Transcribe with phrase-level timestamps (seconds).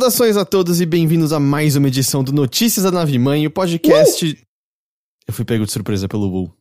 [0.00, 3.50] Saudações a todos e bem-vindos a mais uma edição do Notícias da Nave Mãe, o
[3.50, 4.30] podcast.
[4.30, 4.34] Uh!
[5.28, 6.54] Eu fui pego de surpresa pelo Bull.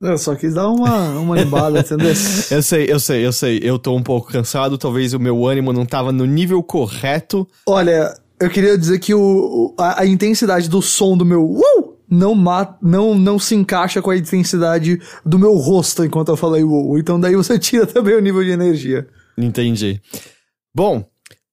[0.00, 2.10] Eu só quis dar uma, uma embada, entendeu?
[2.10, 3.58] eu sei, eu sei, eu sei.
[3.64, 7.48] Eu tô um pouco cansado, talvez o meu ânimo não tava no nível correto.
[7.66, 11.96] Olha, eu queria dizer que o, a, a intensidade do som do meu uh!
[12.08, 12.32] não,
[12.80, 16.96] não, não se encaixa com a intensidade do meu rosto enquanto eu falei uh!
[16.96, 19.08] Então daí você tira também o nível de energia.
[19.36, 20.00] Entendi.
[20.72, 21.04] Bom,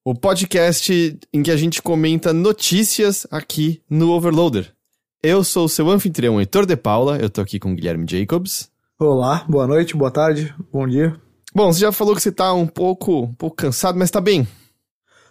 [0.06, 4.72] o podcast em que a gente comenta notícias aqui no Overloader.
[5.20, 8.70] Eu sou o seu anfitrião Heitor de Paula, eu tô aqui com o Guilherme Jacobs.
[9.00, 11.20] Olá, boa noite, boa tarde, bom dia.
[11.52, 14.46] Bom, você já falou que você tá um pouco, um pouco cansado, mas tá bem?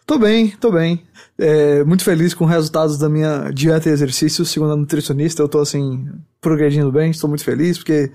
[0.05, 1.01] Tô bem, tô bem.
[1.37, 5.41] É, muito feliz com os resultados da minha dieta e exercício, segundo a nutricionista.
[5.41, 6.05] Eu tô assim,
[6.41, 8.11] progredindo bem, estou muito feliz, porque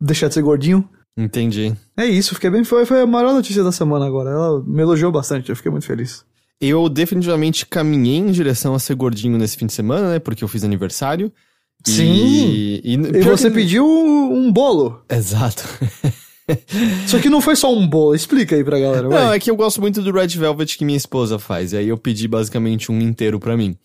[0.00, 0.88] deixar de ser gordinho.
[1.16, 1.74] Entendi.
[1.96, 2.64] É isso, fiquei bem.
[2.64, 4.30] Foi, foi a maior notícia da semana agora.
[4.30, 6.24] Ela me elogiou bastante, eu fiquei muito feliz.
[6.60, 10.18] Eu definitivamente caminhei em direção a ser gordinho nesse fim de semana, né?
[10.18, 11.32] Porque eu fiz aniversário.
[11.84, 12.04] Sim!
[12.04, 13.54] E, e, e você que...
[13.54, 15.02] pediu um bolo.
[15.08, 15.64] Exato.
[17.06, 19.08] Só que não foi só um bolo, explica aí pra galera.
[19.08, 19.24] Vai.
[19.24, 21.88] Não, é que eu gosto muito do Red Velvet que minha esposa faz, e aí
[21.88, 23.76] eu pedi basicamente um inteiro pra mim.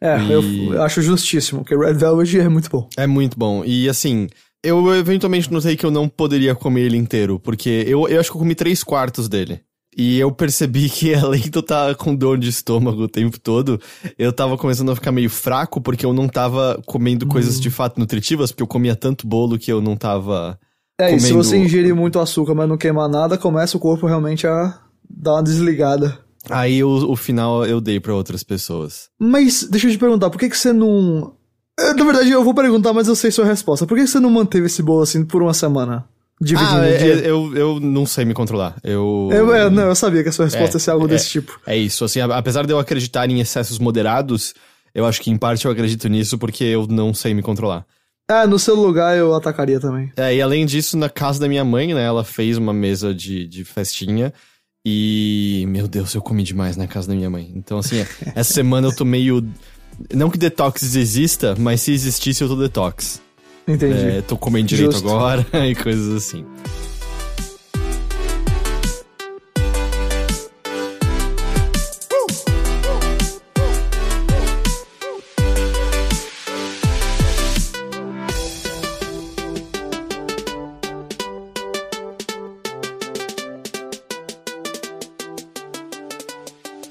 [0.00, 0.32] É, e...
[0.68, 2.88] eu acho justíssimo, porque Red Velvet é muito bom.
[2.96, 3.62] É muito bom.
[3.64, 4.28] E assim,
[4.66, 8.36] eu eventualmente notei que eu não poderia comer ele inteiro, porque eu, eu acho que
[8.36, 9.60] eu comi três quartos dele.
[9.96, 13.80] E eu percebi que além de eu estar com dor de estômago o tempo todo,
[14.18, 17.28] eu tava começando a ficar meio fraco porque eu não tava comendo hum.
[17.28, 20.58] coisas de fato nutritivas, porque eu comia tanto bolo que eu não tava.
[20.98, 21.24] É, comendo...
[21.24, 24.78] e se você ingerir muito açúcar, mas não queimar nada, começa o corpo realmente a
[25.08, 26.18] dar uma desligada.
[26.48, 29.08] Aí o, o final eu dei para outras pessoas.
[29.18, 31.34] Mas deixa eu te perguntar, por que, que você não.
[31.78, 33.86] Na verdade, eu vou perguntar, mas eu sei sua resposta.
[33.86, 36.04] Por que você não manteve esse bolo assim por uma semana?
[36.40, 38.76] Dividindo ah, é, eu, eu não sei me controlar.
[38.84, 41.08] Eu, eu, é, não, eu sabia que a sua resposta é, ia ser algo é,
[41.08, 41.58] desse tipo.
[41.66, 44.52] É isso, assim, apesar de eu acreditar em excessos moderados,
[44.94, 47.86] eu acho que em parte eu acredito nisso porque eu não sei me controlar.
[48.28, 50.12] Ah, no seu lugar eu atacaria também.
[50.16, 53.46] É, e além disso, na casa da minha mãe, né, ela fez uma mesa de,
[53.46, 54.32] de festinha
[54.84, 57.50] e, meu Deus, eu comi demais na casa da minha mãe.
[57.54, 58.04] Então, assim,
[58.34, 59.46] essa semana eu tô meio...
[60.12, 63.20] Não que detox exista, mas se existisse eu tô detox.
[63.66, 64.18] Entendi.
[64.18, 65.08] É, tô comendo direito Justo.
[65.08, 66.44] agora e coisas assim.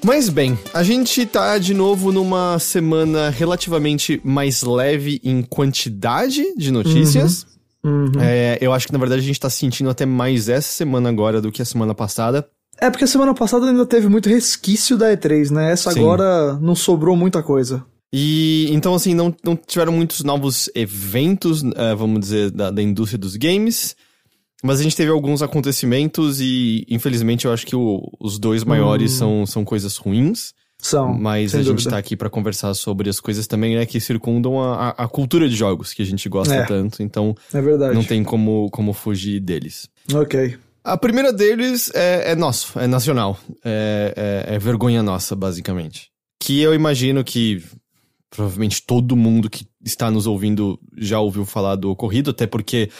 [0.06, 6.70] Mas bem, a gente tá de novo numa semana relativamente mais leve em quantidade de
[6.70, 7.44] notícias.
[7.82, 8.04] Uhum.
[8.04, 8.12] Uhum.
[8.20, 11.40] É, eu acho que na verdade a gente tá sentindo até mais essa semana agora
[11.40, 12.48] do que a semana passada.
[12.78, 15.72] É porque a semana passada ainda teve muito resquício da E3, né?
[15.72, 15.98] Essa Sim.
[15.98, 17.84] agora não sobrou muita coisa.
[18.12, 23.18] E então, assim, não, não tiveram muitos novos eventos, uh, vamos dizer, da, da indústria
[23.18, 23.96] dos games.
[24.66, 29.12] Mas a gente teve alguns acontecimentos e, infelizmente, eu acho que o, os dois maiores
[29.14, 29.16] hum.
[29.16, 30.52] são, são coisas ruins.
[30.78, 31.14] São.
[31.14, 31.78] Mas a dúvida.
[31.78, 35.48] gente tá aqui para conversar sobre as coisas também, né, que circundam a, a, cultura
[35.48, 36.64] de jogos, que a gente gosta é.
[36.64, 37.02] tanto.
[37.02, 37.94] Então, é verdade.
[37.94, 39.88] não tem como, como fugir deles.
[40.12, 40.56] Ok.
[40.84, 43.38] A primeira deles é, é nosso, é nacional.
[43.64, 46.10] É, é, é vergonha nossa, basicamente.
[46.38, 47.62] Que eu imagino que
[48.30, 52.90] provavelmente todo mundo que está nos ouvindo já ouviu falar do ocorrido, até porque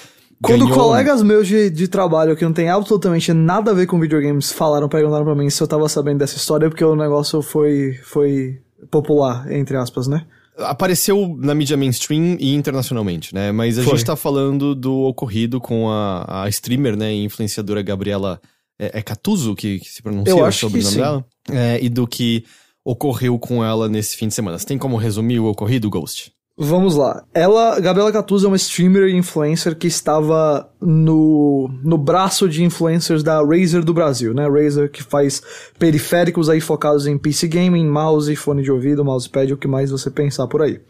[0.42, 0.78] quando ganhou...
[0.78, 4.88] colegas meus de, de trabalho que não tem absolutamente nada a ver com videogames falaram,
[4.88, 8.60] perguntaram pra mim se eu tava sabendo dessa história, porque o negócio foi, foi
[8.90, 10.26] popular, entre aspas, né?
[10.58, 13.52] Apareceu na mídia mainstream e internacionalmente, né?
[13.52, 13.96] Mas a foi.
[13.96, 18.40] gente tá falando do ocorrido com a, a streamer, né, e influenciadora Gabriela
[18.78, 21.24] é, é Catuso que, que se pronuncia eu acho sobre o nome dela?
[21.50, 22.44] É, e do que
[22.84, 24.58] ocorreu com ela nesse fim de semana.
[24.58, 26.32] Você tem como resumir o ocorrido, Ghost?
[26.58, 27.22] Vamos lá.
[27.34, 33.22] Ela, Gabriela Catuzzo é uma streamer e influencer que estava no, no braço de influencers
[33.22, 34.48] da Razer do Brasil, né?
[34.48, 35.42] Razer que faz
[35.78, 40.10] periféricos aí focados em PC gaming, mouse, fone de ouvido, mousepad, o que mais você
[40.10, 40.80] pensar por aí.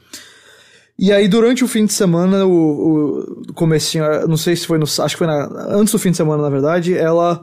[0.96, 3.18] E aí, durante o fim de semana, o,
[3.48, 6.16] o comecinho, não sei se foi no, acho que foi na, antes do fim de
[6.16, 7.42] semana, na verdade, ela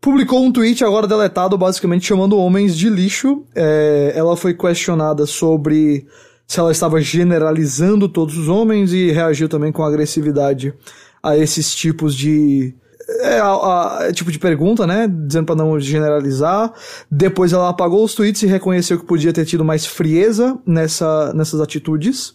[0.00, 3.44] publicou um tweet agora deletado, basicamente chamando homens de lixo.
[3.54, 6.04] É, ela foi questionada sobre
[6.50, 10.74] se ela estava generalizando todos os homens e reagiu também com agressividade
[11.22, 12.74] a esses tipos de
[13.20, 15.06] é, a, a, tipo de pergunta, né?
[15.06, 16.72] Dizendo para não generalizar.
[17.08, 21.60] Depois ela apagou os tweets e reconheceu que podia ter tido mais frieza nessa, nessas
[21.60, 22.34] atitudes,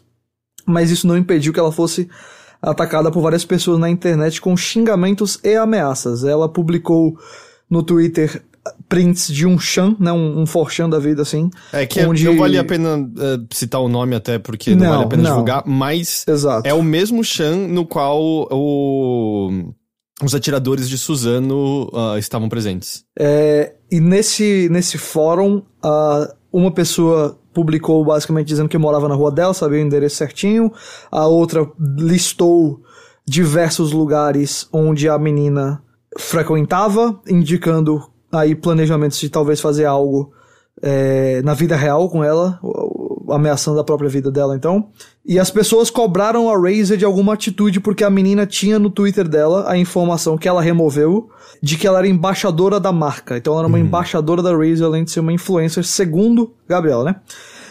[0.65, 2.09] mas isso não impediu que ela fosse
[2.61, 6.23] atacada por várias pessoas na internet com xingamentos e ameaças.
[6.23, 7.19] Ela publicou
[7.69, 8.41] no Twitter
[8.87, 10.11] prints de um Chan, né?
[10.11, 11.49] Um, um Forchan da vida, assim.
[11.71, 12.25] É que onde...
[12.25, 15.23] não vale a pena uh, citar o nome até, porque não, não vale a pena
[15.23, 15.29] não.
[15.31, 16.67] divulgar, mas Exato.
[16.67, 19.73] é o mesmo Chan no qual o
[20.23, 23.03] os atiradores de Suzano uh, estavam presentes.
[23.19, 29.31] É, e nesse, nesse fórum, uh, uma pessoa publicou basicamente dizendo que morava na rua
[29.31, 30.71] dela, sabia o endereço certinho,
[31.11, 32.81] a outra listou
[33.27, 35.81] diversos lugares onde a menina
[36.17, 40.31] frequentava, indicando aí planejamentos de talvez fazer algo
[40.81, 42.59] é, na vida real com ela,
[43.29, 44.89] ameaçando a própria vida dela, então.
[45.25, 49.27] E as pessoas cobraram a Razer de alguma atitude porque a menina tinha no Twitter
[49.27, 51.29] dela a informação que ela removeu
[51.61, 53.37] de que ela era embaixadora da marca.
[53.37, 53.85] Então ela era uma uhum.
[53.85, 57.15] embaixadora da Razer, além de ser uma influencer, segundo Gabriela, né?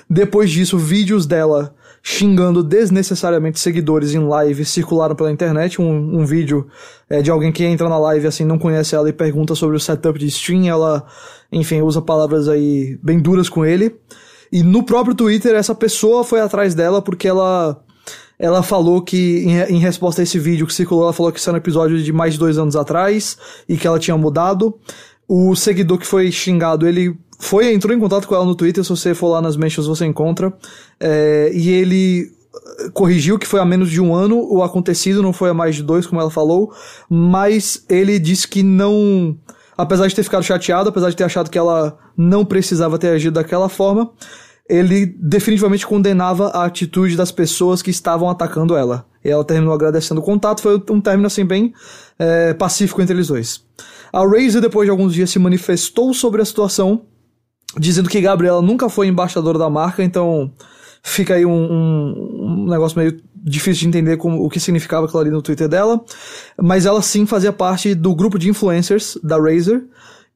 [0.09, 1.75] Depois disso, vídeos dela
[2.07, 5.81] xingando desnecessariamente seguidores em live circularam pela internet.
[5.81, 6.67] Um, um vídeo
[7.09, 9.81] é, de alguém que entra na live assim, não conhece ela e pergunta sobre o
[9.81, 10.69] setup de stream.
[10.69, 11.07] Ela,
[11.51, 13.97] enfim, usa palavras aí bem duras com ele.
[14.53, 17.83] E no próprio Twitter, essa pessoa foi atrás dela porque ela
[18.39, 21.57] ela falou que, em, resposta a esse vídeo que circulou, ela falou que isso era
[21.57, 24.79] um episódio de mais de dois anos atrás e que ela tinha mudado.
[25.27, 28.89] O seguidor que foi xingado, ele foi, entrou em contato com ela no Twitter, se
[28.89, 30.51] você for lá nas mentions você encontra.
[30.99, 32.33] É, e ele
[32.95, 35.83] corrigiu que foi há menos de um ano o acontecido, não foi há mais de
[35.83, 36.73] dois, como ela falou,
[37.09, 39.37] mas ele disse que não.
[39.77, 43.35] Apesar de ter ficado chateado, apesar de ter achado que ela não precisava ter agido
[43.35, 44.11] daquela forma,
[44.67, 49.05] ele definitivamente condenava a atitude das pessoas que estavam atacando ela.
[49.23, 51.75] E ela terminou agradecendo o contato, foi um término assim bem
[52.19, 53.65] é, pacífico entre eles dois.
[54.11, 57.03] A Razer, depois de alguns dias, se manifestou sobre a situação
[57.79, 60.51] dizendo que Gabriela nunca foi embaixadora da marca, então
[61.03, 65.21] fica aí um, um, um, negócio meio difícil de entender como, o que significava aquilo
[65.21, 66.03] ali no Twitter dela.
[66.61, 69.85] Mas ela sim fazia parte do grupo de influencers da Razer.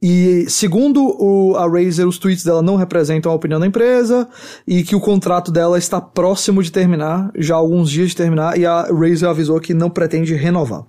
[0.00, 4.28] E segundo o, a Razer, os tweets dela não representam a opinião da empresa
[4.64, 8.56] e que o contrato dela está próximo de terminar, já há alguns dias de terminar,
[8.56, 10.84] e a Razer avisou que não pretende renovar.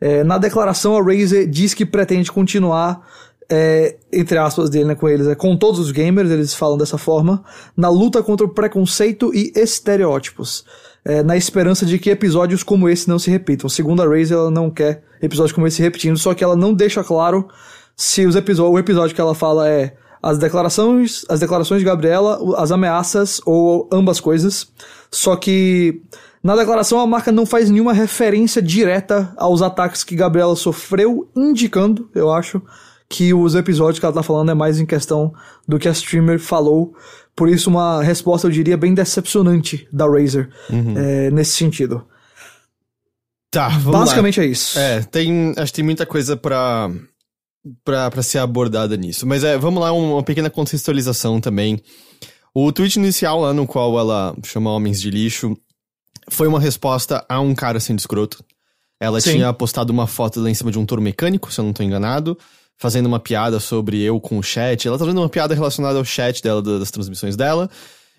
[0.00, 3.00] É, na declaração, a Razer diz que pretende continuar
[3.50, 6.98] é, entre aspas dele, né, com eles, é com todos os gamers, eles falam dessa
[6.98, 7.42] forma,
[7.76, 10.64] na luta contra o preconceito e estereótipos.
[11.04, 13.68] É, na esperança de que episódios como esse não se repitam.
[13.68, 16.74] Segundo a Raze, ela não quer episódios como esse se repetindo, só que ela não
[16.74, 17.48] deixa claro
[17.96, 22.38] se os episódios, o episódio que ela fala é as declarações, as declarações de Gabriela,
[22.56, 24.68] as ameaças ou ambas coisas.
[25.10, 26.02] Só que
[26.42, 32.10] na declaração a marca não faz nenhuma referência direta aos ataques que Gabriela sofreu, indicando,
[32.14, 32.60] eu acho,
[33.08, 35.32] que os episódios que ela tá falando é mais em questão
[35.66, 36.94] do que a streamer falou.
[37.34, 40.94] Por isso, uma resposta, eu diria, bem decepcionante da Razer uhum.
[40.96, 42.04] é, nesse sentido.
[43.50, 44.44] Tá, vamos Basicamente lá.
[44.44, 44.78] é isso.
[44.78, 46.90] É, tem, acho que tem muita coisa pra,
[47.82, 49.26] pra, pra ser abordada nisso.
[49.26, 51.80] Mas é, vamos lá, uma pequena contextualização também.
[52.52, 55.56] O tweet inicial lá no qual ela chama homens de lixo
[56.28, 58.44] foi uma resposta a um cara sendo escroto.
[59.00, 59.32] Ela Sim.
[59.32, 61.82] tinha postado uma foto lá em cima de um touro mecânico, se eu não tô
[61.82, 62.36] enganado
[62.78, 64.86] fazendo uma piada sobre eu com o chat.
[64.86, 67.68] Ela tá fazendo uma piada relacionada ao chat dela, das transmissões dela.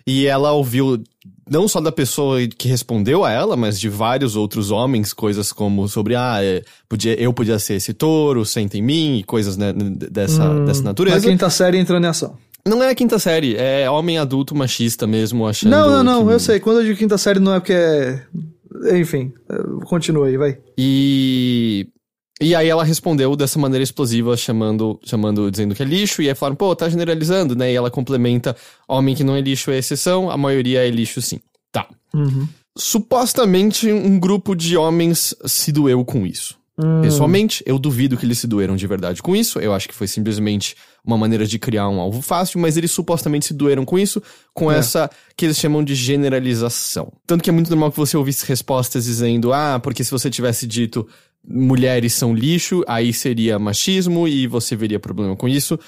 [0.06, 1.02] E ela ouviu
[1.48, 5.88] não só da pessoa que respondeu a ela, mas de vários outros homens, coisas como
[5.88, 9.72] sobre, ah, é, podia, eu podia ser esse touro, senta em mim, e coisas né,
[9.72, 11.18] dessa, hum, dessa natureza.
[11.18, 12.36] A quinta série entrando em ação.
[12.66, 15.70] Não é a quinta série, é homem adulto machista mesmo, achando.
[15.70, 16.34] Não, não, não, que...
[16.34, 16.60] eu sei.
[16.60, 18.22] Quando eu digo quinta série não é porque é.
[18.98, 19.32] Enfim,
[19.86, 20.58] continua aí, vai.
[20.78, 21.88] E
[22.40, 26.34] e aí ela respondeu dessa maneira explosiva, chamando, chamando, dizendo que é lixo, e aí
[26.34, 27.70] falaram, pô, tá generalizando, né?
[27.70, 28.56] E ela complementa,
[28.88, 31.40] homem que não é lixo é exceção, a maioria é lixo sim.
[31.70, 31.86] Tá.
[32.14, 32.48] Uhum.
[32.76, 36.58] Supostamente um grupo de homens se doeu com isso.
[36.82, 37.02] Hum.
[37.02, 39.58] Pessoalmente, eu duvido que eles se doeram de verdade com isso.
[39.58, 43.46] Eu acho que foi simplesmente uma maneira de criar um alvo fácil, mas eles supostamente
[43.46, 44.22] se doeram com isso,
[44.54, 44.78] com é.
[44.78, 47.12] essa que eles chamam de generalização.
[47.26, 50.66] Tanto que é muito normal que você ouvisse respostas dizendo: ah, porque se você tivesse
[50.66, 51.06] dito
[51.46, 55.78] mulheres são lixo, aí seria machismo e você veria problema com isso.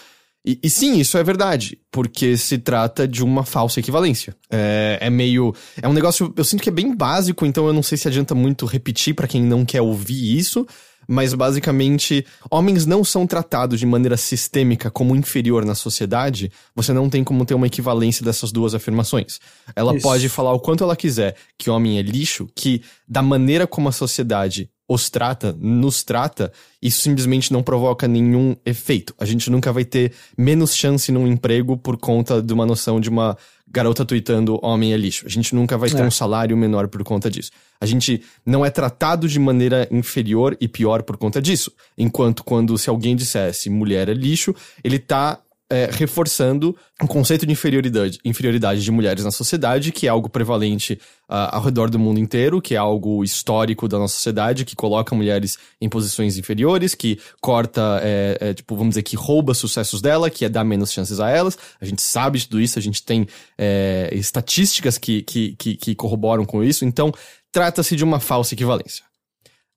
[0.45, 4.35] E, e, sim, isso é verdade, porque se trata de uma falsa equivalência.
[4.51, 5.55] É, é, meio.
[5.81, 8.35] É um negócio, eu sinto que é bem básico, então eu não sei se adianta
[8.35, 10.67] muito repetir para quem não quer ouvir isso.
[11.09, 16.51] Mas basicamente, homens não são tratados de maneira sistêmica como inferior na sociedade.
[16.75, 19.41] Você não tem como ter uma equivalência dessas duas afirmações.
[19.75, 20.03] Ela isso.
[20.03, 23.93] pode falar o quanto ela quiser que homem é lixo, que da maneira como a
[23.93, 29.15] sociedade os trata, nos trata, isso simplesmente não provoca nenhum efeito.
[29.19, 33.09] A gente nunca vai ter menos chance num emprego por conta de uma noção de
[33.09, 35.25] uma garota tweetando homem é lixo.
[35.25, 36.05] A gente nunca vai ter é.
[36.05, 37.51] um salário menor por conta disso.
[37.81, 41.73] A gente não é tratado de maneira inferior e pior por conta disso.
[41.97, 45.41] Enquanto quando se alguém dissesse mulher é lixo, ele tá
[45.73, 51.01] é, reforçando o conceito de inferioridade, inferioridade de mulheres na sociedade, que é algo prevalente
[51.31, 55.15] uh, ao redor do mundo inteiro, que é algo histórico da nossa sociedade, que coloca
[55.15, 60.29] mulheres em posições inferiores, que corta, é, é, tipo, vamos dizer, que rouba sucessos dela,
[60.29, 61.57] que é dar menos chances a elas.
[61.81, 63.27] A gente sabe de tudo isso, a gente tem
[63.57, 67.11] é, estatísticas que, que, que, que corroboram com isso, então
[67.51, 69.03] trata-se de uma falsa equivalência.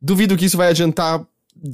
[0.02, 1.26] Duvido que isso vai adiantar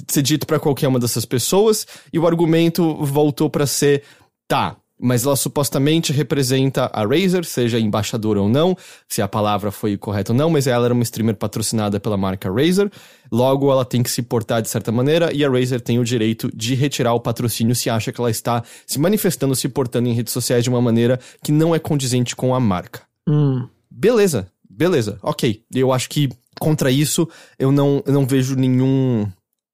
[0.08, 4.04] ser dito para qualquer uma dessas pessoas, e o argumento voltou para ser:
[4.48, 8.78] tá, mas ela supostamente representa a Razer, seja embaixadora ou não,
[9.10, 12.52] se a palavra foi correta ou não, mas ela era uma streamer patrocinada pela marca
[12.52, 12.90] Razer,
[13.32, 16.52] logo ela tem que se portar de certa maneira e a Razer tem o direito
[16.56, 20.32] de retirar o patrocínio se acha que ela está se manifestando, se portando em redes
[20.32, 23.02] sociais de uma maneira que não é condizente com a marca.
[23.28, 23.68] Hum.
[23.90, 25.64] Beleza, beleza, ok.
[25.74, 29.28] Eu acho que contra isso eu não, eu não vejo nenhum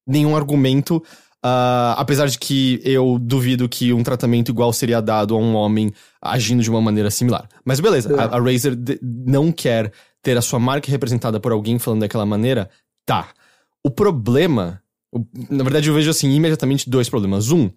[0.08, 1.04] nenhum argumento.
[1.46, 5.94] Uh, apesar de que eu duvido que um tratamento igual seria dado a um homem
[6.22, 7.48] agindo de uma maneira similar.
[7.64, 8.20] Mas beleza, é.
[8.20, 12.70] a, a Razer não quer ter a sua marca representada por alguém falando daquela maneira.
[13.06, 13.30] Tá.
[13.84, 14.82] O problema.
[15.12, 17.52] O, na verdade, eu vejo assim imediatamente dois problemas.
[17.52, 17.70] Um,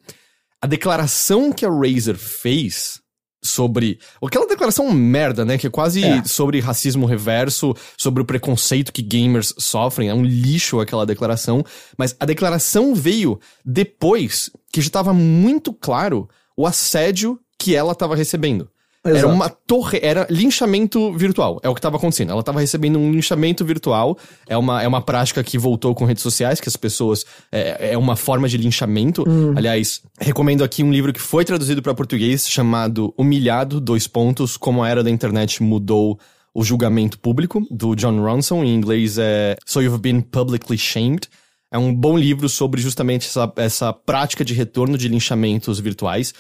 [0.60, 2.99] a declaração que a Razer fez
[3.42, 3.98] sobre.
[4.24, 5.58] Aquela declaração merda, né?
[5.58, 6.24] Que é quase é.
[6.24, 10.08] sobre racismo reverso, sobre o preconceito que gamers sofrem.
[10.08, 11.64] É um lixo aquela declaração.
[11.96, 18.16] Mas a declaração veio depois que já estava muito claro o assédio que ela estava
[18.16, 18.68] recebendo.
[19.04, 19.18] Exato.
[19.18, 22.30] Era uma torre, era linchamento virtual, é o que estava acontecendo.
[22.32, 26.22] Ela estava recebendo um linchamento virtual, é uma, é uma prática que voltou com redes
[26.22, 27.24] sociais, que as pessoas.
[27.50, 29.24] É, é uma forma de linchamento.
[29.26, 29.54] Hum.
[29.56, 34.82] Aliás, recomendo aqui um livro que foi traduzido para português, chamado Humilhado, dois pontos, como
[34.82, 36.18] a era da internet mudou
[36.52, 41.28] o julgamento público, do John Ronson, em inglês é So You've Been Publicly Shamed.
[41.72, 46.34] É um bom livro sobre justamente essa, essa prática de retorno de linchamentos virtuais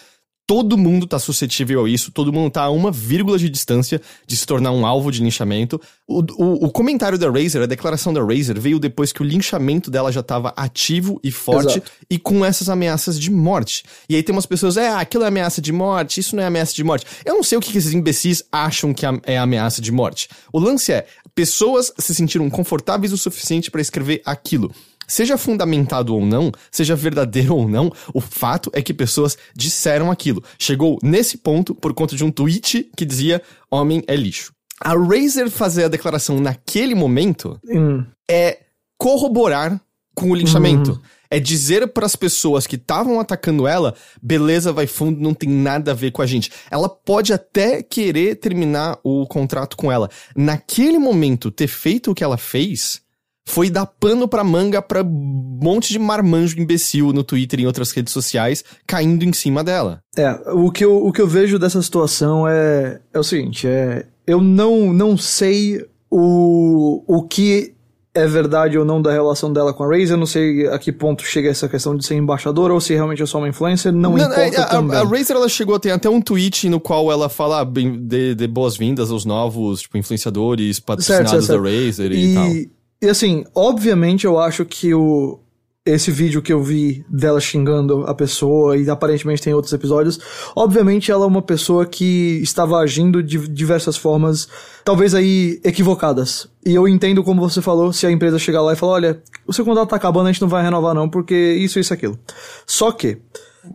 [0.50, 4.36] todo mundo tá suscetível a isso, todo mundo tá a uma vírgula de distância de
[4.36, 5.80] se tornar um alvo de linchamento.
[6.08, 9.92] O, o, o comentário da Razer, a declaração da Razer, veio depois que o linchamento
[9.92, 11.92] dela já tava ativo e forte Exato.
[12.10, 13.84] e com essas ameaças de morte.
[14.08, 16.74] E aí tem umas pessoas, é, aquilo é ameaça de morte, isso não é ameaça
[16.74, 17.06] de morte.
[17.24, 20.28] Eu não sei o que, que esses imbecis acham que é ameaça de morte.
[20.52, 24.74] O lance é, pessoas se sentiram confortáveis o suficiente para escrever aquilo.
[25.10, 30.40] Seja fundamentado ou não, seja verdadeiro ou não, o fato é que pessoas disseram aquilo.
[30.56, 34.52] Chegou nesse ponto por conta de um tweet que dizia: homem é lixo.
[34.80, 38.04] A Razer fazer a declaração naquele momento hum.
[38.30, 38.60] é
[38.96, 39.80] corroborar
[40.14, 40.92] com o linchamento.
[40.92, 40.98] Hum.
[41.28, 45.90] É dizer para as pessoas que estavam atacando ela, beleza, vai fundo, não tem nada
[45.90, 46.52] a ver com a gente.
[46.70, 50.08] Ela pode até querer terminar o contrato com ela.
[50.36, 53.02] Naquele momento, ter feito o que ela fez
[53.50, 57.66] foi dar pano pra manga pra um monte de marmanjo imbecil no Twitter e em
[57.66, 60.00] outras redes sociais caindo em cima dela.
[60.16, 64.06] É, o que eu, o que eu vejo dessa situação é, é o seguinte, é,
[64.26, 67.74] eu não, não sei o, o que
[68.14, 71.24] é verdade ou não da relação dela com a Razer, não sei a que ponto
[71.24, 74.18] chega essa questão de ser embaixadora ou se realmente é só uma influencer, não, não
[74.18, 74.96] importa é, a, também.
[74.96, 78.34] A, a Razer, ela chegou a ter até um tweet no qual ela fala de,
[78.34, 81.62] de boas-vindas aos novos, tipo, influenciadores patrocinados certo, certo, certo.
[81.62, 82.79] da Razer e, e tal.
[83.02, 85.40] E assim, obviamente eu acho que o
[85.84, 90.20] esse vídeo que eu vi dela xingando a pessoa e aparentemente tem outros episódios,
[90.54, 94.46] obviamente ela é uma pessoa que estava agindo de diversas formas,
[94.84, 96.48] talvez aí equivocadas.
[96.64, 99.52] E eu entendo como você falou, se a empresa chegar lá e falar, olha, o
[99.52, 102.18] seu contrato tá acabando, a gente não vai renovar não, porque isso, isso, aquilo.
[102.66, 103.18] Só que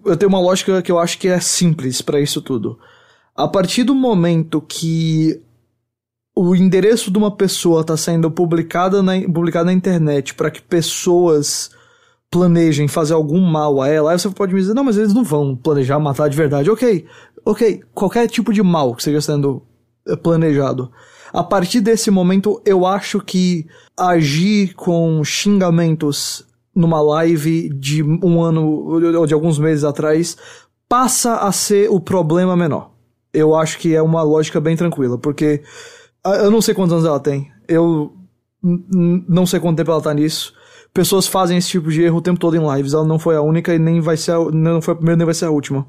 [0.05, 2.77] eu tenho uma lógica que eu acho que é simples para isso tudo.
[3.35, 5.41] A partir do momento que
[6.35, 11.71] o endereço de uma pessoa está sendo publicado na, publicado na internet para que pessoas
[12.29, 15.23] planejem fazer algum mal a ela, aí você pode me dizer, não, mas eles não
[15.23, 16.69] vão planejar matar de verdade.
[16.69, 17.05] Ok,
[17.45, 19.63] ok, qualquer tipo de mal que esteja sendo
[20.05, 20.91] eh, planejado.
[21.31, 23.65] A partir desse momento, eu acho que
[23.97, 28.67] agir com xingamentos numa live de um ano
[29.17, 30.35] ou de alguns meses atrás
[30.89, 32.91] passa a ser o problema menor.
[33.33, 35.63] Eu acho que é uma lógica bem tranquila, porque
[36.25, 37.51] eu não sei quantos anos ela tem.
[37.67, 38.13] Eu
[38.61, 40.53] não sei quanto tempo ela tá nisso.
[40.93, 42.93] Pessoas fazem esse tipo de erro o tempo todo em lives.
[42.93, 45.25] Ela não foi a única e nem vai ser a, não foi a primeira nem
[45.25, 45.85] vai ser a última.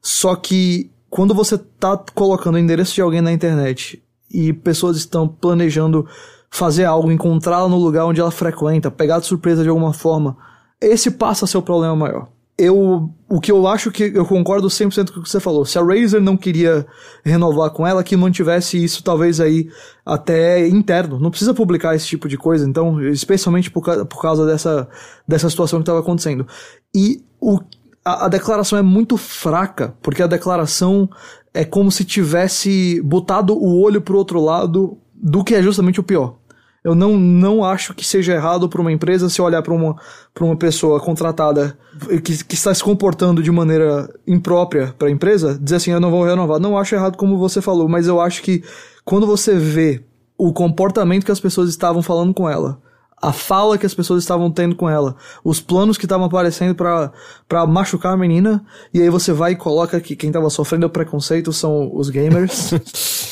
[0.00, 5.28] Só que quando você tá colocando o endereço de alguém na internet e pessoas estão
[5.28, 6.06] planejando
[6.50, 10.36] fazer algo, encontrá-la no lugar onde ela frequenta, pegar de surpresa de alguma forma,
[10.80, 12.28] esse passa a ser o problema maior.
[12.64, 15.64] Eu, o que eu acho que eu concordo 100% com o que você falou.
[15.64, 16.86] Se a Razer não queria
[17.24, 19.68] renovar com ela, que mantivesse isso talvez aí
[20.06, 21.18] até interno.
[21.18, 24.88] Não precisa publicar esse tipo de coisa, então, especialmente por, por causa dessa,
[25.26, 26.46] dessa situação que estava acontecendo.
[26.94, 27.58] E o,
[28.04, 31.10] a, a declaração é muito fraca, porque a declaração
[31.52, 36.04] é como se tivesse botado o olho pro outro lado do que é justamente o
[36.04, 36.36] pior.
[36.84, 39.96] Eu não, não acho que seja errado para uma empresa se olhar para uma,
[40.40, 41.78] uma pessoa contratada
[42.24, 46.10] que, que está se comportando de maneira imprópria para a empresa, dizer assim, eu não
[46.10, 46.58] vou renovar.
[46.58, 48.64] Não acho errado como você falou, mas eu acho que
[49.04, 50.02] quando você vê
[50.36, 52.80] o comportamento que as pessoas estavam falando com ela,
[53.22, 57.66] a fala que as pessoas estavam tendo com ela, os planos que estavam aparecendo para
[57.68, 61.52] machucar a menina, e aí você vai e coloca que quem estava sofrendo o preconceito
[61.52, 62.72] são os gamers.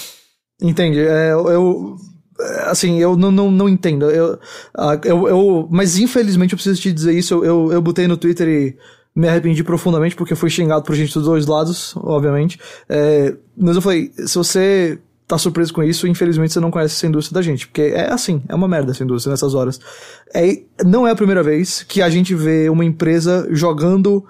[0.63, 1.01] Entende?
[1.01, 1.97] É, eu,
[2.67, 4.11] assim, eu não, não, não entendo.
[4.11, 4.39] Eu,
[5.05, 7.35] eu, eu, mas infelizmente eu preciso te dizer isso.
[7.35, 8.77] Eu, eu, eu botei no Twitter e
[9.15, 12.59] me arrependi profundamente porque fui xingado por gente dos dois lados, obviamente.
[12.89, 17.07] É, mas eu falei, se você tá surpreso com isso, infelizmente você não conhece essa
[17.07, 17.67] indústria da gente.
[17.67, 19.81] Porque é assim, é uma merda essa indústria nessas horas.
[20.35, 24.25] É, não é a primeira vez que a gente vê uma empresa jogando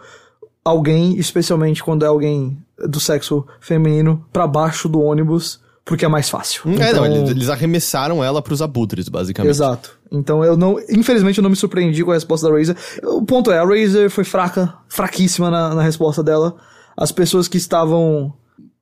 [0.65, 6.29] alguém, especialmente quando é alguém do sexo feminino, para baixo do ônibus porque é mais
[6.29, 6.63] fácil.
[6.67, 7.09] É, então...
[7.09, 9.51] não, eles, arremessaram ela pros abutres, basicamente.
[9.51, 9.99] Exato.
[10.11, 10.79] Então eu não.
[10.89, 12.77] Infelizmente eu não me surpreendi com a resposta da Razer.
[13.05, 16.57] O ponto é, a Razer foi fraca, fraquíssima na, na resposta dela.
[16.97, 18.33] As pessoas que estavam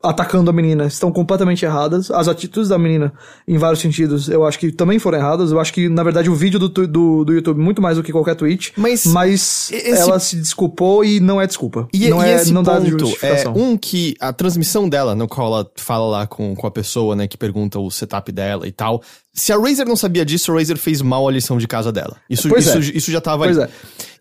[0.02, 2.10] atacando a menina estão completamente erradas.
[2.10, 3.12] As atitudes da menina,
[3.46, 5.50] em vários sentidos, eu acho que também foram erradas.
[5.50, 8.12] Eu acho que, na verdade, o vídeo do, do, do YouTube, muito mais do que
[8.12, 8.72] qualquer tweet.
[8.76, 10.00] Mas, mas esse...
[10.00, 11.88] ela se desculpou e não é desculpa.
[11.92, 12.78] E, não e é, esse não ponto
[13.22, 17.16] é um que a transmissão dela, no qual ela fala lá com, com a pessoa,
[17.16, 19.02] né, que pergunta o setup dela e tal.
[19.34, 22.16] Se a Razer não sabia disso, a Razer fez mal a lição de casa dela.
[22.30, 22.80] Isso, isso, é.
[22.80, 23.58] isso já tava pois.
[23.58, 23.68] É.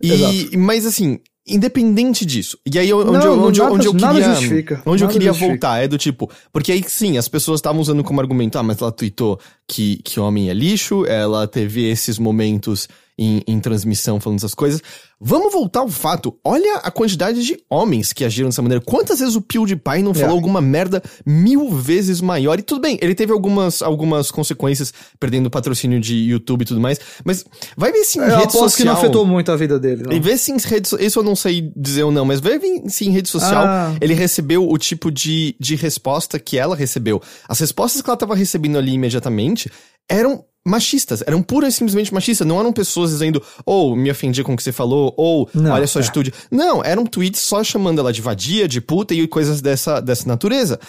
[0.02, 2.58] E, mas assim, independente disso.
[2.66, 5.82] E aí onde, não, eu, onde, nada, onde eu queria, justifica, onde eu queria voltar
[5.82, 8.92] é do tipo, porque aí sim, as pessoas estavam usando como argumento, ah, mas ela
[8.92, 14.54] tweetou que que homem é lixo, ela teve esses momentos em, em transmissão falando essas
[14.54, 14.82] coisas.
[15.20, 16.38] Vamos voltar ao fato.
[16.44, 18.84] Olha a quantidade de homens que agiram dessa maneira.
[18.84, 20.34] Quantas vezes o PewDiePie não falou é.
[20.34, 22.60] alguma merda mil vezes maior?
[22.60, 26.80] E tudo bem, ele teve algumas, algumas consequências, perdendo o patrocínio de YouTube e tudo
[26.80, 27.00] mais.
[27.26, 27.44] Mas
[27.76, 28.70] vai ver se em eu rede social...
[28.78, 30.04] que não afetou muito a vida dele.
[30.04, 30.12] Não.
[30.12, 32.84] E vê se em rede Isso eu não sei dizer ou não, mas vai ver
[32.88, 33.96] se em rede social ah.
[34.00, 37.20] ele recebeu o tipo de, de resposta que ela recebeu.
[37.50, 39.72] As respostas que ela tava recebendo ali imediatamente
[40.08, 44.44] eram machistas, eram pura e simplesmente machistas, não eram pessoas dizendo, ou oh, me ofendi
[44.44, 46.04] com o que você falou, ou não, olha sua é.
[46.04, 46.34] atitude.
[46.52, 50.80] Não, eram tweets só chamando ela de vadia, de puta e coisas dessa, dessa natureza.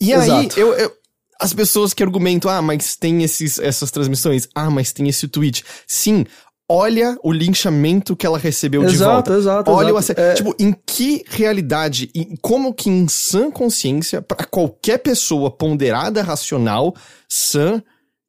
[0.00, 0.32] E Exato.
[0.32, 0.92] aí, eu, eu,
[1.40, 5.64] as pessoas que argumentam, ah, mas tem esses, essas transmissões, ah, mas tem esse tweet.
[5.86, 6.24] Sim,
[6.68, 9.34] olha o linchamento que ela recebeu exato, de volta.
[9.34, 10.20] Exato, olha exato.
[10.20, 10.34] O, é...
[10.34, 16.94] Tipo, em que realidade, em, como que em sã consciência, para qualquer pessoa ponderada, racional,
[17.28, 17.82] sã,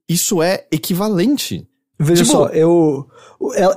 [0.07, 1.67] isso é equivalente.
[1.97, 3.07] Veja tipo, só, eu.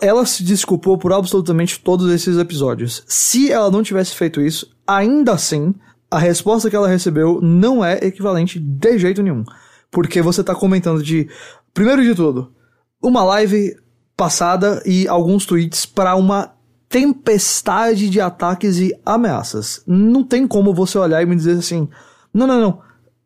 [0.00, 3.04] Ela, se desculpou por absolutamente todos esses episódios.
[3.06, 5.74] Se ela não tivesse feito isso, ainda assim,
[6.10, 9.44] a resposta que ela recebeu não é equivalente de jeito nenhum.
[9.90, 11.28] Porque você tá comentando de.
[11.72, 12.52] Primeiro de tudo,
[13.00, 13.76] uma live
[14.16, 16.52] passada e alguns tweets para uma
[16.88, 19.82] tempestade de ataques e ameaças.
[19.86, 21.88] Não tem como você olhar e me dizer assim:
[22.34, 22.80] não, não, não.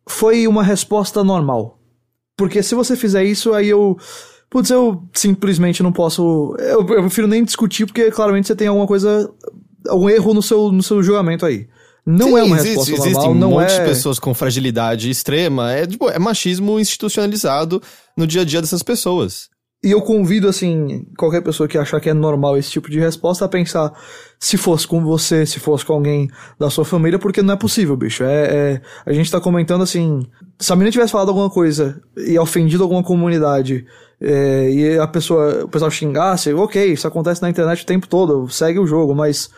[0.05, 1.79] Foi uma resposta normal.
[2.37, 3.97] Porque se você fizer isso, aí eu.
[4.49, 6.55] Putz, eu simplesmente não posso.
[6.59, 9.29] Eu, eu prefiro nem discutir, porque claramente você tem alguma coisa.
[9.87, 11.67] algum erro no seu, no seu julgamento aí.
[12.05, 13.79] Não Sim, é uma resposta existe, normal, Existem não um monte é...
[13.79, 15.71] de pessoas com fragilidade extrema.
[15.71, 17.81] É, tipo, é machismo institucionalizado
[18.17, 19.49] no dia a dia dessas pessoas.
[19.83, 23.43] E eu convido, assim, qualquer pessoa que achar que é normal esse tipo de resposta
[23.43, 23.91] a pensar
[24.39, 27.97] se fosse com você, se fosse com alguém da sua família, porque não é possível,
[27.97, 28.23] bicho.
[28.23, 30.25] É, é a gente tá comentando assim,
[30.57, 33.85] se a menina tivesse falado alguma coisa e ofendido alguma comunidade,
[34.21, 38.47] é, e a pessoa, o pessoal xingasse, ok, isso acontece na internet o tempo todo,
[38.49, 39.49] segue o jogo, mas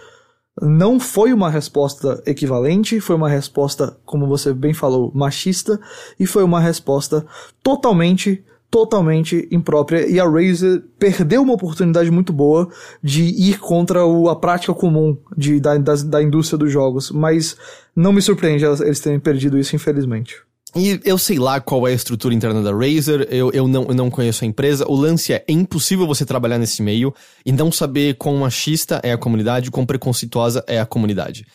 [0.60, 5.80] não foi uma resposta equivalente, foi uma resposta, como você bem falou, machista,
[6.20, 7.24] e foi uma resposta
[7.62, 8.44] totalmente
[8.76, 12.68] totalmente imprópria e a Razer perdeu uma oportunidade muito boa
[13.02, 17.56] de ir contra o, a prática comum de, da, da, da indústria dos jogos, mas
[17.96, 20.36] não me surpreende eles terem perdido isso, infelizmente.
[20.76, 23.96] E eu sei lá qual é a estrutura interna da Razer, eu, eu, não, eu
[23.96, 24.84] não conheço a empresa.
[24.90, 29.14] O lance é, é impossível você trabalhar nesse meio e não saber quão machista é
[29.14, 31.48] a comunidade, quão preconceituosa é a comunidade.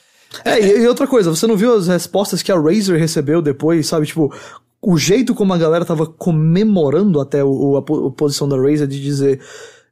[0.42, 3.86] É, e, e outra coisa, você não viu as respostas que a Razer recebeu depois,
[3.86, 4.06] sabe?
[4.06, 4.32] Tipo,
[4.82, 9.00] o jeito como a galera tava comemorando até o, a, a posição da Razer de
[9.00, 9.40] dizer.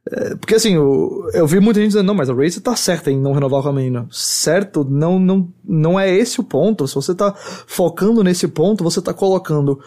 [0.09, 3.11] É, porque assim, eu, eu vi muita gente dizendo, não, mas a Razer tá certa
[3.11, 4.07] em não renovar a menina.
[4.11, 4.83] Certo?
[4.83, 6.87] Não, não, não é esse o ponto.
[6.87, 9.79] Se você tá focando nesse ponto, você tá colocando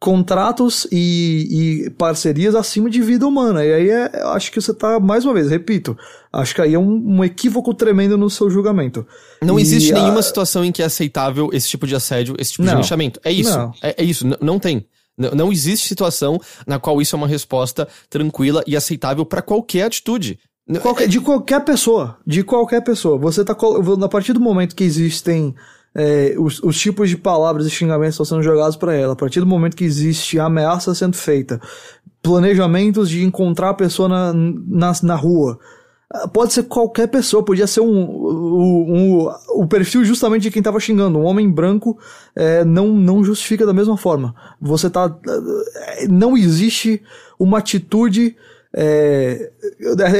[0.00, 3.64] contratos e, e, parcerias acima de vida humana.
[3.64, 5.96] E aí é, acho que você tá, mais uma vez, repito,
[6.32, 9.06] acho que aí é um, um equívoco tremendo no seu julgamento.
[9.42, 10.00] Não e existe a...
[10.00, 13.20] nenhuma situação em que é aceitável esse tipo de assédio, esse tipo não, de linchamento.
[13.24, 13.58] É isso.
[13.58, 13.72] Não.
[13.82, 14.24] É, é isso.
[14.24, 14.86] N não tem.
[15.18, 19.82] N não existe situação na qual isso é uma resposta tranquila e aceitável para qualquer
[19.82, 20.38] atitude.
[20.80, 22.18] Qualquer, de qualquer pessoa.
[22.26, 23.18] De qualquer pessoa.
[23.18, 23.56] Você tá.
[24.04, 25.54] A partir do momento que existem
[25.98, 29.14] é, os, os, tipos de palavras e xingamentos estão sendo jogados para ela.
[29.14, 31.60] A partir do momento que existe ameaça sendo feita,
[32.22, 35.58] planejamentos de encontrar a pessoa na, na, na rua.
[36.08, 39.28] Ah, pode ser qualquer pessoa, podia ser um, um, um
[39.60, 41.18] o perfil justamente de quem estava xingando.
[41.18, 41.98] Um homem branco
[42.36, 44.36] é, não, não justifica da mesma forma.
[44.60, 45.12] Você tá.
[45.96, 47.02] É, não existe
[47.40, 48.36] uma atitude.
[48.72, 49.50] É,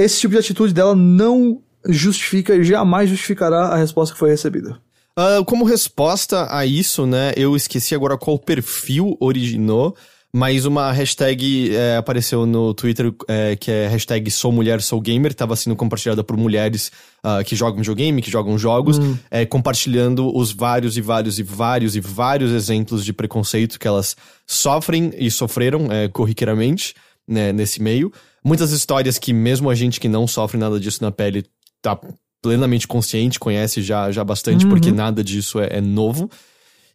[0.03, 4.77] esse tipo de atitude dela não justifica e jamais justificará a resposta que foi recebida.
[5.19, 9.97] Uh, como resposta a isso, né, eu esqueci agora qual perfil originou,
[10.33, 15.33] mas uma hashtag é, apareceu no Twitter é, que é hashtag sou mulher, sou gamer,
[15.33, 16.93] estava sendo compartilhada por mulheres
[17.25, 19.19] uh, que jogam videogame, que jogam jogos, hum.
[19.29, 24.15] é, compartilhando os vários e vários e vários e vários exemplos de preconceito que elas
[24.47, 26.95] sofrem e sofreram corriqueiramente
[27.27, 28.13] né, nesse meio.
[28.45, 31.45] Muitas histórias que mesmo a gente que não sofre nada disso na pele
[31.83, 31.99] tá
[32.43, 34.71] plenamente consciente, conhece já, já bastante, uhum.
[34.71, 36.31] porque nada disso é, é, novo.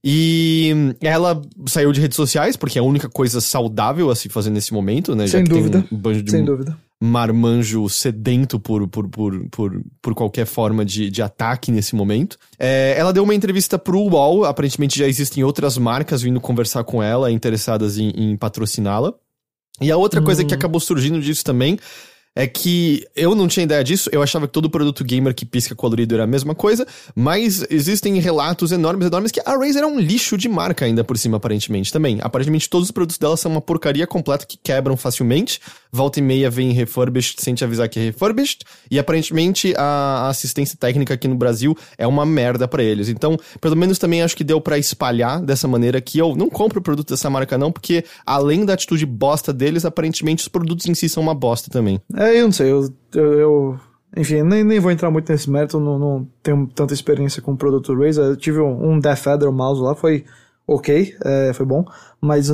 [0.05, 4.49] E ela saiu de redes sociais, porque é a única coisa saudável a se fazer
[4.49, 5.27] nesse momento, né?
[5.27, 5.85] Sem dúvida.
[5.89, 6.77] um banjo de Sem dúvida.
[7.01, 12.37] marmanjo sedento por, por, por, por, por qualquer forma de, de ataque nesse momento.
[12.59, 17.01] É, ela deu uma entrevista pro UOL, aparentemente já existem outras marcas vindo conversar com
[17.01, 19.13] ela, interessadas em, em patrociná-la.
[19.79, 20.57] E a outra coisa que hum.
[20.57, 21.79] acabou surgindo disso também
[22.35, 25.75] é que eu não tinha ideia disso, eu achava que todo produto gamer que pisca
[25.75, 29.99] colorido era a mesma coisa, mas existem relatos enormes, enormes que a Razer é um
[29.99, 32.19] lixo de marca ainda por cima, aparentemente, também.
[32.21, 35.59] Aparentemente todos os produtos dela são uma porcaria completa que quebram facilmente,
[35.91, 40.77] volta e meia vem refurbished sem te avisar que é refurbished, e aparentemente a assistência
[40.77, 43.09] técnica aqui no Brasil é uma merda para eles.
[43.09, 46.81] Então, pelo menos também acho que deu para espalhar dessa maneira que eu não compro
[46.81, 51.07] produto dessa marca não, porque além da atitude bosta deles, aparentemente os produtos em si
[51.07, 52.01] são uma bosta também.
[52.15, 53.79] É, eu não sei, eu, eu, eu
[54.15, 57.57] enfim, nem, nem vou entrar muito nesse mérito, não, não tenho tanta experiência com o
[57.57, 58.23] produto Razer.
[58.23, 60.23] Eu tive um, um Death Adder mouse lá, foi
[60.67, 61.83] ok, é, foi bom,
[62.21, 62.49] mas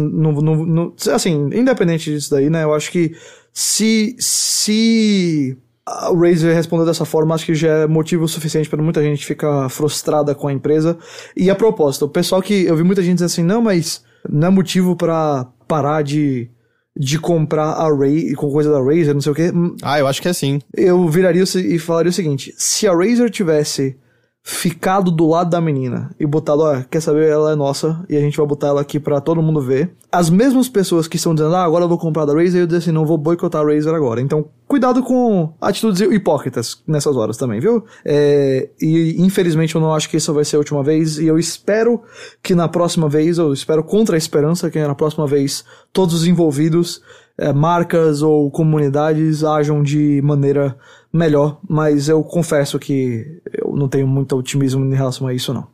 [1.13, 3.15] assim, independente disso daí, né, eu acho que
[3.53, 5.55] se, se
[5.85, 9.69] a Razer responder dessa forma, acho que já é motivo suficiente para muita gente ficar
[9.69, 10.97] frustrada com a empresa.
[11.35, 14.47] E a propósito, o pessoal que, eu vi muita gente dizer assim, não, mas não
[14.47, 16.49] é motivo para parar de
[16.99, 19.51] de comprar a Ray com coisa da Razer, não sei o que.
[19.81, 20.59] Ah, eu acho que é sim.
[20.75, 23.95] Eu viraria e falaria o seguinte: se a Razer tivesse
[24.43, 28.19] ficado do lado da menina e botado, ó, quer saber, ela é nossa e a
[28.19, 29.91] gente vai botar ela aqui para todo mundo ver.
[30.11, 32.79] As mesmas pessoas que estão dizendo, ah, agora eu vou comprar da Razer, eu dizer
[32.79, 34.21] assim, não vou boicotar a Razer agora.
[34.21, 37.83] Então, cuidado com atitudes hipócritas nessas horas também, viu?
[38.03, 41.37] É, e infelizmente eu não acho que isso vai ser a última vez e eu
[41.37, 42.01] espero
[42.41, 46.25] que na próxima vez, eu espero contra a esperança que na próxima vez todos os
[46.25, 47.01] envolvidos,
[47.37, 50.75] é, marcas ou comunidades ajam de maneira
[51.11, 55.67] melhor, mas eu confesso que eu não tenho muito otimismo em relação a isso, não.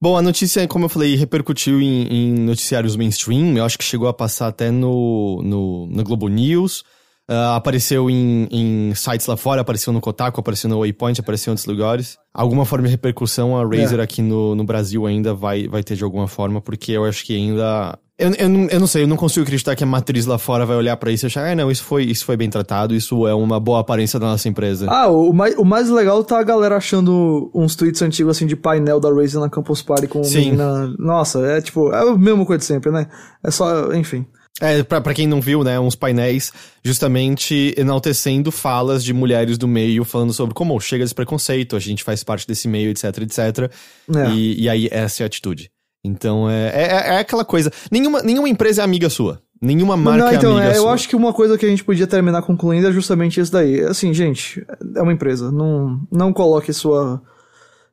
[0.00, 3.56] Bom, a notícia, como eu falei, repercutiu em, em noticiários mainstream.
[3.58, 6.82] Eu acho que chegou a passar até no, no, no Globo News.
[7.30, 11.52] Uh, apareceu em, em, sites lá fora, apareceu no Kotaku, apareceu no Waypoint, apareceu em
[11.52, 12.18] outros lugares.
[12.34, 14.02] Alguma forma de repercussão a Razer é.
[14.02, 17.36] aqui no, no Brasil ainda vai, vai ter de alguma forma, porque eu acho que
[17.36, 20.66] ainda eu, eu, eu, não sei, eu não consigo acreditar que a matriz lá fora
[20.66, 23.26] vai olhar para isso e achar, ah, não, isso foi, isso foi bem tratado, isso
[23.26, 24.86] é uma boa aparência da nossa empresa.
[24.90, 28.56] Ah, o mais, o mais legal tá a galera achando uns tweets antigos assim de
[28.56, 30.50] painel da Razer na Campus Party com Sim.
[30.50, 30.94] menina.
[30.98, 33.06] Nossa, é tipo, é a mesma coisa de sempre, né?
[33.42, 34.26] É só, enfim.
[34.60, 36.52] É, pra, pra quem não viu, né, uns painéis
[36.84, 42.04] justamente enaltecendo falas de mulheres do meio, falando sobre como chega desse preconceito, a gente
[42.04, 43.72] faz parte desse meio, etc, etc.
[44.14, 44.30] É.
[44.30, 45.70] E, e aí essa é a atitude.
[46.04, 47.70] Então é, é, é, aquela coisa.
[47.90, 49.40] Nenhuma, nenhuma empresa é amiga sua.
[49.62, 50.84] Nenhuma marca não, então, é amiga é, sua.
[50.84, 53.80] Eu acho que uma coisa que a gente podia terminar concluindo é justamente isso daí.
[53.80, 54.64] Assim, gente,
[54.96, 55.52] é uma empresa.
[55.52, 57.22] Não, não coloque sua.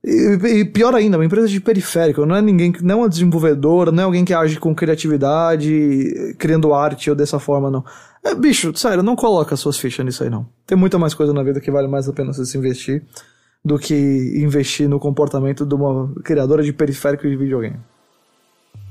[0.10, 4.04] E, pior ainda, uma empresa de periférico, não é ninguém, não é uma desenvolvedora, não
[4.04, 7.84] é alguém que age com criatividade, criando arte ou dessa forma, não.
[8.24, 10.48] É, bicho, sério, não coloca suas fichas nisso aí, não.
[10.66, 13.04] Tem muita mais coisa na vida que vale mais a pena você se investir
[13.66, 13.94] do que
[14.38, 17.78] investir no comportamento de uma criadora de periférico de videogame.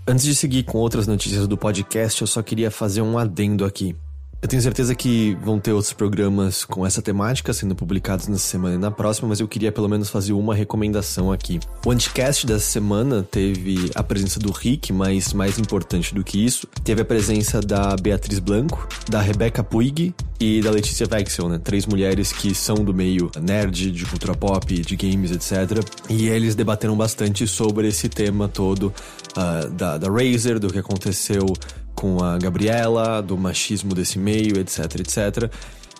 [0.06, 3.96] Antes de seguir com outras notícias do podcast, eu só queria fazer um adendo aqui.
[4.42, 8.74] Eu tenho certeza que vão ter outros programas com essa temática sendo publicados nessa semana
[8.74, 11.58] e na próxima, mas eu queria pelo menos fazer uma recomendação aqui.
[11.84, 16.66] O Anticast dessa semana teve a presença do Rick, mas mais importante do que isso,
[16.84, 21.58] teve a presença da Beatriz Blanco, da Rebecca Puig e da Letícia Vexel, né?
[21.62, 25.82] Três mulheres que são do meio nerd, de cultura pop, de games, etc.
[26.08, 28.92] E eles debateram bastante sobre esse tema todo
[29.36, 31.46] uh, da, da Razer, do que aconteceu
[31.94, 35.50] com a Gabriela, do machismo desse meio, etc, etc.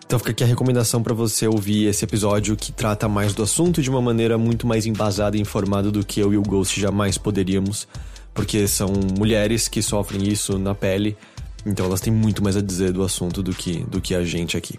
[0.07, 3.83] Então fica aqui a recomendação para você ouvir esse episódio que trata mais do assunto
[3.83, 7.19] de uma maneira muito mais embasada e informada do que eu e o Ghost jamais
[7.19, 7.89] poderíamos,
[8.33, 11.17] porque são mulheres que sofrem isso na pele,
[11.67, 14.57] então elas têm muito mais a dizer do assunto do que, do que a gente
[14.57, 14.79] aqui.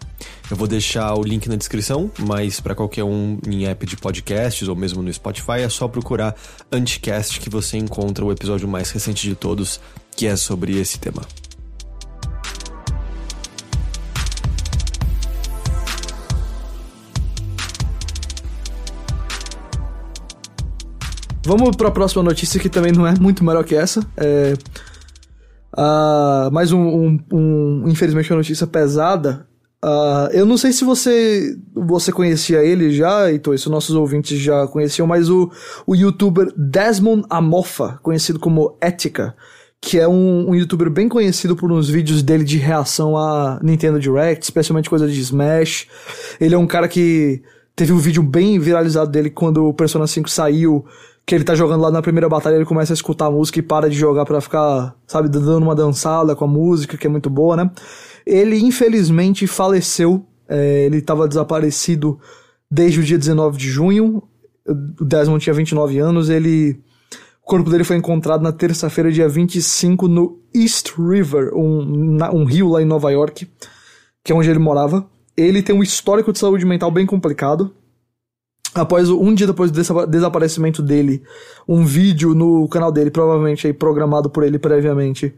[0.50, 4.67] Eu vou deixar o link na descrição, mas para qualquer um em app de podcasts
[4.67, 6.34] ou mesmo no Spotify é só procurar
[6.71, 9.82] Anticast que você encontra o episódio mais recente de todos
[10.15, 11.21] que é sobre esse tema.
[21.43, 24.06] Vamos para a próxima notícia que também não é muito melhor que essa.
[24.17, 24.54] É,
[25.78, 29.48] uh, mais um, um, um, infelizmente, uma notícia pesada.
[29.84, 34.66] Uh, eu não sei se você você conhecia ele já, então isso nossos ouvintes já
[34.68, 35.52] conheciam, mas o,
[35.86, 39.36] o youtuber Desmond Amofa, conhecido como Ética,
[39.80, 44.00] que é um, um, youtuber bem conhecido por uns vídeos dele de reação a Nintendo
[44.00, 45.88] Direct, especialmente coisa de Smash.
[46.42, 47.44] Ele é um cara que
[47.76, 50.84] teve um vídeo bem viralizado dele quando o Persona 5 saiu,
[51.28, 53.62] que ele tá jogando lá na primeira batalha, ele começa a escutar a música e
[53.62, 57.30] para de jogar para ficar, sabe, dando uma dançada com a música, que é muito
[57.30, 57.70] boa, né?
[58.26, 62.18] Ele infelizmente faleceu, é, ele tava desaparecido
[62.72, 64.24] desde o dia 19 de junho.
[64.66, 66.80] O Desmond tinha 29 anos, ele
[67.44, 72.70] o corpo dele foi encontrado na terça-feira, dia 25, no East River, um, um rio
[72.70, 73.50] lá em Nova York,
[74.24, 75.06] que é onde ele morava.
[75.36, 77.74] Ele tem um histórico de saúde mental bem complicado.
[78.73, 81.23] Após um dia depois do desaparecimento dele,
[81.67, 85.34] um vídeo no canal dele, provavelmente aí programado por ele previamente,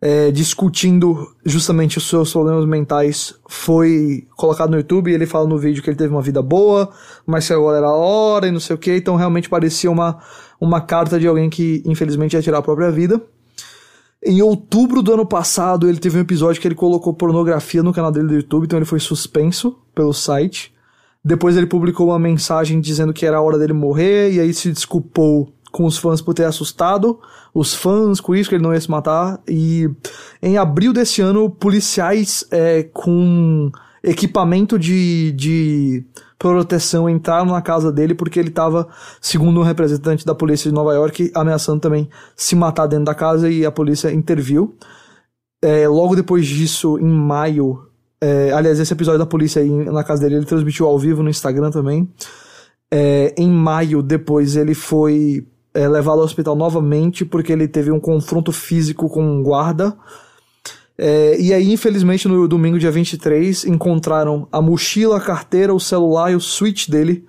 [0.00, 5.58] é, discutindo justamente os seus problemas mentais, foi colocado no YouTube e ele fala no
[5.58, 6.90] vídeo que ele teve uma vida boa,
[7.26, 10.18] mas que agora era a hora e não sei o que, então realmente parecia uma
[10.60, 13.20] uma carta de alguém que infelizmente ia tirar a própria vida.
[14.24, 18.10] Em outubro do ano passado, ele teve um episódio que ele colocou pornografia no canal
[18.10, 20.74] dele do YouTube, então ele foi suspenso pelo site.
[21.26, 24.70] Depois ele publicou uma mensagem dizendo que era a hora dele morrer, e aí se
[24.70, 27.18] desculpou com os fãs por ter assustado
[27.52, 29.40] os fãs com isso, que ele não ia se matar.
[29.48, 29.90] E
[30.40, 33.72] em abril desse ano, policiais é, com
[34.04, 36.06] equipamento de, de
[36.38, 38.86] proteção entraram na casa dele porque ele estava,
[39.20, 43.50] segundo um representante da polícia de Nova York, ameaçando também se matar dentro da casa
[43.50, 44.76] e a polícia interviu.
[45.60, 47.86] É, logo depois disso, em maio,
[48.20, 51.30] é, aliás, esse episódio da polícia aí na casa dele, ele transmitiu ao vivo no
[51.30, 52.08] Instagram também.
[52.90, 58.00] É, em maio, depois, ele foi é, levado ao hospital novamente porque ele teve um
[58.00, 59.96] confronto físico com um guarda.
[60.98, 66.32] É, e aí, infelizmente, no domingo, dia 23, encontraram a mochila, a carteira, o celular
[66.32, 67.26] e o switch dele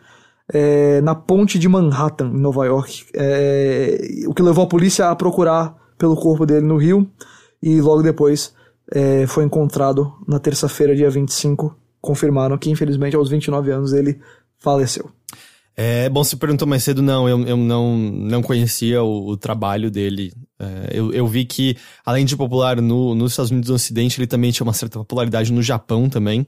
[0.54, 3.06] é, na ponte de Manhattan, em Nova York.
[3.14, 7.10] É, o que levou a polícia a procurar pelo corpo dele no Rio.
[7.62, 8.54] E logo depois
[8.92, 11.76] é, foi encontrado na terça-feira, dia 25.
[12.02, 14.20] Confirmaram que, infelizmente, aos 29 anos, ele
[14.60, 15.10] faleceu.
[15.80, 19.92] É, bom, se perguntou mais cedo, não, eu, eu não, não conhecia o, o trabalho
[19.92, 20.34] dele.
[20.60, 24.26] É, eu, eu vi que, além de popular no, nos Estados Unidos do Ocidente, ele
[24.26, 26.48] também tinha uma certa popularidade no Japão também.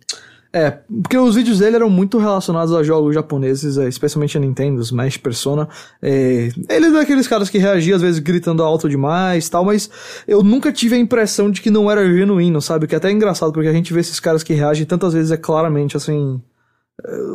[0.51, 4.81] É, porque os vídeos dele eram muito relacionados a jogos japoneses, é, especialmente a Nintendo,
[4.81, 5.69] Smash, Persona.
[6.01, 9.89] É, ele é daqueles caras que reagiam às vezes gritando alto demais tal, mas
[10.27, 12.87] eu nunca tive a impressão de que não era genuíno, sabe?
[12.87, 15.37] Que é até engraçado, porque a gente vê esses caras que reagem tantas vezes é
[15.37, 16.41] claramente assim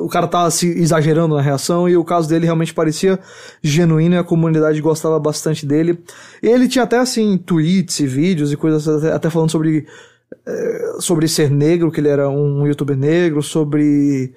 [0.00, 3.18] o cara tava se exagerando na reação e o caso dele realmente parecia
[3.62, 5.98] genuíno e a comunidade gostava bastante dele.
[6.42, 9.86] Ele tinha até assim tweets e vídeos e coisas até, falando sobre
[11.00, 14.34] sobre ser negro, que ele era um youtuber negro, sobre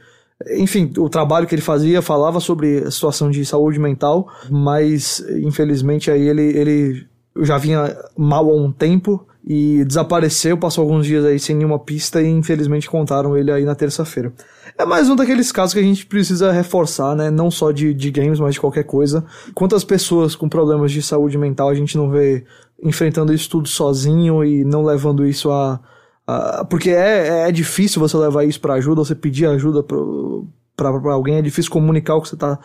[0.52, 6.12] enfim, o trabalho que ele fazia falava sobre a situação de saúde mental, mas infelizmente
[6.12, 7.08] aí ele ele
[7.42, 12.22] já vinha mal há um tempo e desapareceu, passou alguns dias aí sem nenhuma pista
[12.22, 14.34] e infelizmente contaram ele aí na terça-feira.
[14.78, 17.32] É mais um daqueles casos que a gente precisa reforçar, né?
[17.32, 19.24] Não só de, de games, mas de qualquer coisa.
[19.56, 22.44] Quantas pessoas com problemas de saúde mental a gente não vê
[22.84, 25.80] enfrentando isso tudo sozinho e não levando isso a.
[26.26, 31.36] a porque é, é difícil você levar isso para ajuda, você pedir ajuda para alguém,
[31.36, 32.60] é difícil comunicar o que você tá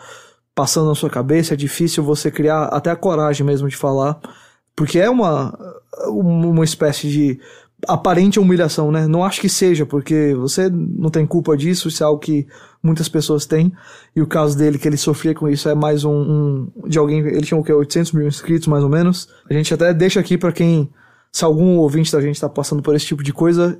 [0.55, 4.19] passando na sua cabeça, é difícil você criar até a coragem mesmo de falar
[4.75, 5.57] Porque é uma,
[6.07, 7.39] uma espécie de
[7.87, 9.07] aparente humilhação, né?
[9.07, 12.47] Não acho que seja, porque você não tem culpa disso, isso é algo que
[12.83, 13.71] muitas pessoas têm.
[14.13, 17.19] E o caso dele, que ele sofria com isso, é mais um, um de alguém.
[17.19, 17.71] Ele tinha o que?
[17.71, 19.29] 800 mil inscritos, mais ou menos.
[19.49, 20.89] A gente até deixa aqui para quem.
[21.31, 23.79] Se algum ouvinte da gente tá passando por esse tipo de coisa,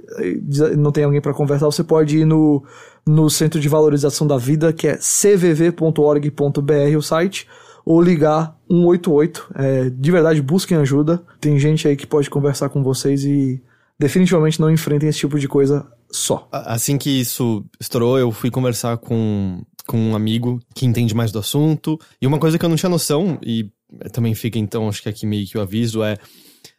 [0.76, 2.64] não tem alguém para conversar, você pode ir no,
[3.06, 7.48] no Centro de Valorização da Vida, que é cvv.org.br o site,
[7.86, 9.52] ou ligar 188.
[9.54, 11.22] É, de verdade, busquem ajuda.
[11.40, 13.62] Tem gente aí que pode conversar com vocês e
[14.00, 16.48] definitivamente não enfrentem esse tipo de coisa só.
[16.52, 21.40] Assim que isso estourou, eu fui conversar com, com um amigo que entende mais do
[21.40, 22.00] assunto.
[22.22, 23.70] E uma coisa que eu não tinha noção, e
[24.12, 26.18] também fica então, acho que aqui meio que o aviso, é.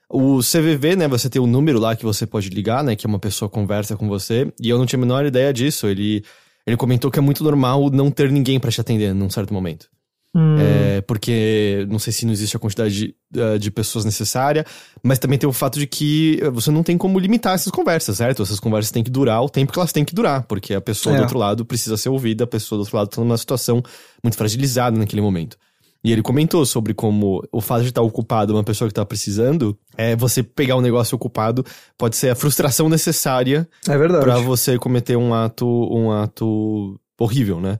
[0.08, 3.06] O CVV, né, você tem o um número lá que você pode ligar, né, que
[3.06, 5.88] uma pessoa conversa com você, e eu não tinha a menor ideia disso.
[5.88, 6.22] Ele,
[6.64, 9.88] ele comentou que é muito normal não ter ninguém para te atender num certo momento.
[10.34, 10.56] Hum.
[10.58, 14.66] É, porque não sei se não existe a quantidade de, eh, de pessoas necessária,
[15.00, 18.42] mas também tem o fato de que você não tem como limitar essas conversas, certo?
[18.42, 21.14] Essas conversas têm que durar o tempo que elas têm que durar, porque a pessoa
[21.14, 21.18] é.
[21.18, 23.80] do outro lado precisa ser ouvida, a pessoa do outro lado está numa situação
[24.24, 25.56] muito fragilizada naquele momento.
[26.02, 29.78] E ele comentou sobre como o fato de estar ocupado uma pessoa que está precisando,
[29.96, 31.64] é você pegar um negócio ocupado
[31.96, 37.78] pode ser a frustração necessária é para você cometer um ato um ato horrível, né?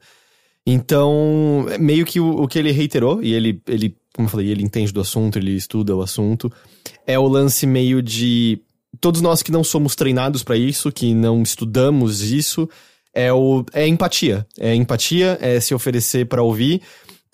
[0.66, 4.62] Então, meio que o, o que ele reiterou, e ele, ele, como eu falei, ele
[4.62, 6.50] entende do assunto, ele estuda o assunto,
[7.06, 8.60] é o lance meio de
[9.00, 12.68] todos nós que não somos treinados para isso, que não estudamos isso,
[13.12, 14.46] é o é empatia.
[14.58, 16.80] É empatia, é se oferecer para ouvir,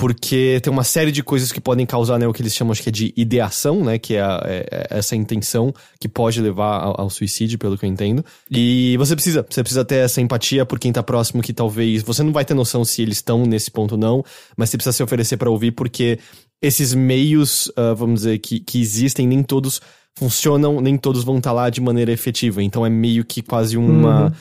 [0.00, 2.82] porque tem uma série de coisas que podem causar, né, o que eles chamam acho
[2.82, 6.80] que é de ideação, né, que é, a, é, é essa intenção que pode levar
[6.80, 8.24] ao, ao, suicídio, pelo que eu entendo.
[8.50, 12.22] E você precisa, você precisa ter essa empatia por quem tá próximo, que talvez você
[12.22, 14.24] não vai ter noção se eles estão nesse ponto ou não,
[14.56, 16.18] mas você precisa se oferecer para ouvir, porque
[16.62, 19.82] esses meios, uh, vamos dizer, que, que existem, nem todos
[20.16, 22.62] funcionam, nem todos vão estar tá lá de maneira efetiva.
[22.62, 24.28] Então é meio que quase uma.
[24.28, 24.32] Uhum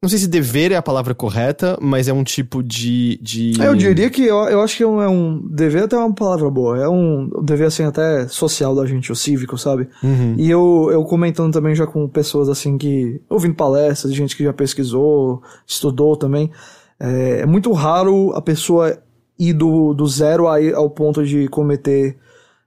[0.00, 3.18] não sei se dever é a palavra correta, mas é um tipo de.
[3.20, 3.60] de...
[3.60, 5.42] É, eu diria que eu, eu acho que é um, é um.
[5.50, 6.78] Dever até é uma palavra boa.
[6.78, 9.88] É um dever, assim, até social da gente, o cívico, sabe?
[10.00, 10.36] Uhum.
[10.38, 13.20] E eu, eu comentando também já com pessoas, assim, que.
[13.28, 16.48] ouvindo palestras, gente que já pesquisou, estudou também.
[17.00, 18.96] É, é muito raro a pessoa
[19.36, 22.16] ir do, do zero ao ponto de cometer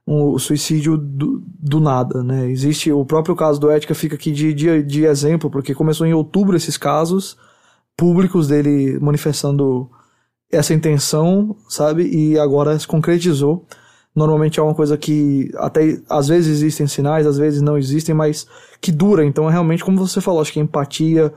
[0.06, 2.50] um suicídio do, do, nada, né?
[2.50, 6.12] Existe o próprio caso do Ética fica aqui de, de, de exemplo, porque começou em
[6.12, 7.36] outubro esses casos
[7.96, 9.88] públicos dele manifestando
[10.50, 12.04] essa intenção, sabe?
[12.08, 13.64] E agora se concretizou.
[14.14, 18.46] Normalmente é uma coisa que até às vezes existem sinais, às vezes não existem, mas
[18.80, 19.24] que dura.
[19.24, 21.32] Então é realmente como você falou, acho que empatia,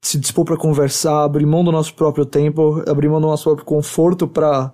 [0.00, 3.64] se dispor para conversar, abrir mão do nosso próprio tempo, abrir mão do nosso próprio
[3.64, 4.72] conforto para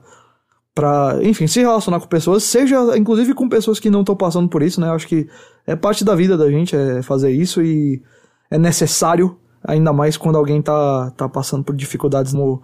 [0.79, 4.63] para, enfim, se relacionar com pessoas, seja inclusive com pessoas que não estão passando por
[4.63, 4.87] isso, né?
[4.87, 5.27] Eu acho que
[5.67, 8.01] é parte da vida da gente é fazer isso e
[8.49, 12.63] é necessário, ainda mais quando alguém tá, tá passando por dificuldades como,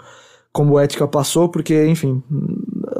[0.52, 2.22] como ética passou, porque, enfim,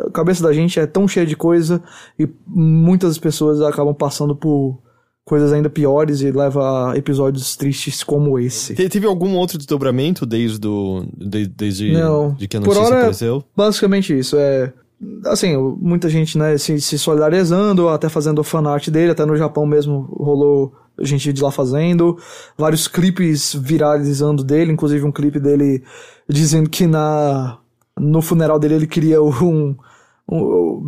[0.04, 1.80] a cabeça da gente é tão cheia de coisa
[2.18, 4.82] e muitas pessoas acabam passando por
[5.24, 8.74] coisas ainda piores e leva a episódios tristes como esse.
[8.74, 12.86] Te, teve algum outro desdobramento desde, do, de, desde não, de que a notícia por
[12.88, 13.44] hora, apareceu?
[13.56, 14.72] Basicamente isso, é
[15.26, 20.02] assim, muita gente, né, se, se solidarizando, até fazendo fanart dele, até no Japão mesmo
[20.18, 22.16] rolou gente de lá fazendo,
[22.56, 25.82] vários clipes viralizando dele, inclusive um clipe dele
[26.28, 27.58] dizendo que na
[27.98, 29.76] no funeral dele ele queria um,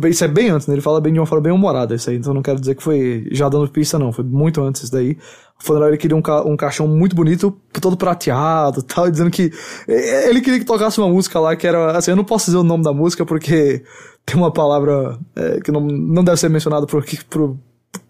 [0.05, 0.73] isso é bem antes, né?
[0.73, 2.81] Ele fala bem de uma forma bem humorada isso aí, então não quero dizer que
[2.81, 5.17] foi já dando pista não, foi muito antes isso daí.
[5.59, 9.51] O funeral ele queria um, ca um caixão muito bonito, todo prateado, tal, dizendo que
[9.87, 12.63] ele queria que tocasse uma música lá que era, assim, eu não posso dizer o
[12.63, 13.83] nome da música porque
[14.25, 17.57] tem uma palavra é, que não, não deve ser mencionada por, por,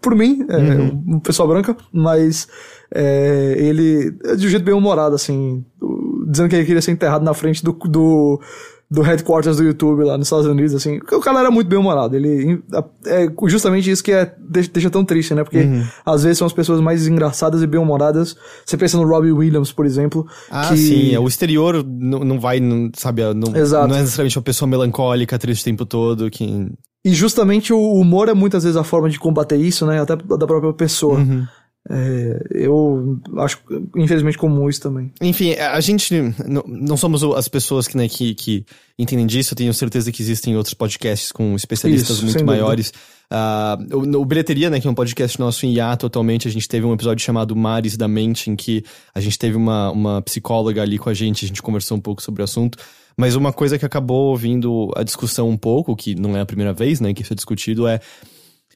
[0.00, 1.20] por mim, é, uhum.
[1.20, 2.48] pessoa branca, mas
[2.94, 5.64] é, ele, de um jeito bem humorado, assim,
[6.26, 8.40] dizendo que ele queria ser enterrado na frente do, do
[8.90, 10.98] do headquarters do YouTube lá nos Estados Unidos, assim.
[11.12, 12.16] O cara era muito bem humorado.
[12.16, 12.62] Ele
[13.06, 15.44] é justamente isso que é, deixa tão triste, né?
[15.44, 15.84] Porque uhum.
[16.06, 18.34] às vezes são as pessoas mais engraçadas e bem humoradas.
[18.64, 20.26] Você pensa no Robbie Williams, por exemplo.
[20.50, 20.78] Ah, que...
[20.78, 21.14] sim.
[21.14, 23.88] É, o exterior não, não vai, não, sabe, não, Exato.
[23.88, 26.66] não é necessariamente uma pessoa melancólica, triste o tempo todo, que.
[27.04, 30.00] E justamente o humor é muitas vezes a forma de combater isso, né?
[30.00, 31.18] Até da própria pessoa.
[31.18, 31.46] Uhum.
[31.90, 33.60] É, eu acho,
[33.96, 35.10] infelizmente, comum isso também.
[35.22, 36.14] Enfim, a gente
[36.46, 38.66] não, somos as pessoas que, né, que, que
[38.98, 39.54] entendem disso.
[39.54, 42.92] Eu tenho certeza que existem outros podcasts com especialistas isso, muito maiores.
[43.30, 46.68] Uh, o, o Bilheteria, né, que é um podcast nosso em hiato atualmente, a gente
[46.68, 50.82] teve um episódio chamado Mares da Mente, em que a gente teve uma, uma psicóloga
[50.82, 52.78] ali com a gente, a gente conversou um pouco sobre o assunto.
[53.16, 56.72] Mas uma coisa que acabou vindo a discussão um pouco, que não é a primeira
[56.72, 58.00] vez, né, que isso é discutido, é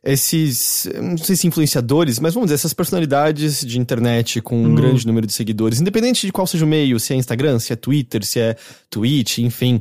[0.05, 4.74] esses, não sei se influenciadores, mas vamos dizer, essas personalidades de internet com um uhum.
[4.74, 7.76] grande número de seguidores, independente de qual seja o meio, se é Instagram, se é
[7.76, 8.57] Twitter, se é
[8.90, 9.80] Twitch, enfim.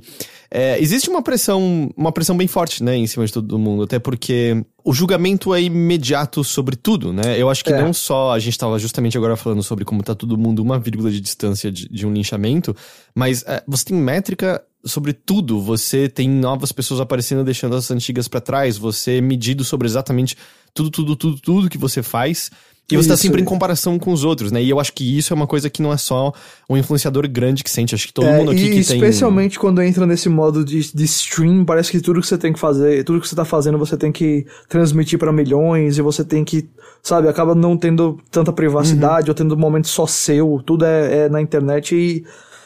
[0.53, 3.99] É, existe uma pressão, uma pressão bem forte, né, em cima de todo mundo, até
[3.99, 7.39] porque o julgamento é imediato sobre tudo, né?
[7.39, 7.81] Eu acho que é.
[7.81, 11.09] não só a gente estava justamente agora falando sobre como tá todo mundo uma vírgula
[11.09, 12.75] de distância de, de um linchamento,
[13.15, 15.61] mas é, você tem métrica sobre tudo.
[15.61, 18.77] Você tem novas pessoas aparecendo, deixando as antigas para trás.
[18.77, 20.35] Você é medido sobre exatamente
[20.73, 22.51] tudo, tudo, tudo, tudo que você faz.
[22.95, 23.23] E você tá isso.
[23.23, 24.61] tá sempre em comparação com os outros, né?
[24.61, 26.33] E eu acho que isso é uma coisa que não é só
[26.69, 27.95] um influenciador grande que sente.
[27.95, 29.09] Acho que todo é, mundo aqui que especialmente tem.
[29.09, 32.59] Especialmente quando entra nesse modo de, de stream, parece que tudo que você tem que
[32.59, 36.43] fazer, tudo que você tá fazendo, você tem que transmitir para milhões e você tem
[36.43, 36.67] que,
[37.01, 39.31] sabe, acaba não tendo tanta privacidade uhum.
[39.31, 40.61] ou tendo um momento só seu.
[40.65, 42.23] Tudo é, é na internet e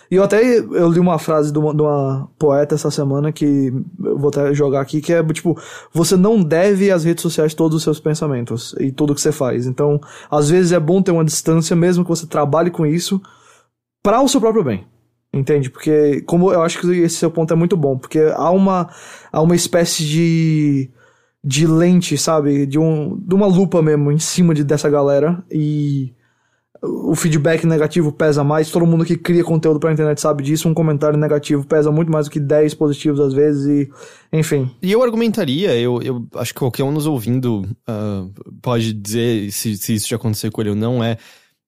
[0.10, 3.74] e eu até eu li uma frase de uma, de uma, poeta essa semana que
[4.04, 5.60] eu vou até jogar aqui, que é tipo,
[5.94, 9.66] você não deve às redes sociais todos os seus pensamentos e tudo que você faz.
[9.66, 10.00] Então,
[10.30, 13.22] às vezes é bom ter uma distância, mesmo que você trabalhe com isso,
[14.04, 14.86] para o seu próprio bem.
[15.34, 15.70] Entende?
[15.70, 18.90] Porque, como eu acho que esse seu ponto é muito bom, porque há uma,
[19.34, 20.90] há uma espécie de,
[21.44, 22.66] de lente, sabe?
[22.66, 26.14] De, um, de uma lupa mesmo em cima de, dessa galera e
[26.86, 30.74] o feedback negativo pesa mais, todo mundo que cria conteúdo pra internet sabe disso, um
[30.74, 34.70] comentário negativo pesa muito mais do que 10 positivos às vezes, e enfim.
[34.82, 38.32] E eu argumentaria, eu, eu acho que qualquer um nos ouvindo uh,
[38.62, 41.18] pode dizer se, se isso já aconteceu com ele ou não, é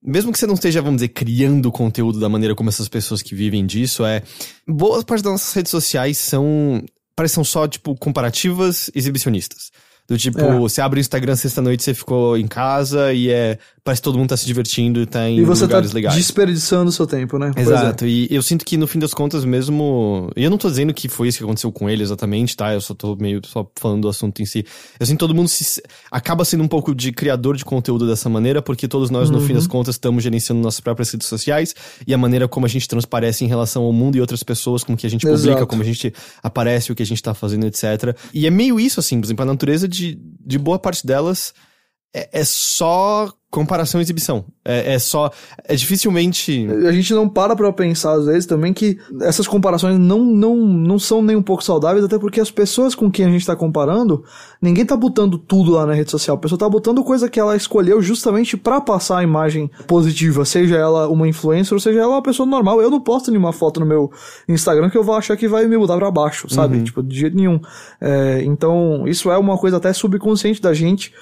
[0.02, 3.34] mesmo que você não esteja, vamos dizer, criando conteúdo da maneira como essas pessoas que
[3.34, 4.22] vivem disso, é.
[4.66, 6.82] Boa parte das nossas redes sociais são.
[7.16, 9.72] parecem só, tipo, comparativas exibicionistas.
[10.08, 10.58] Do tipo, é.
[10.58, 14.28] você abre o Instagram sexta-noite, você ficou em casa e é parece que todo mundo
[14.28, 16.14] tá se divertindo e tá em e você tá lugares tá legais.
[16.14, 17.52] desperdiçando o seu tempo, né?
[17.56, 17.60] É.
[17.62, 18.04] Exato.
[18.04, 18.08] É.
[18.08, 21.08] E eu sinto que no fim das contas mesmo, e eu não tô dizendo que
[21.08, 22.74] foi isso que aconteceu com ele exatamente, tá?
[22.74, 24.64] Eu só tô meio só falando do assunto em si.
[25.00, 28.28] Eu sinto que todo mundo se, acaba sendo um pouco de criador de conteúdo dessa
[28.28, 29.36] maneira, porque todos nós uhum.
[29.36, 29.70] no fim das uhum.
[29.70, 31.74] contas estamos gerenciando nossas próprias redes sociais
[32.06, 34.98] e a maneira como a gente transparece em relação ao mundo e outras pessoas, como
[34.98, 35.40] que a gente Exato.
[35.40, 38.14] publica, como a gente aparece, o que a gente tá fazendo, etc.
[38.34, 41.54] E é meio isso assim, por exemplo, a natureza de, de boa parte delas
[42.14, 44.44] é, é só comparação e exibição.
[44.64, 45.30] É, é, só.
[45.64, 46.68] É dificilmente.
[46.86, 50.98] A gente não para pra pensar, às vezes, também que essas comparações não, não, não
[50.98, 54.22] são nem um pouco saudáveis, até porque as pessoas com quem a gente tá comparando,
[54.60, 56.36] ninguém tá botando tudo lá na rede social.
[56.36, 60.76] A pessoa tá botando coisa que ela escolheu justamente para passar a imagem positiva, seja
[60.76, 62.82] ela uma influencer ou seja ela uma pessoa normal.
[62.82, 64.10] Eu não posto nenhuma foto no meu
[64.46, 66.76] Instagram que eu vou achar que vai me mudar para baixo, sabe?
[66.76, 66.84] Uhum.
[66.84, 67.58] Tipo, de jeito nenhum.
[67.98, 71.14] É, então, isso é uma coisa até subconsciente da gente.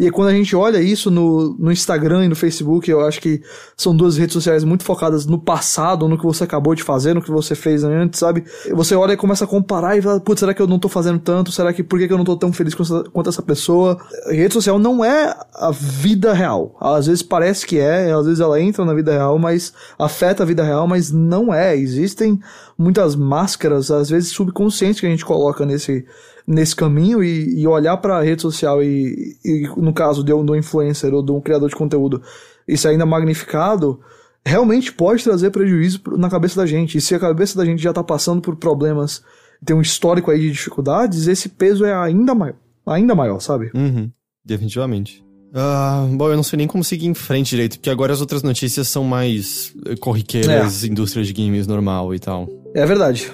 [0.00, 3.42] E quando a gente olha isso no, no Instagram e no Facebook, eu acho que
[3.76, 7.22] são duas redes sociais muito focadas no passado, no que você acabou de fazer, no
[7.22, 8.44] que você fez antes, sabe?
[8.72, 11.18] Você olha e começa a comparar e fala, putz, será que eu não tô fazendo
[11.18, 11.52] tanto?
[11.52, 13.98] Será que, por que, eu não tô tão feliz quanto essa pessoa?
[14.28, 16.76] Rede social não é a vida real.
[16.80, 20.46] Às vezes parece que é, às vezes ela entra na vida real, mas afeta a
[20.46, 21.76] vida real, mas não é.
[21.76, 22.40] Existem
[22.78, 26.04] muitas máscaras, às vezes subconscientes que a gente coloca nesse
[26.46, 30.44] nesse caminho e, e olhar para a rede social e, e, no caso de um,
[30.44, 32.22] de um influencer ou de um criador de conteúdo,
[32.68, 34.00] isso ainda magnificado,
[34.44, 36.98] realmente pode trazer prejuízo na cabeça da gente.
[36.98, 39.22] E se a cabeça da gente já está passando por problemas,
[39.64, 43.70] tem um histórico aí de dificuldades, esse peso é ainda maior, ainda maior, sabe?
[43.74, 44.10] Uhum,
[44.44, 45.24] definitivamente.
[45.54, 48.42] Uh, bom, eu não sei nem como seguir em frente direito, porque agora as outras
[48.42, 50.88] notícias são mais corriqueiras, é.
[50.88, 52.48] indústria de games normal e tal.
[52.74, 53.32] É verdade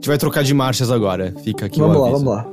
[0.00, 1.34] gente vai trocar de marchas agora.
[1.44, 2.46] Fica aqui Vamos lá, vamos lá.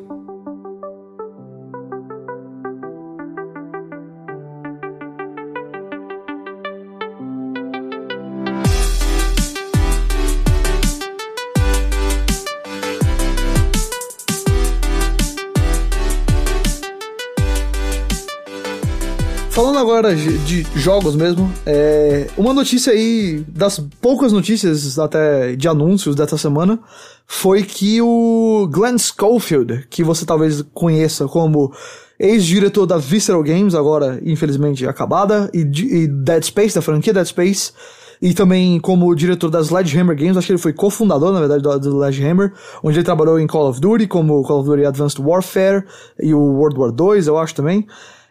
[19.51, 26.15] Falando agora de, jogos mesmo, é, uma notícia aí, das poucas notícias até de anúncios
[26.15, 26.77] dessa semana,
[27.28, 31.73] foi que o Glenn Schofield, que você talvez conheça como
[32.17, 37.73] ex-diretor da Visceral Games, agora infelizmente acabada, e, e, Dead Space, da franquia Dead Space,
[38.21, 41.78] e também como diretor da Sledgehammer Games, acho que ele foi cofundador, na verdade, da
[41.78, 45.84] Sledgehammer, onde ele trabalhou em Call of Duty, como Call of Duty Advanced Warfare
[46.19, 47.86] e o World War 2, eu acho também.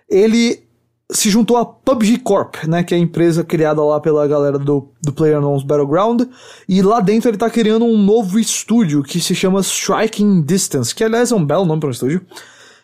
[0.09, 0.66] Ele
[1.11, 4.89] se juntou a PUBG Corp, né, que é a empresa criada lá pela galera do,
[5.01, 6.23] do PlayerUnknown's Battleground,
[6.69, 11.05] e lá dentro ele tá criando um novo estúdio que se chama Striking Distance, que
[11.05, 12.23] aliás é um belo nome para um estúdio,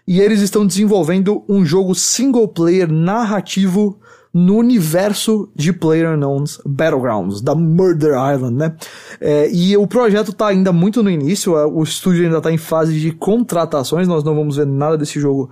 [0.06, 3.98] e eles estão desenvolvendo um jogo single player narrativo
[4.32, 8.74] no universo de PlayerUnknown's Battlegrounds, da Murder Island, né?
[9.20, 12.98] É, e o projeto tá ainda muito no início, o estúdio ainda tá em fase
[12.98, 15.50] de contratações, nós não vamos ver nada desse jogo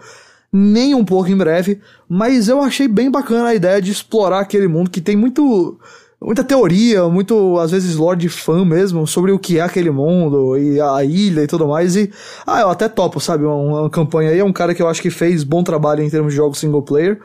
[0.52, 4.66] nem um pouco em breve, mas eu achei bem bacana a ideia de explorar aquele
[4.66, 5.78] mundo que tem muito
[6.20, 10.56] muita teoria, muito, às vezes, lore de fã mesmo, sobre o que é aquele mundo
[10.58, 11.96] e a ilha e tudo mais.
[11.96, 12.10] E,
[12.46, 13.44] ah, eu até topo, sabe?
[13.44, 14.38] Uma, uma campanha aí.
[14.38, 16.82] É um cara que eu acho que fez bom trabalho em termos de jogos single
[16.82, 17.18] player.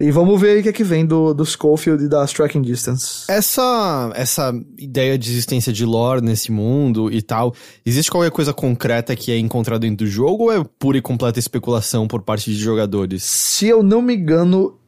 [0.00, 3.24] E vamos ver o que é que vem do, do Schofield e da Striking Distance.
[3.28, 7.52] Essa, essa ideia de existência de lore nesse mundo e tal,
[7.84, 11.40] existe qualquer coisa concreta que é encontrada dentro do jogo ou é pura e completa
[11.40, 13.24] especulação por parte de jogadores?
[13.24, 14.78] Se eu não me engano,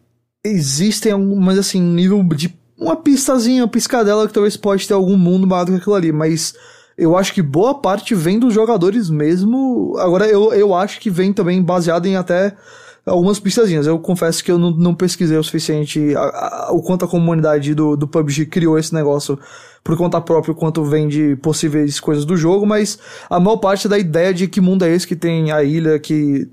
[0.45, 5.45] existem algumas, assim, nível de uma pistazinha, uma piscadela que talvez pode ter algum mundo
[5.45, 6.55] maior do que aquilo ali, mas
[6.97, 9.97] eu acho que boa parte vem dos jogadores mesmo.
[9.99, 12.57] Agora, eu, eu acho que vem também baseado em até
[13.05, 13.87] algumas pistazinhas.
[13.87, 16.21] Eu confesso que eu não, não pesquisei o suficiente a,
[16.69, 19.39] a, o quanto a comunidade do, do PUBG criou esse negócio
[19.83, 22.99] por conta própria, quanto vem de possíveis coisas do jogo, mas
[23.29, 26.49] a maior parte da ideia de que mundo é esse que tem a ilha, que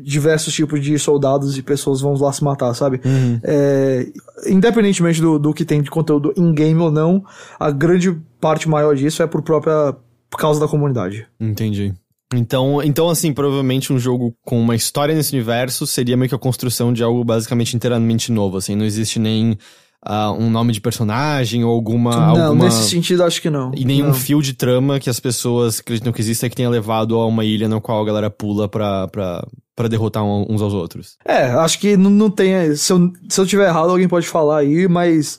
[0.00, 3.00] diversos tipos de soldados e pessoas vão lá se matar, sabe?
[3.04, 3.40] Uhum.
[3.42, 4.06] É,
[4.46, 7.24] independentemente do, do que tem de conteúdo in-game ou não,
[7.58, 9.94] a grande parte maior disso é por própria
[10.36, 11.26] causa da comunidade.
[11.38, 11.94] Entendi.
[12.34, 16.38] Então, então, assim, provavelmente um jogo com uma história nesse universo seria meio que a
[16.38, 19.58] construção de algo basicamente inteiramente novo, assim, não existe nem
[20.06, 22.10] uh, um nome de personagem ou alguma.
[22.10, 22.64] Não, alguma...
[22.64, 23.72] nesse sentido acho que não.
[23.74, 24.14] E nenhum não.
[24.14, 27.68] fio de trama que as pessoas acreditam que exista que tenha levado a uma ilha
[27.68, 31.16] na qual a galera pula pra, pra, pra derrotar uns aos outros.
[31.24, 32.74] É, acho que não, não tem.
[32.76, 35.38] Se eu, se eu tiver errado, alguém pode falar aí, mas.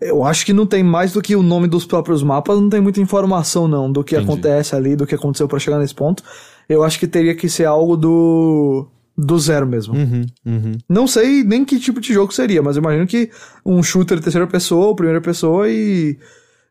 [0.00, 2.80] Eu acho que não tem mais do que o nome dos próprios mapas, não tem
[2.80, 4.30] muita informação não do que Entendi.
[4.30, 6.22] acontece ali, do que aconteceu para chegar nesse ponto.
[6.68, 8.86] Eu acho que teria que ser algo do
[9.16, 9.94] do zero mesmo.
[9.94, 10.72] Uhum, uhum.
[10.88, 13.30] Não sei nem que tipo de jogo seria, mas imagino que
[13.64, 16.18] um shooter terceira pessoa ou primeira pessoa e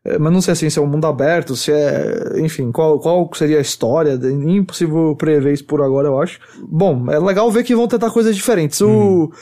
[0.04, 2.34] é, mas não sei assim se é um mundo aberto, se é.
[2.36, 4.20] Enfim, qual, qual seria a história?
[4.46, 6.38] Impossível prever isso por agora, eu acho.
[6.68, 8.80] Bom, é legal ver que vão tentar coisas diferentes.
[8.82, 9.24] Uhum.
[9.24, 9.32] O,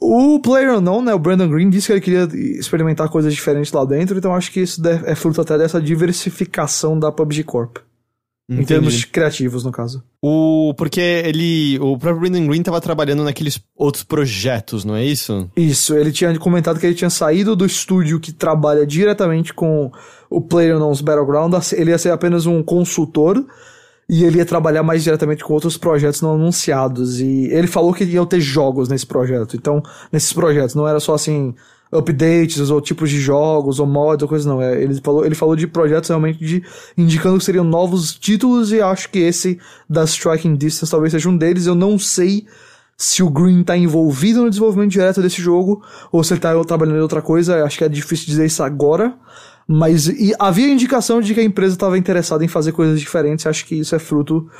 [0.00, 1.14] o Player não, né?
[1.14, 2.28] O Brandon Green disse que ele queria
[2.58, 7.12] experimentar coisas diferentes lá dentro, então acho que isso é fruto até dessa diversificação da
[7.12, 7.78] PUBG Corp.
[8.50, 8.62] Entendi.
[8.62, 10.02] Em termos criativos, no caso.
[10.22, 11.78] O, porque ele.
[11.80, 15.50] O próprio Brandon Green estava trabalhando naqueles outros projetos, não é isso?
[15.54, 19.92] Isso, ele tinha comentado que ele tinha saído do estúdio que trabalha diretamente com
[20.30, 21.52] o PlayerUnknown's Battleground.
[21.72, 23.44] Ele ia ser apenas um consultor
[24.08, 27.20] e ele ia trabalhar mais diretamente com outros projetos não anunciados.
[27.20, 29.54] E ele falou que ia ter jogos nesse projeto.
[29.54, 31.54] Então, nesses projetos, não era só assim
[31.90, 34.62] updates ou tipos de jogos ou mods ou coisas não.
[34.62, 36.62] É, ele, falou, ele falou de projetos realmente de
[36.96, 41.36] indicando que seriam novos títulos e acho que esse da Striking Distance talvez seja um
[41.36, 41.66] deles.
[41.66, 42.46] Eu não sei
[42.96, 46.96] se o Green tá envolvido no desenvolvimento direto desse jogo ou se ele tá trabalhando
[46.96, 47.64] em outra coisa.
[47.64, 49.14] Acho que é difícil dizer isso agora.
[49.68, 53.46] Mas havia indicação de que a empresa estava interessada em fazer coisas diferentes.
[53.46, 54.50] Acho que isso é fruto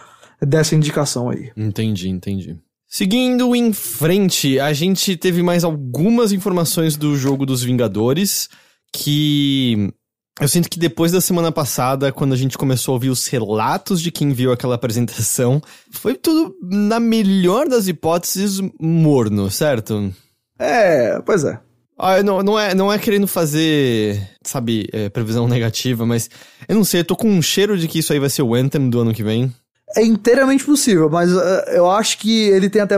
[0.40, 1.50] dessa indicação aí.
[1.56, 2.59] Entendi, entendi.
[2.86, 8.48] Seguindo em frente, a gente teve mais algumas informações do jogo dos Vingadores
[8.92, 9.92] que
[10.40, 14.00] eu sinto que depois da semana passada, quando a gente começou a ouvir os relatos
[14.00, 20.14] de quem viu aquela apresentação, foi tudo, na melhor das hipóteses, morno, certo?
[20.59, 21.61] É, pois é.
[21.99, 26.30] Ah, não, não, é, não é querendo fazer, sabe, é, previsão negativa, mas
[26.68, 28.55] eu não sei, eu tô com um cheiro de que isso aí vai ser o
[28.55, 29.53] Anthem do ano que vem
[29.96, 32.96] é inteiramente possível, mas uh, eu acho que ele tem até.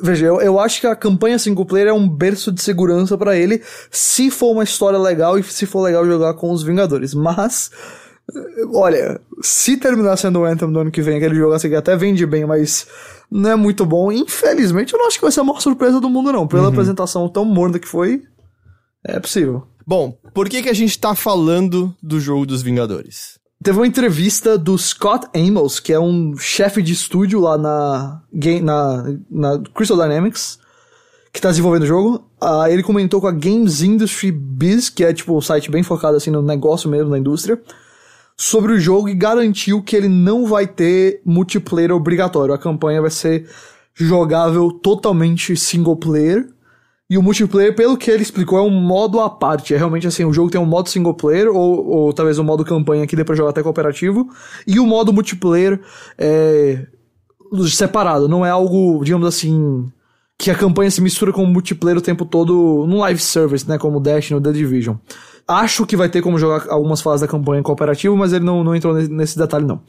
[0.00, 3.36] Veja, eu, eu acho que a campanha single player é um berço de segurança para
[3.36, 7.14] ele, se for uma história legal e se for legal jogar com os Vingadores.
[7.14, 7.70] Mas,
[8.72, 11.96] olha, se terminar sendo o Anthem do ano que vem, aquele jogo assim que até
[11.96, 12.86] vende bem, mas
[13.30, 16.08] não é muito bom, infelizmente eu não acho que vai ser a maior surpresa do
[16.08, 16.46] mundo, não.
[16.46, 16.68] Pela uhum.
[16.68, 18.22] apresentação tão morna que foi,
[19.04, 19.66] é possível.
[19.86, 23.38] Bom, por que, que a gente tá falando do jogo dos Vingadores?
[23.62, 28.22] Teve uma entrevista do Scott Amos, que é um chefe de estúdio lá na,
[28.62, 30.58] na, na Crystal Dynamics,
[31.32, 32.30] que tá desenvolvendo o jogo.
[32.40, 36.16] Uh, ele comentou com a Games Industry Biz, que é tipo um site bem focado
[36.16, 37.60] assim no negócio mesmo, na indústria,
[38.38, 42.54] sobre o jogo e garantiu que ele não vai ter multiplayer obrigatório.
[42.54, 43.50] A campanha vai ser
[43.92, 46.48] jogável totalmente single player
[47.10, 49.72] e o multiplayer, pelo que ele explicou, é um modo à parte.
[49.72, 52.66] É realmente assim, o jogo tem um modo single player, ou, ou talvez um modo
[52.66, 54.28] campanha que dê pra jogar até cooperativo,
[54.66, 55.80] e o modo multiplayer
[56.18, 56.86] é
[57.70, 58.28] separado.
[58.28, 59.90] Não é algo, digamos assim,
[60.36, 63.78] que a campanha se mistura com o multiplayer o tempo todo no live service, né?
[63.78, 64.96] Como Dash no The Division.
[65.48, 68.76] Acho que vai ter como jogar algumas fases da campanha cooperativo, mas ele não, não
[68.76, 69.80] entrou nesse detalhe, não.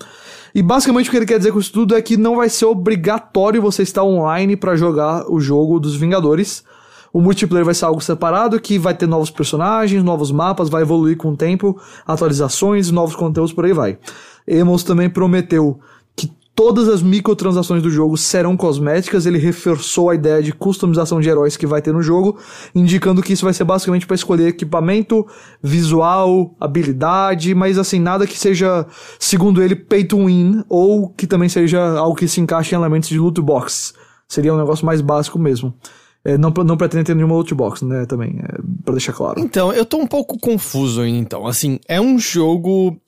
[0.56, 2.66] E basicamente o que ele quer dizer com isso tudo é que não vai ser
[2.66, 6.64] obrigatório você estar online para jogar o jogo dos Vingadores.
[7.12, 11.18] O multiplayer vai ser algo separado, que vai ter novos personagens, novos mapas, vai evoluir
[11.18, 13.98] com o tempo, atualizações, novos conteúdos, por aí vai.
[14.48, 15.80] Emos também prometeu
[16.60, 19.26] Todas as microtransações do jogo serão cosméticas.
[19.26, 22.38] Ele reforçou a ideia de customização de heróis que vai ter no jogo,
[22.76, 25.26] indicando que isso vai ser basicamente para escolher equipamento,
[25.64, 28.86] visual, habilidade, mas assim, nada que seja,
[29.18, 33.08] segundo ele, pay to win, ou que também seja algo que se encaixe em elementos
[33.08, 33.94] de loot box.
[34.28, 35.74] Seria um negócio mais básico mesmo.
[36.26, 39.40] É, não, não pretende ter nenhuma loot box, né, também, é, pra deixar claro.
[39.40, 41.48] Então, eu tô um pouco confuso, então.
[41.48, 43.00] Assim, é um jogo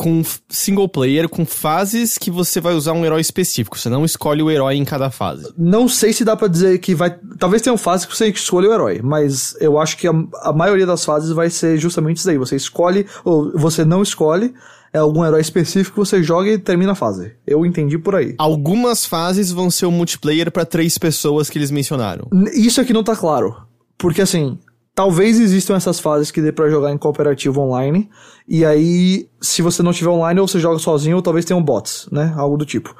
[0.00, 3.78] com single player, com fases que você vai usar um herói específico.
[3.78, 5.52] Você não escolhe o herói em cada fase.
[5.58, 7.14] Não sei se dá para dizer que vai.
[7.38, 10.86] Talvez tenha fases que você escolhe o herói, mas eu acho que a, a maioria
[10.86, 12.38] das fases vai ser justamente isso aí.
[12.38, 14.54] Você escolhe, ou você não escolhe,
[14.90, 17.32] é algum herói específico que você joga e termina a fase.
[17.46, 18.34] Eu entendi por aí.
[18.38, 22.26] Algumas fases vão ser o multiplayer para três pessoas que eles mencionaram.
[22.54, 23.54] Isso aqui não tá claro.
[23.98, 24.58] Porque assim,
[25.00, 28.10] Talvez existam essas fases que dê para jogar em cooperativo online.
[28.46, 32.06] E aí, se você não tiver online, ou você joga sozinho, ou talvez tenham bots,
[32.12, 32.34] né?
[32.36, 32.94] Algo do tipo.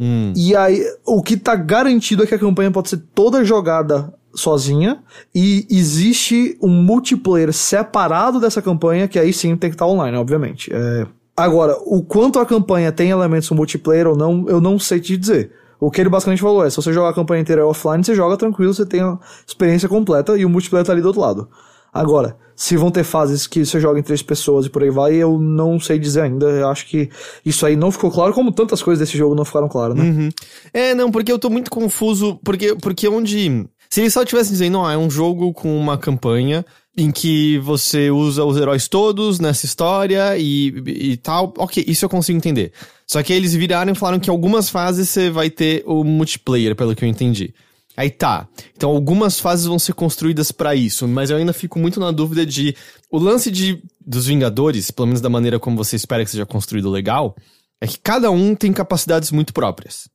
[0.00, 0.32] Hum.
[0.34, 5.02] E aí, o que tá garantido é que a campanha pode ser toda jogada sozinha.
[5.34, 10.16] E existe um multiplayer separado dessa campanha, que aí sim tem que estar tá online,
[10.16, 10.72] obviamente.
[10.72, 11.06] É...
[11.36, 15.52] Agora, o quanto a campanha tem elementos multiplayer ou não, eu não sei te dizer.
[15.82, 18.36] O que ele basicamente falou é: se você jogar a campanha inteira offline, você joga
[18.36, 21.48] tranquilo, você tem a experiência completa e o multiplayer tá ali do outro lado.
[21.92, 25.14] Agora, se vão ter fases que você joga em três pessoas e por aí vai,
[25.14, 26.46] eu não sei dizer ainda.
[26.46, 27.10] Eu acho que
[27.44, 30.04] isso aí não ficou claro, como tantas coisas desse jogo não ficaram claras, né?
[30.04, 30.28] Uhum.
[30.72, 33.68] É, não, porque eu tô muito confuso, porque, porque onde.
[33.90, 36.64] Se eles só tivessem dizendo, não, é um jogo com uma campanha
[36.96, 42.08] em que você usa os heróis todos nessa história e, e tal, ok, isso eu
[42.08, 42.72] consigo entender.
[43.06, 46.94] Só que eles viraram e falaram que algumas fases você vai ter o multiplayer, pelo
[46.94, 47.54] que eu entendi.
[47.96, 48.48] Aí tá.
[48.74, 52.44] Então algumas fases vão ser construídas para isso, mas eu ainda fico muito na dúvida
[52.44, 52.74] de
[53.10, 56.90] o lance de dos Vingadores, pelo menos da maneira como você espera que seja construído
[56.90, 57.36] legal,
[57.80, 60.08] é que cada um tem capacidades muito próprias.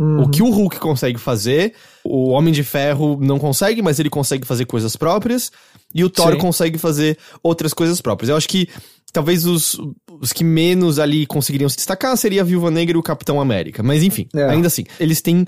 [0.00, 0.22] Uhum.
[0.22, 4.46] O que o Hulk consegue fazer, o Homem de Ferro não consegue, mas ele consegue
[4.46, 5.52] fazer coisas próprias,
[5.94, 6.38] e o Thor Sim.
[6.38, 8.28] consegue fazer outras coisas próprias.
[8.30, 8.68] Eu acho que
[9.12, 9.78] talvez os,
[10.20, 13.82] os que menos ali conseguiriam se destacar seria a Viúva Negra e o Capitão América.
[13.82, 14.44] Mas enfim, é.
[14.44, 15.46] ainda assim, eles têm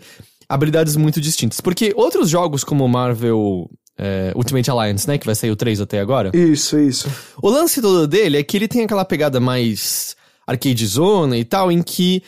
[0.49, 1.61] habilidades muito distintas.
[1.61, 5.19] Porque outros jogos como Marvel é, Ultimate Alliance, né?
[5.19, 6.31] Que vai sair o 3 até agora.
[6.35, 7.09] Isso, isso.
[7.41, 10.17] O lance todo dele é que ele tem aquela pegada mais
[10.47, 12.23] arcade zona e tal, em que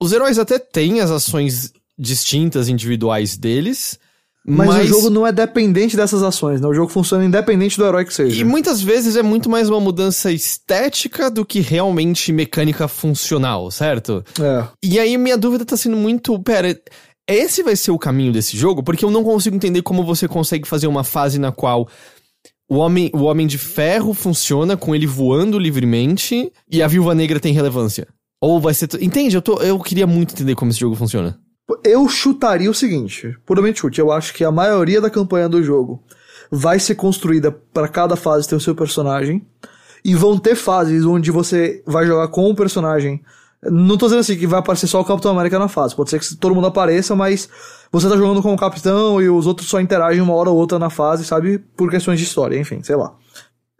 [0.00, 3.98] os heróis até têm as ações distintas individuais deles,
[4.44, 6.66] mas, mas, o jogo não é dependente dessas ações, né?
[6.66, 8.40] O jogo funciona independente do herói que seja.
[8.40, 14.24] E muitas vezes é muito mais uma mudança estética do que realmente mecânica funcional, certo?
[14.40, 14.66] É.
[14.82, 16.36] E aí minha dúvida tá sendo muito.
[16.40, 16.76] Pera,
[17.28, 18.82] esse vai ser o caminho desse jogo?
[18.82, 21.88] Porque eu não consigo entender como você consegue fazer uma fase na qual
[22.68, 27.38] o homem, o homem de ferro funciona com ele voando livremente e a viúva negra
[27.38, 28.08] tem relevância.
[28.40, 28.88] Ou vai ser.
[29.00, 29.36] Entende?
[29.36, 31.38] Eu, tô, eu queria muito entender como esse jogo funciona.
[31.84, 36.02] Eu chutaria o seguinte, puramente chute, eu acho que a maioria da campanha do jogo
[36.50, 39.46] vai ser construída para cada fase ter o seu personagem
[40.04, 43.22] e vão ter fases onde você vai jogar com o personagem.
[43.62, 46.18] Não tô dizendo assim que vai aparecer só o Capitão América na fase, pode ser
[46.18, 47.48] que todo mundo apareça, mas
[47.92, 50.78] você tá jogando com o Capitão e os outros só interagem uma hora ou outra
[50.78, 51.58] na fase, sabe?
[51.76, 53.14] Por questões de história, enfim, sei lá.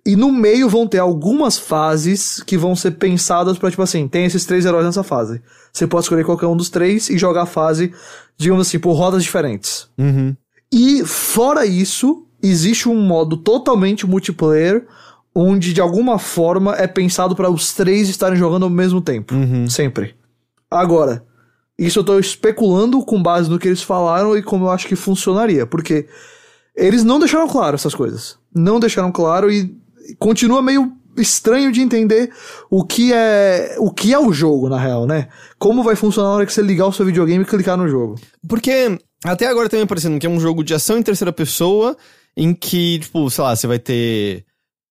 [0.04, 4.24] E no meio vão ter algumas fases que vão ser pensadas para tipo assim, tem
[4.24, 5.40] esses três heróis nessa fase.
[5.72, 7.92] Você pode escolher qualquer um dos três e jogar a fase,
[8.36, 9.88] digamos assim, por rodas diferentes.
[9.96, 10.34] Uhum.
[10.72, 14.86] E fora isso, existe um modo totalmente multiplayer
[15.34, 19.68] onde de alguma forma é pensado para os três estarem jogando ao mesmo tempo, uhum.
[19.68, 20.14] sempre.
[20.70, 21.24] Agora,
[21.78, 24.96] isso eu tô especulando com base no que eles falaram e como eu acho que
[24.96, 26.06] funcionaria, porque
[26.76, 28.38] eles não deixaram claro essas coisas.
[28.54, 29.74] Não deixaram claro e
[30.18, 32.32] continua meio estranho de entender
[32.70, 35.28] o que é o que é o jogo na real, né?
[35.58, 38.18] Como vai funcionar na hora que você ligar o seu videogame e clicar no jogo?
[38.48, 41.96] Porque até agora tá me parecendo que é um jogo de ação em terceira pessoa
[42.36, 44.44] em que, tipo, sei lá, você vai ter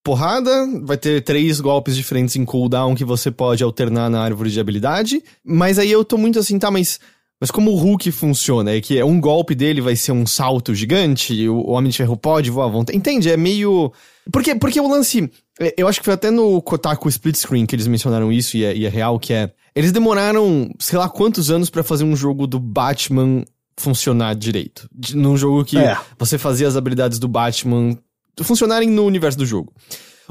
[0.04, 4.60] porrada, vai ter três golpes diferentes em cooldown que você pode alternar na árvore de
[4.60, 7.00] habilidade, mas aí eu tô muito assim, tá, mas
[7.42, 8.72] mas como o Hulk funciona?
[8.72, 12.52] É que um golpe dele vai ser um salto gigante, o Homem de Ferro pode
[12.52, 12.96] voar à vontade.
[12.96, 13.32] Entende?
[13.32, 13.92] É meio.
[14.32, 15.28] Porque, porque o lance.
[15.60, 18.64] É, eu acho que foi até no Kotaku Split Screen que eles mencionaram isso, e
[18.64, 19.52] é, e é real, que é.
[19.76, 23.44] Eles demoraram, sei lá quantos anos para fazer um jogo do Batman
[23.76, 24.88] funcionar direito.
[24.94, 25.98] De, num jogo que é.
[26.20, 27.98] você fazia as habilidades do Batman
[28.44, 29.74] funcionarem no universo do jogo.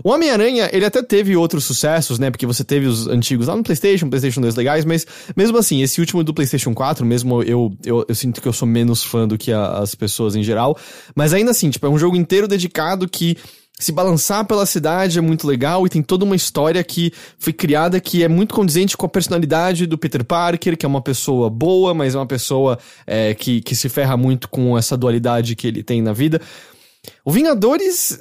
[0.02, 2.30] O Homem-Aranha, ele até teve outros sucessos, né?
[2.30, 6.00] Porque você teve os antigos lá no PlayStation, PlayStation 2 legais, mas mesmo assim, esse
[6.00, 9.36] último do PlayStation 4, mesmo eu, eu, eu sinto que eu sou menos fã do
[9.36, 10.76] que a, as pessoas em geral.
[11.14, 13.36] Mas ainda assim, tipo, é um jogo inteiro dedicado que
[13.80, 17.98] se balançar pela cidade é muito legal e tem toda uma história que foi criada
[17.98, 21.94] que é muito condizente com a personalidade do Peter Parker, que é uma pessoa boa,
[21.94, 25.82] mas é uma pessoa é, que, que se ferra muito com essa dualidade que ele
[25.82, 26.40] tem na vida.
[27.24, 28.18] O Vingadores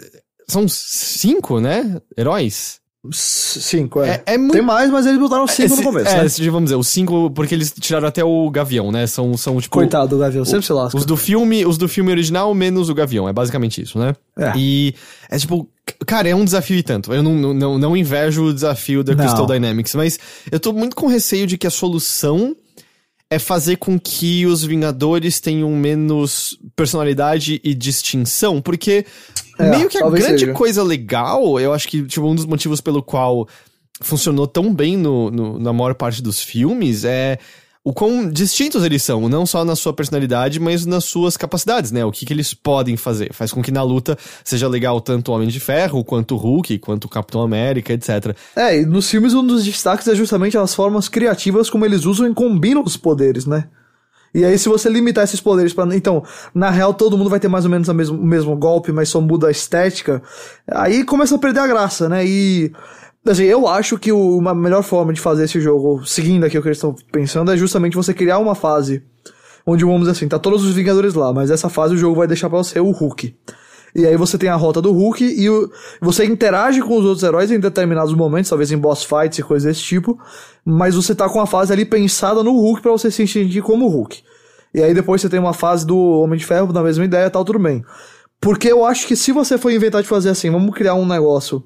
[0.49, 2.01] são cinco, né?
[2.17, 2.79] Heróis.
[3.13, 4.21] Cinco, é.
[4.25, 4.51] É, é muito...
[4.51, 6.49] Tem mais, mas eles botaram cinco é, no começo, é, né?
[6.51, 9.07] vamos dizer, os cinco, porque eles tiraram até o Gavião, né?
[9.07, 9.73] São, são tipo.
[9.73, 10.97] Coitado do Gavião, sempre se lasca.
[10.97, 14.13] Os do filme, os do filme original menos o Gavião, é basicamente isso, né?
[14.37, 14.51] É.
[14.57, 14.93] E
[15.29, 15.65] é tipo,
[16.05, 17.13] cara, é um desafio e tanto.
[17.13, 19.23] Eu não, não- não, não invejo o desafio da Não.
[19.23, 20.19] Crystal Dynamics, mas
[20.51, 22.53] eu tô muito com receio de que a solução
[23.29, 29.05] é fazer com que os Vingadores tenham menos personalidade e distinção, porque
[29.59, 30.53] É, meio que a grande seja.
[30.53, 33.47] coisa legal, eu acho que tipo, um dos motivos pelo qual
[34.01, 37.37] funcionou tão bem no, no- na maior parte dos filmes é
[37.83, 42.03] o quão distintos eles são, não só na sua personalidade, mas nas suas capacidades, né?
[42.05, 43.33] O que, que eles podem fazer.
[43.33, 46.77] Faz com que na luta seja legal tanto o Homem de Ferro, quanto o Hulk,
[46.79, 48.35] quanto o Capitão América, etc.
[48.55, 52.29] É, e nos filmes um dos destaques é justamente as formas criativas como eles usam
[52.29, 53.65] e combinam os poderes, né?
[54.33, 56.23] E aí, se você limitar esses poderes para Então,
[56.53, 59.09] na real, todo mundo vai ter mais ou menos a mesmo, o mesmo golpe, mas
[59.09, 60.21] só muda a estética.
[60.69, 62.25] Aí começa a perder a graça, né?
[62.25, 62.71] E.
[63.27, 66.61] Assim, eu acho que o- uma melhor forma de fazer esse jogo, seguindo aqui o
[66.61, 69.03] que eles estão pensando, é justamente você criar uma fase
[69.65, 72.49] onde, vamos assim, tá todos os Vingadores lá, mas essa fase o jogo vai deixar
[72.49, 73.35] pra você o Hulk.
[73.95, 75.69] E aí você tem a rota do Hulk e o-
[76.01, 79.67] você interage com os outros heróis em determinados momentos, talvez em boss fights e coisas
[79.67, 80.19] desse tipo,
[80.63, 83.87] mas você tá com a fase ali pensada no Hulk pra você se sentir como
[83.87, 84.21] Hulk.
[84.73, 87.43] E aí depois você tem uma fase do Homem de Ferro na mesma ideia, tal,
[87.43, 87.83] tudo bem.
[88.39, 91.63] Porque eu acho que se você for inventar de fazer assim, vamos criar um negócio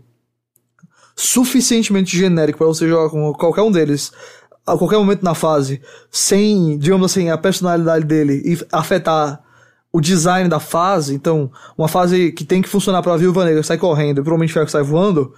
[1.15, 4.11] suficientemente genérico pra você jogar com qualquer um deles
[4.65, 9.41] a qualquer momento na fase, sem, digamos assim, a personalidade dele afetar
[9.94, 13.78] o design da fase, então, uma fase que tem que funcionar pra Viúva Negra sai
[13.78, 15.32] correndo e pro Homem de Ferro sai voando,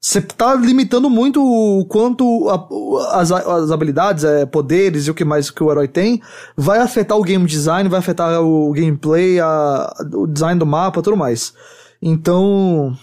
[0.00, 5.24] você tá limitando muito o quanto a- as, as habilidades, é, poderes e o que
[5.24, 6.22] mais que o herói tem,
[6.56, 11.16] vai afetar o game design, vai afetar o gameplay, a- o design do mapa, tudo
[11.16, 11.52] mais.
[12.00, 12.96] Então,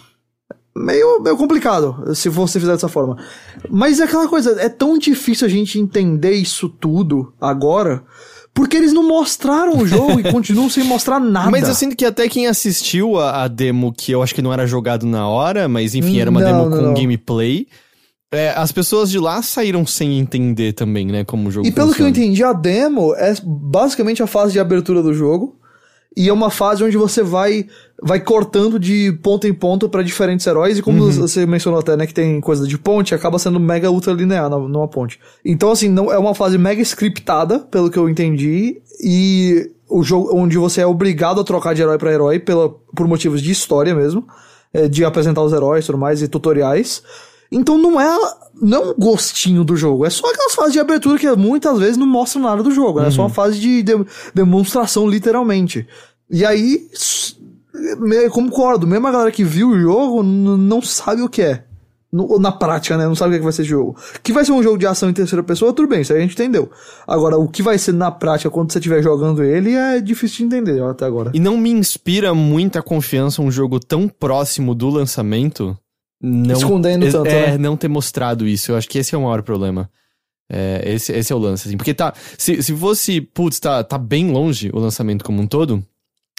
[0.74, 3.16] meio, meio complicado se você fizer dessa forma.
[3.70, 8.02] Mas é aquela coisa, é tão difícil a gente entender isso tudo agora,
[8.56, 11.50] porque eles não mostraram o jogo e continuam sem mostrar nada.
[11.50, 14.52] Mas eu sinto que até quem assistiu a, a demo, que eu acho que não
[14.52, 16.94] era jogado na hora, mas enfim, era uma Não, demo não, com não.
[16.94, 17.68] gameplay.
[18.32, 21.88] é, as pessoas de lá saíram sem entender também, né, como o jogo E pelo
[21.94, 22.10] que eu funciona.
[22.26, 25.54] entendi, a demo é basicamente a fase de abertura do jogo.
[26.16, 27.66] E é uma fase onde você vai
[28.02, 30.78] vai cortando de ponto em ponto pra diferentes heróis.
[30.78, 31.10] E como Uhum.
[31.12, 34.88] você mencionou até, né, que tem coisa de ponte, acaba sendo mega ultra linear numa
[34.88, 35.18] ponte.
[35.44, 38.80] Então, assim, não é uma fase mega scriptada, pelo que eu entendi.
[39.02, 43.06] E o jogo onde você é obrigado a trocar de herói pra herói pela, por
[43.06, 44.26] motivos de história mesmo.
[44.74, 47.02] é, de apresentar os heróis e tudo mais, e tutoriais.
[47.50, 48.18] Então não é,
[48.60, 51.96] não é um gostinho do jogo, é só aquelas fases de abertura que muitas vezes
[51.96, 53.08] não mostram nada do jogo, né?
[53.08, 55.86] é só uma fase de, de- demonstração, literalmente.
[56.30, 56.88] E aí,
[57.98, 61.62] me- concordo, mesmo a galera que viu o jogo não sabe o que é.
[62.40, 63.04] Na prática, né?
[63.06, 63.94] Não sabe o que, é que vai ser esse jogo.
[64.22, 66.22] Que vai ser um jogo de ação em terceira pessoa, tudo bem, isso aí a
[66.22, 66.70] gente entendeu.
[67.06, 70.44] Agora, o que vai ser na prática quando você estiver jogando ele é difícil de
[70.44, 71.30] entender até agora.
[71.34, 75.76] E não me inspira muita confiança um jogo tão próximo do lançamento.
[76.20, 77.58] Não, Escondendo é, tanto, é, né?
[77.58, 78.72] não ter mostrado isso.
[78.72, 79.90] Eu acho que esse é o maior problema.
[80.48, 81.76] É, esse, esse é o lance, assim.
[81.76, 82.14] Porque tá.
[82.38, 85.84] Se, se fosse, putz, tá, tá bem longe o lançamento como um todo.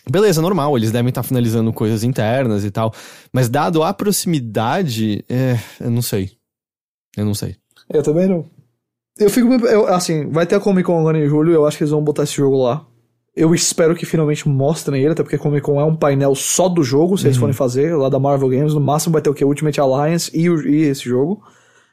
[0.09, 2.93] Beleza, normal, eles devem estar finalizando coisas internas e tal.
[3.32, 6.32] Mas dado a proximidade, é, eu não sei.
[7.15, 7.57] Eu não sei.
[7.89, 8.45] Eu também não.
[9.19, 9.53] Eu fico.
[9.65, 12.03] Eu, assim, vai ter a Comic Con agora em julho, eu acho que eles vão
[12.03, 12.86] botar esse jogo lá.
[13.38, 16.67] Eu espero que finalmente mostrem ele, até porque a Comic Con é um painel só
[16.67, 18.73] do jogo, se eles forem fazer, lá da Marvel Games.
[18.73, 19.45] No máximo vai ter o que?
[19.45, 21.41] Ultimate Alliance e, o- e esse jogo.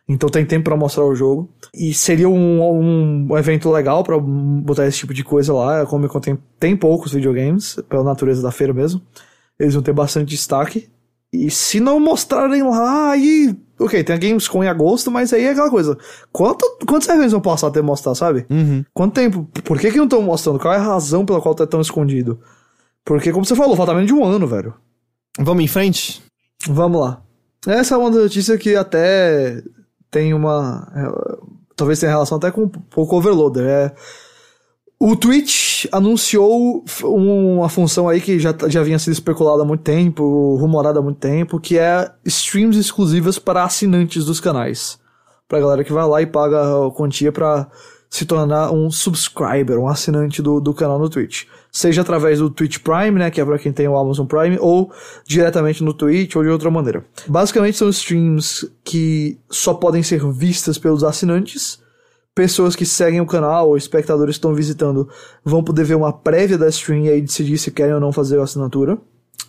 [0.09, 1.51] Então tem tempo pra mostrar o jogo.
[1.75, 5.83] E seria um, um evento legal pra botar esse tipo de coisa lá.
[5.83, 9.01] A Comic Con tem, tem poucos videogames, pela natureza da feira mesmo.
[9.59, 10.89] Eles vão ter bastante destaque.
[11.35, 13.57] E se não mostrarem lá, aí.
[13.77, 15.99] Ok, tem a Gamescom em agosto, mas aí é aquela coisa.
[16.31, 18.47] Quanto, quantos eventos vão passar até mostrar, sabe?
[18.49, 18.85] Uhum.
[18.95, 19.49] Quanto tempo?
[19.65, 20.61] Por que, que não estão mostrando?
[20.61, 22.39] Qual é a razão pela qual tá tão escondido?
[23.05, 24.75] Porque, como você falou, falta menos de um ano, velho.
[25.41, 26.23] Vamos em frente?
[26.69, 27.21] Vamos lá.
[27.67, 29.61] Essa é uma notícia que até
[30.11, 30.89] tem uma.
[30.95, 33.67] é, Talvez tenha relação até com um pouco overloader.
[33.67, 33.95] É,
[35.11, 39.83] o Twitch anunciou um- uma função aí que já, já vinha sido especulada há muito
[39.83, 44.99] tempo, rumorada há muito tempo, que é streams exclusivas para assinantes dos canais.
[45.47, 47.69] Pra galera que vai lá e paga a quantia pra
[48.09, 51.45] se tornar um subscriber, um assinante do, do canal no Twitch.
[51.71, 54.91] Seja através do Twitch Prime, né, que é para quem tem o Amazon Prime, ou
[55.27, 57.05] diretamente no Twitch ou de outra maneira.
[57.27, 61.83] Basicamente são streams que só podem ser vistas pelos assinantes.
[62.35, 65.09] Pessoas que seguem o canal ou espectadores que estão visitando
[65.45, 68.41] vão poder ver uma prévia da stream e aí decidir se querem ou não fazer
[68.41, 68.99] a assinatura.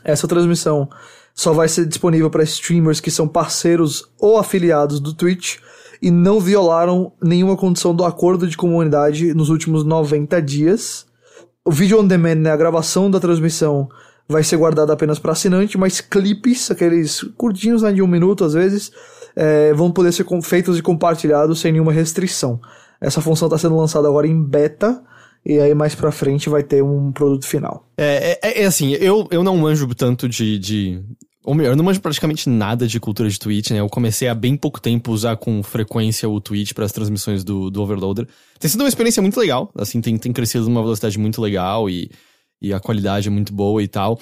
[0.04, 0.88] Essa transmissão
[1.34, 5.58] só vai ser disponível para streamers que são parceiros ou afiliados do Twitch
[6.02, 11.08] e não violaram nenhuma condição do acordo de comunidade nos últimos 90 dias.
[11.64, 13.90] O vídeo on demand, né, a gravação da transmissão,
[14.28, 18.54] vai ser guardada apenas para assinante, mas clipes, aqueles curtinhos né, de um minuto às
[18.54, 18.92] vezes,
[19.36, 22.60] é, vão poder ser feitos e compartilhados sem nenhuma restrição.
[23.00, 25.04] Essa função está sendo lançada agora em beta.
[25.46, 27.88] E aí mais pra frente vai ter um produto final.
[27.96, 31.04] É, é, é assim, eu, eu não manjo tanto de, de
[31.44, 33.80] ou melhor, eu não manjo praticamente nada de cultura de Twitch, né?
[33.80, 37.70] Eu comecei há bem pouco tempo usar com frequência o Twitch para as transmissões do,
[37.70, 38.28] do Overloader.
[38.60, 42.10] Tem sido uma experiência muito legal, assim, tem, tem crescido numa velocidade muito legal e,
[42.62, 44.20] e a qualidade é muito boa e tal.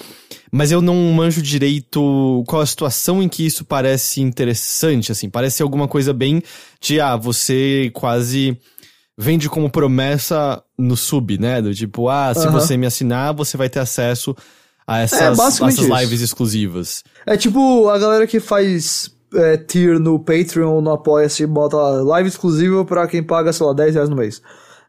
[0.52, 5.30] Mas eu não manjo direito qual a situação em que isso parece interessante, assim.
[5.30, 6.42] Parece alguma coisa bem
[6.82, 8.58] de, ah, você quase
[9.18, 11.62] vende como promessa no sub, né?
[11.62, 12.52] Do tipo, ah, se uhum.
[12.52, 14.36] você me assinar, você vai ter acesso
[14.86, 16.24] a essas, é, essas lives isso.
[16.24, 17.04] exclusivas.
[17.26, 22.30] É tipo a galera que faz é, tier no Patreon ou no Apoia-se bota live
[22.30, 24.42] exclusiva pra quem paga, sei lá, 10 reais no mês.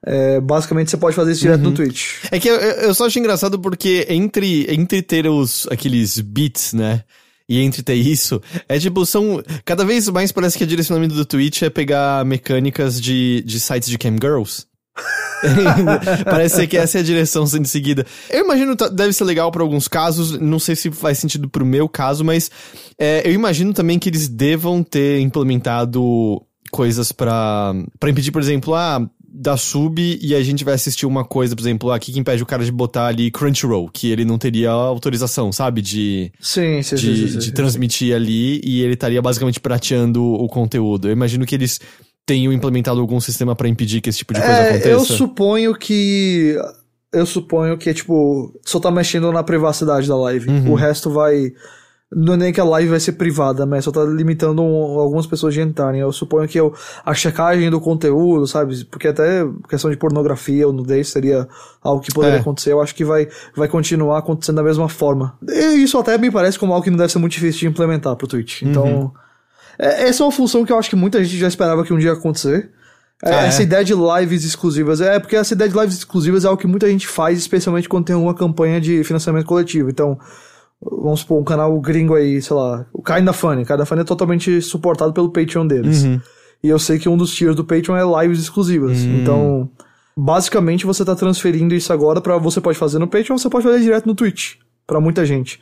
[0.06, 1.70] É, basicamente você pode fazer isso direto uhum.
[1.70, 2.24] no Twitch.
[2.30, 7.02] É que eu, eu só acho engraçado porque entre, entre ter os, aqueles beats, né?
[7.48, 9.42] E entre ter isso, é tipo, são.
[9.66, 13.88] Cada vez mais parece que o direcionamento do Twitch é pegar mecânicas de, de sites
[13.88, 14.64] de cam girls.
[16.24, 18.06] Parece ser que essa é a direção sendo seguida.
[18.30, 21.66] Eu imagino que deve ser legal para alguns casos, não sei se faz sentido pro
[21.66, 22.50] meu caso, mas
[22.98, 26.40] é, eu imagino também que eles devam ter implementado
[26.70, 27.74] coisas para
[28.06, 31.90] impedir, por exemplo, ah, da sub e a gente vai assistir uma coisa, por exemplo,
[31.90, 35.82] aqui que impede o cara de botar ali Crunchyroll, que ele não teria autorização, sabe?
[35.82, 40.46] De, sim, sim, de, sim, sim, de transmitir ali e ele estaria basicamente prateando o
[40.46, 41.08] conteúdo.
[41.08, 41.80] Eu imagino que eles
[42.24, 44.88] tenham implementado algum sistema para impedir que esse tipo de coisa é, aconteça?
[44.88, 46.56] Eu suponho que.
[47.12, 50.48] Eu suponho que, tipo, só tá mexendo na privacidade da live.
[50.48, 50.72] Uhum.
[50.72, 51.52] O resto vai.
[52.14, 55.26] Não é nem que a live vai ser privada, mas só tá limitando um, algumas
[55.26, 56.00] pessoas de entrarem.
[56.00, 56.72] Eu suponho que eu,
[57.04, 58.84] a checagem do conteúdo, sabe?
[58.84, 61.48] Porque até questão de pornografia ou nudez seria
[61.82, 62.40] algo que poderia é.
[62.40, 62.72] acontecer.
[62.72, 65.36] Eu acho que vai, vai continuar acontecendo da mesma forma.
[65.48, 68.16] E isso até me parece como algo que não deve ser muito difícil de implementar
[68.16, 68.62] pro Twitch.
[68.62, 68.84] Então.
[68.84, 69.10] Uhum.
[69.78, 71.98] É, essa é uma função que eu acho que muita gente já esperava que um
[71.98, 72.70] dia ia acontecer.
[73.22, 73.64] É, ah, essa é?
[73.64, 75.00] ideia de lives exclusivas.
[75.00, 78.04] É porque essa ideia de lives exclusivas é algo que muita gente faz, especialmente quando
[78.04, 79.88] tem uma campanha de financiamento coletivo.
[79.88, 80.18] Então,
[80.90, 83.64] vamos supor, um canal gringo aí, sei lá, o Kinda Funny.
[83.64, 86.04] Kinda Funny é totalmente suportado pelo Patreon deles.
[86.04, 86.20] Uhum.
[86.62, 88.98] E eu sei que um dos tiers do Patreon é lives exclusivas.
[88.98, 89.20] Uhum.
[89.20, 89.70] Então,
[90.16, 93.80] basicamente você tá transferindo isso agora para você pode fazer no Patreon, você pode fazer
[93.80, 94.54] direto no Twitch,
[94.86, 95.60] para muita gente.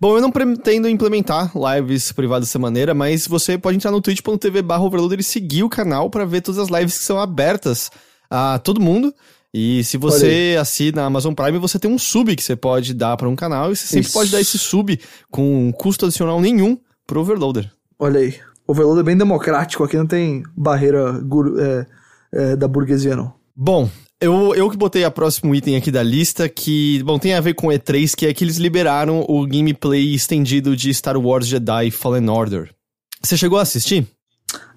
[0.00, 4.60] Bom, eu não pretendo implementar lives privadas dessa maneira, mas você pode entrar no twitch.tv
[4.60, 7.90] barra overloader e seguir o canal para ver todas as lives que são abertas
[8.28, 9.14] a todo mundo.
[9.58, 13.16] E se você assina a Amazon Prime, você tem um sub que você pode dar
[13.16, 14.12] para um canal e você sempre Isso.
[14.12, 15.00] pode dar esse sub
[15.30, 17.72] com custo adicional nenhum pro Overloader.
[17.98, 18.34] Olha aí.
[18.66, 21.22] Overloader é bem democrático, aqui não tem barreira
[21.58, 21.86] é,
[22.34, 23.32] é, da burguesia, não.
[23.56, 23.88] Bom,
[24.20, 27.54] eu, eu que botei a próximo item aqui da lista, que, bom, tem a ver
[27.54, 32.28] com E3, que é que eles liberaram o gameplay estendido de Star Wars Jedi Fallen
[32.28, 32.74] Order.
[33.22, 34.06] Você chegou a assistir?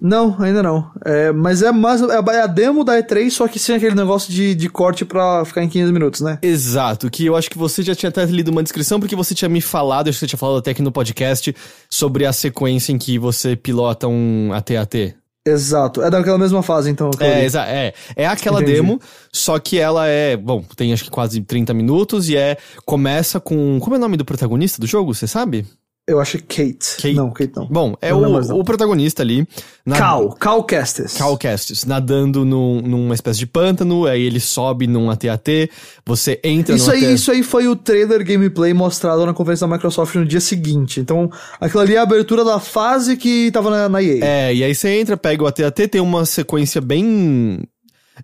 [0.00, 0.90] Não, ainda não.
[1.04, 4.54] É, mas é mais é a demo da E3, só que sem aquele negócio de,
[4.54, 6.38] de corte pra ficar em 15 minutos, né?
[6.42, 9.48] Exato, que eu acho que você já tinha até lido uma descrição, porque você tinha
[9.48, 11.54] me falado, acho que você tinha falado até aqui no podcast,
[11.88, 15.16] sobre a sequência em que você pilota um AT-AT.
[15.46, 16.02] Exato.
[16.02, 17.10] É daquela mesma fase, então.
[17.18, 17.94] É, exa é.
[18.14, 18.74] É aquela Entendi.
[18.74, 19.00] demo,
[19.32, 20.36] só que ela é.
[20.36, 22.58] Bom, tem acho que quase 30 minutos e é.
[22.84, 23.78] Começa com.
[23.80, 25.14] Como é o nome do protagonista do jogo?
[25.14, 25.66] Você sabe?
[26.10, 26.96] Eu acho que Kate.
[26.96, 27.14] Kate.
[27.14, 27.66] Não, Kate não.
[27.66, 29.46] Bom, é não o, o protagonista ali.
[29.86, 29.96] Na...
[29.96, 31.14] Cal, Cal Kestis.
[31.14, 35.70] Cal Kestis, nadando num, numa espécie de pântano, aí ele sobe num AT-AT,
[36.04, 37.14] você entra isso aí, AT...
[37.14, 40.98] Isso aí foi o trailer gameplay mostrado na conferência da Microsoft no dia seguinte.
[41.00, 41.30] Então,
[41.60, 44.24] aquilo ali é a abertura da fase que tava na, na EA.
[44.24, 47.60] É, e aí você entra, pega o AT-AT, tem uma sequência bem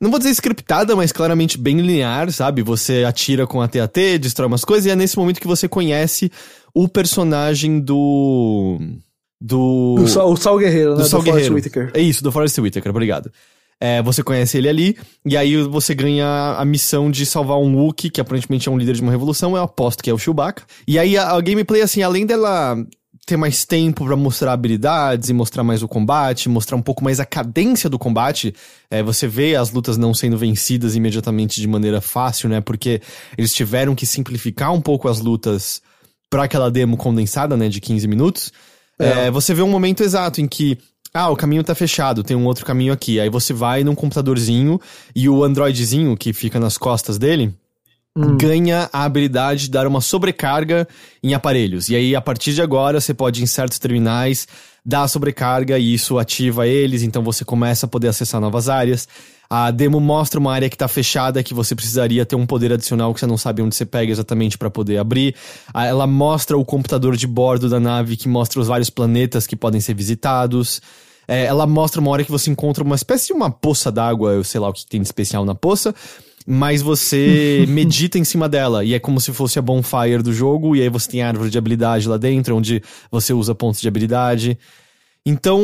[0.01, 2.63] não vou dizer scriptada, mas claramente bem linear, sabe?
[2.63, 6.31] Você atira com a TAT, destrói umas coisas, e é nesse momento que você conhece
[6.75, 8.79] o personagem do.
[9.41, 10.07] Do.
[10.07, 11.05] Sal, o Sal Guerreiro, do né?
[11.05, 11.55] Sal do Guerreiro.
[11.55, 11.91] Whitaker.
[11.95, 13.31] É isso, do Forrest Whitaker, obrigado.
[13.79, 18.11] É, você conhece ele ali, e aí você ganha a missão de salvar um Wookiee,
[18.11, 20.63] que aparentemente é um líder de uma revolução, eu aposto que é o Chewbacca.
[20.89, 22.77] E aí a, a gameplay, assim, além dela
[23.27, 27.19] ter mais tempo para mostrar habilidades e mostrar mais o combate, mostrar um pouco mais
[27.19, 28.55] a cadência do combate.
[28.89, 32.61] É, você vê as lutas não sendo vencidas imediatamente de maneira fácil, né?
[32.61, 33.03] Porque
[33.37, 35.83] eles tiveram que simplificar um pouco as lutas
[36.31, 38.53] para aquela demo condensada, né, de 15 minutos.
[38.99, 39.27] É.
[39.27, 40.79] É, você vê um momento exato em que
[41.13, 43.19] ah, o caminho tá fechado, tem um outro caminho aqui.
[43.19, 44.81] Aí você vai num computadorzinho
[45.15, 47.53] e o androidzinho que fica nas costas dele,
[48.17, 48.37] hum.
[48.37, 50.89] ganha a habilidade de dar uma sobrecarga
[51.23, 51.89] em aparelhos.
[51.89, 54.49] E aí, a partir de agora, você pode, em certos terminais,
[54.85, 59.09] dar sobrecarga e isso ativa eles, então você começa a poder acessar novas áreas.
[59.49, 63.15] A demo mostra uma área que está fechada que você precisaria ter um poder adicional
[63.15, 65.37] que você não sabe onde você pega exatamente para poder abrir.
[65.73, 69.81] Ela mostra o computador de bordo da nave que mostra os vários planetas que podem
[69.81, 70.81] ser visitados.
[71.29, 74.45] É, ela mostra uma hora que você encontra uma espécie de uma poça d'água, eu
[74.45, 75.95] sei lá o que tem de especial na poça,
[76.47, 80.77] mas você medita em cima dela e é como se fosse a bonfire do jogo
[80.77, 83.89] e aí você tem a árvore de habilidade lá dentro onde você usa pontos de
[83.89, 84.59] habilidade.
[85.25, 85.61] Então,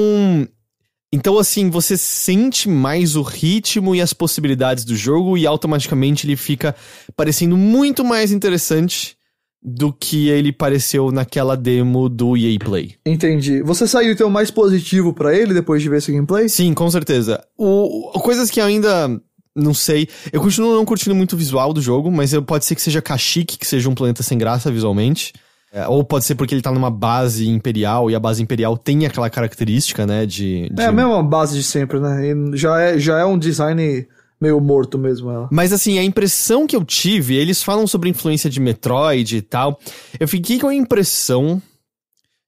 [1.12, 6.36] então assim, você sente mais o ritmo e as possibilidades do jogo e automaticamente ele
[6.36, 6.74] fica
[7.14, 9.16] parecendo muito mais interessante
[9.62, 12.96] do que ele pareceu naquela demo do EA Play.
[13.06, 13.62] Entendi.
[13.62, 16.48] Você saiu então mais positivo para ele depois de ver esse gameplay?
[16.48, 17.44] Sim, com certeza.
[17.56, 19.08] O, coisas que ainda
[19.54, 20.08] não sei.
[20.32, 23.58] Eu continuo não curtindo muito o visual do jogo, mas pode ser que seja Kashyyyk,
[23.58, 25.32] que seja um planeta sem graça visualmente.
[25.72, 29.06] É, ou pode ser porque ele tá numa base imperial e a base imperial tem
[29.06, 30.68] aquela característica, né, de...
[30.68, 30.82] de...
[30.82, 32.26] É a mesma base de sempre, né?
[32.26, 34.06] E já é, já é um design
[34.38, 35.48] meio morto mesmo ela.
[35.50, 39.78] Mas assim, a impressão que eu tive, eles falam sobre influência de Metroid e tal.
[40.20, 41.62] Eu fiquei com a impressão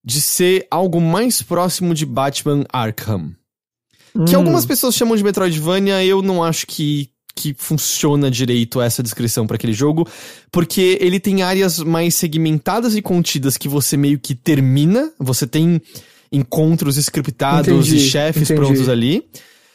[0.05, 3.30] de ser algo mais próximo de Batman Arkham.
[4.14, 4.24] Hum.
[4.24, 9.44] Que algumas pessoas chamam de Metroidvania, eu não acho que que funciona direito essa descrição
[9.44, 10.06] para aquele jogo,
[10.52, 15.82] porque ele tem áreas mais segmentadas e contidas que você meio que termina, você tem
[16.30, 18.60] encontros scriptados entendi, e chefes entendi.
[18.60, 19.24] prontos ali.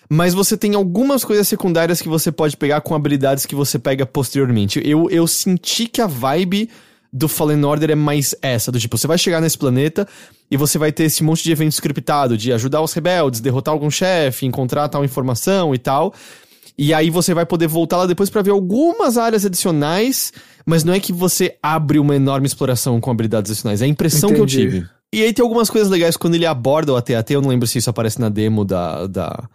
[0.09, 4.07] Mas você tem algumas coisas secundárias que você pode pegar com habilidades que você pega
[4.07, 4.81] posteriormente.
[4.83, 6.69] Eu, eu senti que a vibe
[7.11, 10.07] do Fallen Order é mais essa, do tipo, você vai chegar nesse planeta
[10.49, 13.89] e você vai ter esse monte de evento scriptado de ajudar os rebeldes, derrotar algum
[13.89, 16.13] chefe, encontrar tal informação e tal.
[16.77, 20.31] E aí você vai poder voltar lá depois para ver algumas áreas adicionais,
[20.65, 24.29] mas não é que você abre uma enorme exploração com habilidades adicionais, é a impressão
[24.29, 24.57] Entendi.
[24.57, 24.89] que eu tive.
[25.11, 27.79] E aí tem algumas coisas legais quando ele aborda o AT-AT, eu não lembro se
[27.79, 29.49] isso aparece na demo da, da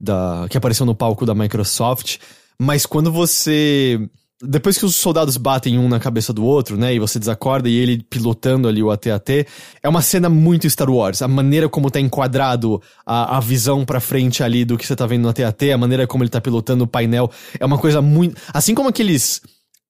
[0.00, 2.18] da que apareceu no palco da Microsoft,
[2.58, 4.00] mas quando você
[4.42, 7.74] depois que os soldados batem um na cabeça do outro, né, e você desacorda e
[7.74, 9.46] ele pilotando ali o AT-AT,
[9.82, 11.22] é uma cena muito Star Wars.
[11.22, 15.06] A maneira como tá enquadrado a, a visão pra frente ali do que você tá
[15.06, 18.40] vendo no AT-AT, a maneira como ele tá pilotando o painel, é uma coisa muito...
[18.52, 19.42] Assim como aqueles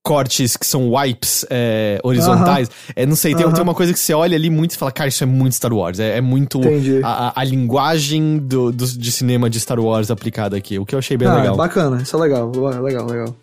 [0.03, 2.71] cortes que são wipes é, horizontais.
[2.97, 5.09] É, não sei, tem, tem, uma coisa que você olha ali muito e fala, cara,
[5.09, 6.01] isso é muito Star Wars.
[6.01, 6.59] É, é muito
[7.05, 10.99] a, a, linguagem do, do, de cinema de Star Wars aplicada aqui, o que eu
[10.99, 11.57] achei bem ah, legal.
[11.57, 13.37] Bacana, isso é legal, legal, legal.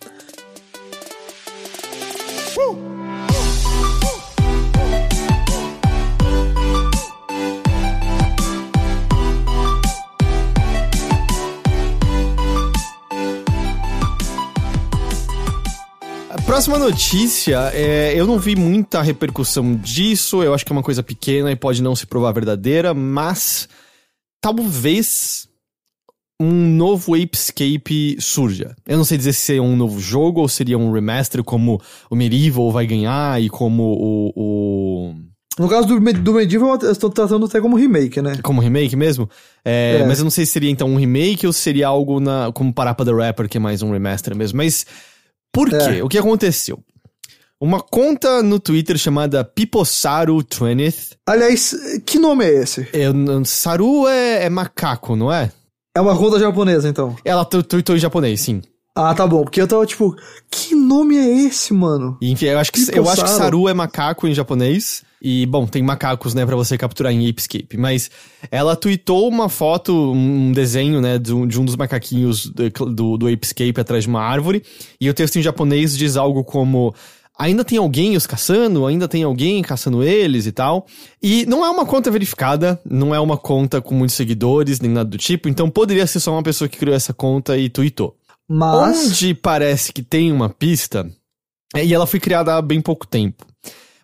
[16.55, 21.03] Próxima notícia, é, eu não vi muita repercussão disso, eu acho que é uma coisa
[21.03, 23.67] pequena e pode não se provar verdadeira, mas
[24.39, 25.49] talvez
[26.41, 28.73] um novo Apescape surja.
[28.87, 32.15] Eu não sei dizer se é um novo jogo ou seria um remaster como o
[32.15, 34.31] Medieval vai ganhar e como o...
[34.33, 35.15] o...
[35.59, 38.37] No caso do, do Medieval, eu estou tratando até como remake, né?
[38.41, 39.29] Como remake mesmo?
[39.65, 40.07] É, é.
[40.07, 43.03] Mas eu não sei se seria então um remake ou seria algo na, como Parapa
[43.03, 44.55] the Rapper, que é mais um remaster mesmo.
[44.55, 44.85] Mas
[45.55, 45.99] por quê?
[45.99, 46.03] É.
[46.03, 46.79] O que aconteceu?
[47.59, 51.15] Uma conta no Twitter chamada Piposaru 20th.
[51.25, 51.73] Aliás,
[52.05, 52.81] que nome é esse?
[52.91, 53.07] É,
[53.45, 55.49] Saru é, é, macaco, não é?
[55.95, 57.15] É uma conta japonesa, então.
[57.23, 58.61] Ela tweetou em japonês, sim.
[58.93, 59.43] Ah, tá bom.
[59.43, 60.13] Porque eu tava tipo,
[60.51, 62.17] que nome é esse, mano?
[62.21, 65.03] enfim, eu acho que, eu acho que Saru é macaco em japonês.
[65.21, 67.77] E, bom, tem macacos, né, pra você capturar em Apescape.
[67.77, 68.11] Mas
[68.51, 73.17] ela tweetou uma foto, um desenho, né, de um, de um dos macaquinhos do, do,
[73.17, 74.63] do Apescape atrás de uma árvore.
[74.99, 76.93] E o texto em japonês diz algo como
[77.37, 80.85] ainda tem alguém os caçando, ainda tem alguém caçando eles e tal.
[81.21, 85.09] E não é uma conta verificada, não é uma conta com muitos seguidores, nem nada
[85.09, 88.15] do tipo, então poderia ser só uma pessoa que criou essa conta e tweetou.
[88.47, 89.07] Mas...
[89.07, 91.09] Onde parece que tem uma pista,
[91.75, 93.45] é, e ela foi criada há bem pouco tempo.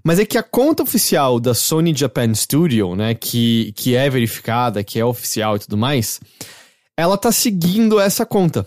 [0.04, 4.84] Mas é que a conta oficial da Sony Japan Studio, né, que, que é verificada,
[4.84, 6.20] que é oficial e tudo mais,
[6.98, 8.66] ela tá seguindo essa conta.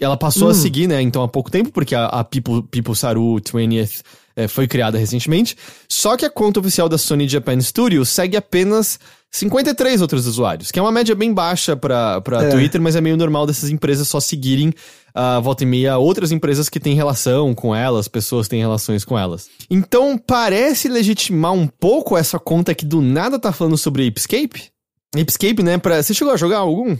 [0.00, 0.50] Ela passou hum.
[0.50, 4.02] a seguir, né, então há pouco tempo, porque a, a People, People Saru 20th
[4.34, 5.56] é, foi criada recentemente.
[5.88, 8.98] Só que a conta oficial da Sony Japan Studio segue apenas
[9.30, 12.50] 53 outros usuários, que é uma média bem baixa pra, pra é.
[12.50, 14.72] Twitter, mas é meio normal dessas empresas só seguirem
[15.16, 19.04] uh, volta e meia outras empresas que têm relação com elas, pessoas que têm relações
[19.04, 19.48] com elas.
[19.70, 24.70] Então parece legitimar um pouco essa conta que do nada tá falando sobre Apescape.
[25.14, 25.78] Apescape, né?
[25.78, 26.02] Pra...
[26.02, 26.96] Você chegou a jogar algum?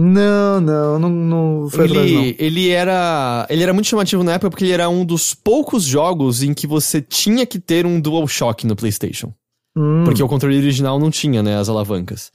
[0.00, 2.34] Não, não, não, não foi ele, atrás, não.
[2.38, 6.40] Ele era, ele era muito chamativo na época porque ele era um dos poucos jogos
[6.40, 9.32] em que você tinha que ter um DualShock no PlayStation.
[9.76, 10.04] Hum.
[10.04, 12.30] Porque o controle original não tinha, né, as alavancas.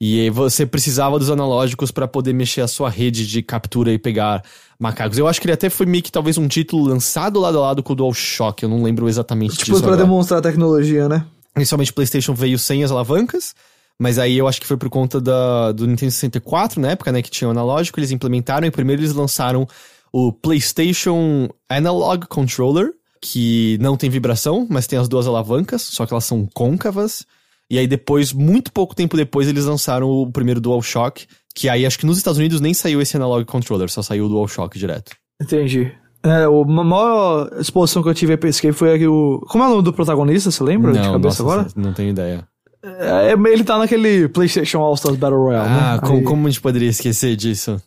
[0.00, 4.44] E você precisava dos analógicos para poder mexer a sua rede de captura e pegar
[4.78, 5.18] macacos.
[5.18, 7.82] Eu acho que ele até foi meio que talvez um título lançado lado a lado
[7.82, 9.76] com o DualShock, eu não lembro exatamente tipo, disso.
[9.78, 11.26] Tipo, pra demonstrar a tecnologia, né?
[11.56, 13.54] Inicialmente o PlayStation veio sem as alavancas,
[13.98, 17.20] mas aí eu acho que foi por conta da, do Nintendo 64, na época, né,
[17.20, 19.66] que tinha o analógico, eles implementaram e primeiro eles lançaram
[20.12, 26.12] o PlayStation Analog Controller, que não tem vibração, mas tem as duas alavancas, só que
[26.12, 27.26] elas são côncavas.
[27.70, 31.98] E aí depois, muito pouco tempo depois, eles lançaram o primeiro DualShock, que aí acho
[31.98, 35.12] que nos Estados Unidos nem saiu esse Analog Controller, só saiu o DualShock direto.
[35.40, 35.92] Entendi.
[36.22, 39.40] É, a maior exposição que eu tive a Escape foi aqui o...
[39.48, 40.92] Como é o nome do protagonista, você lembra?
[40.92, 41.68] Não, de cabeça nossa, agora?
[41.76, 42.46] Não tenho ideia.
[42.82, 46.00] É, ele tá naquele PlayStation All-Stars Battle Royale, ah, né?
[46.00, 47.80] como, como a gente poderia esquecer disso?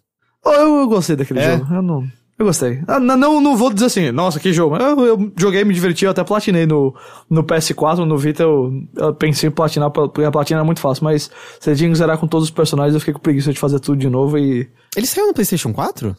[0.45, 1.57] Eu, eu gostei daquele é?
[1.57, 1.73] jogo.
[1.73, 2.07] Eu não...
[2.41, 2.81] Eu gostei.
[2.87, 4.75] Ah, não, não vou dizer assim, nossa, que jogo.
[4.75, 6.91] Eu, eu joguei, me diverti, eu até platinei no,
[7.29, 11.03] no PS4, no Vita eu, eu pensei em platinar, porque a platina é muito fácil,
[11.03, 11.29] mas
[11.59, 13.99] você tinha que zerar com todos os personagens, eu fiquei com preguiça de fazer tudo
[13.99, 14.67] de novo e...
[14.97, 16.15] Ele saiu no PlayStation 4?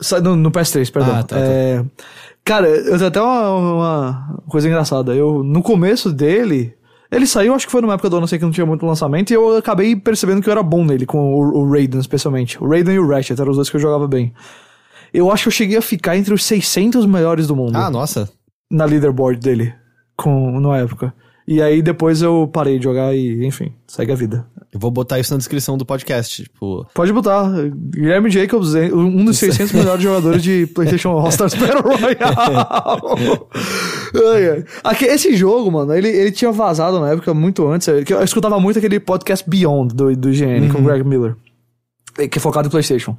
[0.00, 1.14] Sa no, no PS3, perdão.
[1.14, 1.42] Ah, tá, tá.
[1.42, 1.84] É...
[2.42, 5.14] Cara, eu tenho até uma, uma coisa engraçada.
[5.14, 6.74] Eu, no começo dele,
[7.12, 9.30] ele saiu, acho que foi numa época do ano, sei que não tinha muito lançamento,
[9.30, 12.56] e eu acabei percebendo que eu era bom nele, com o, o Raiden especialmente.
[12.64, 14.32] O Raiden e o Ratchet eram os dois que eu jogava bem.
[15.12, 17.76] Eu acho que eu cheguei a ficar entre os 600 melhores do mundo.
[17.76, 18.28] Ah, nossa.
[18.70, 19.74] Na leaderboard dele,
[20.16, 21.12] com, na época.
[21.50, 24.46] E aí depois eu parei de jogar e, enfim, segue a vida.
[24.72, 26.86] Eu vou botar isso na descrição do podcast, tipo...
[26.94, 27.50] Pode botar.
[27.90, 32.14] Guilherme Jacobs, um dos 600 melhores jogadores de PlayStation All-Stars Battle Royale.
[34.84, 37.88] Aqui, esse jogo, mano, ele, ele tinha vazado na época muito antes.
[37.88, 40.72] Eu escutava muito aquele podcast Beyond do, do GN, uhum.
[40.72, 41.34] com o Greg Miller.
[42.30, 43.16] Que é focado em PlayStation.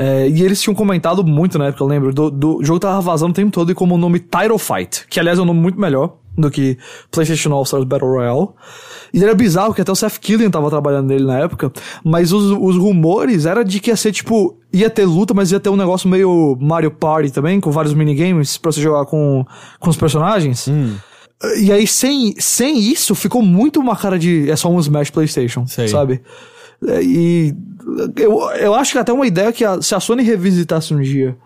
[0.00, 3.32] É, e eles tinham comentado muito na época, eu lembro, do, do jogo tava vazando
[3.32, 5.80] o tempo todo e como o nome Title Fight, que aliás é um nome muito
[5.80, 6.78] melhor do que
[7.10, 8.50] PlayStation All Stars Battle Royale.
[9.12, 11.72] E era bizarro que até o Seth Killian tava trabalhando nele na época,
[12.04, 15.58] mas os, os rumores era de que ia ser tipo, ia ter luta, mas ia
[15.58, 19.44] ter um negócio meio Mario Party também, com vários minigames pra você jogar com,
[19.80, 20.68] com os personagens.
[20.68, 20.94] Hum.
[21.60, 25.66] E aí, sem, sem isso, ficou muito uma cara de é só um Smash PlayStation,
[25.66, 25.88] Sei.
[25.88, 26.20] sabe?
[26.86, 27.54] É, e
[28.16, 31.36] eu, eu acho que até uma ideia que a, se a Sony revisitasse um dia,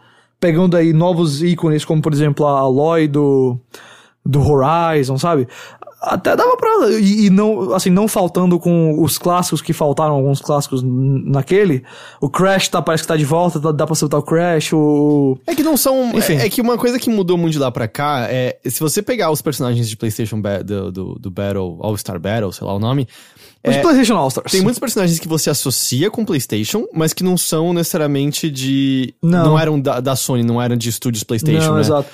[0.40, 3.58] pegando aí novos ícones, como por exemplo a Aloy do,
[4.24, 5.46] do Horizon, sabe?
[6.02, 6.90] Até dava pra.
[6.90, 11.84] E, e, não, assim, não faltando com os clássicos que faltaram, alguns clássicos naquele.
[12.20, 15.38] O Crash tá, parece que tá de volta, dá, dá pra soltar o Crash, o.
[15.46, 16.10] É que não são.
[16.12, 16.34] Enfim.
[16.34, 18.58] É, é, que uma coisa que mudou muito de lá pra cá é.
[18.64, 22.74] Se você pegar os personagens de PlayStation do, do, do Battle, All-Star Battle, sei lá
[22.74, 23.06] o nome,
[23.64, 24.50] os é, PlayStation All-Stars.
[24.50, 29.14] Tem muitos personagens que você associa com PlayStation, mas que não são necessariamente de.
[29.22, 31.68] Não, não eram da, da, Sony, não eram de estúdios PlayStation.
[31.68, 31.80] Não, né?
[31.80, 32.08] exato.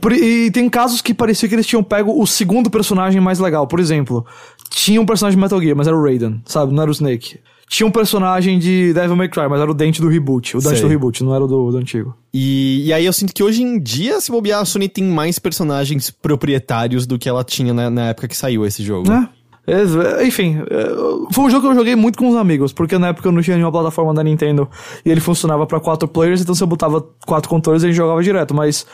[0.00, 3.66] Por, e tem casos que parecia que eles tinham pego o segundo personagem mais legal.
[3.66, 4.24] Por exemplo,
[4.70, 6.72] tinha um personagem de Metal Gear, mas era o Raiden, sabe?
[6.72, 7.40] Não era o Snake.
[7.68, 10.58] Tinha um personagem de Devil May Cry, mas era o dente do reboot.
[10.58, 10.82] O dente Sei.
[10.82, 12.14] do reboot, não era o do, do antigo.
[12.32, 15.38] E, e, aí eu sinto que hoje em dia, se bobear, a Sony tem mais
[15.38, 19.10] personagens proprietários do que ela tinha na, na época que saiu esse jogo.
[19.10, 19.26] É.
[19.66, 23.08] É, enfim, é, foi um jogo que eu joguei muito com os amigos, porque na
[23.08, 24.68] época eu não tinha nenhuma plataforma da Nintendo
[25.04, 28.54] e ele funcionava para quatro players, então se eu botava quatro controles gente jogava direto,
[28.54, 28.86] mas.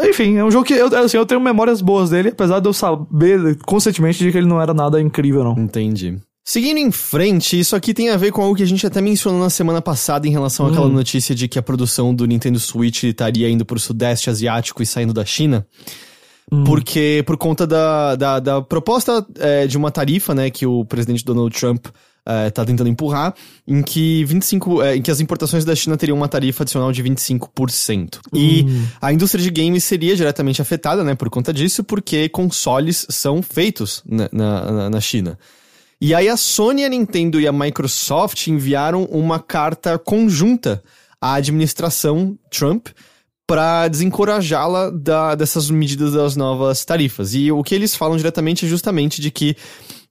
[0.00, 2.68] É, enfim, é um jogo que eu, assim, eu tenho memórias boas dele, apesar de
[2.68, 5.58] eu saber conscientemente de que ele não era nada incrível, não.
[5.58, 6.18] Entendi.
[6.44, 9.38] Seguindo em frente, isso aqui tem a ver com algo que a gente até mencionou
[9.38, 10.70] na semana passada em relação hum.
[10.70, 14.86] àquela notícia de que a produção do Nintendo Switch estaria indo pro Sudeste Asiático e
[14.86, 15.66] saindo da China.
[16.50, 16.64] Hum.
[16.64, 21.24] Porque, por conta da, da, da proposta é, de uma tarifa, né, que o presidente
[21.24, 21.86] Donald Trump
[22.24, 23.34] é, tá tentando empurrar,
[23.66, 27.02] em que 25, é, em que as importações da China teriam uma tarifa adicional de
[27.02, 28.18] 25%.
[28.32, 28.38] Hum.
[28.38, 28.66] E
[29.00, 34.02] a indústria de games seria diretamente afetada, né, por conta disso, porque consoles são feitos
[34.06, 35.38] na, na, na China.
[36.00, 40.82] E aí a Sony, a Nintendo e a Microsoft enviaram uma carta conjunta
[41.20, 42.88] à administração Trump
[43.48, 44.90] para desencorajá-la
[45.34, 47.32] dessas medidas das novas tarifas.
[47.32, 49.56] E o que eles falam diretamente é justamente de que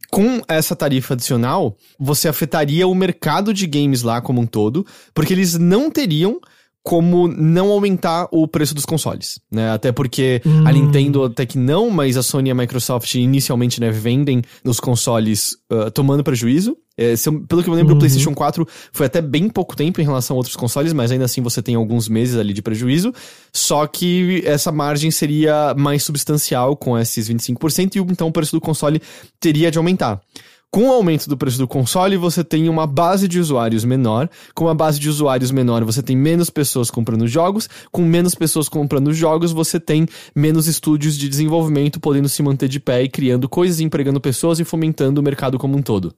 [0.09, 4.83] com essa tarifa adicional, você afetaria o mercado de games lá como um todo,
[5.13, 6.39] porque eles não teriam
[6.87, 9.71] como não aumentar o preço dos consoles, né?
[9.71, 10.65] Até porque Hum.
[10.65, 14.79] a Nintendo até que não, mas a Sony e a Microsoft inicialmente, né, vendem os
[14.79, 16.77] consoles ah, tomando prejuízo.
[16.97, 17.97] É, eu- pelo que eu lembro, Uhum.
[17.97, 21.25] o PlayStation 4 foi até bem pouco tempo em relação a outros consoles, mas ainda
[21.25, 23.13] assim você tem alguns meses ali de prejuízo.
[23.51, 28.61] Só que essa margem seria mais substancial com esses 25% e então o preço do
[28.61, 29.01] console
[29.41, 30.21] teria de aumentar.
[30.69, 34.29] Com o aumento do preço do console, você tem uma base de usuários menor.
[34.53, 37.69] Com a base de usuários menor, você tem menos pessoas comprando jogos.
[37.91, 42.79] Com menos pessoas comprando jogos, você tem menos estúdios de desenvolvimento podendo se manter de
[42.79, 46.13] pé e criando coisas, empregando pessoas e fomentando o mercado como um todo.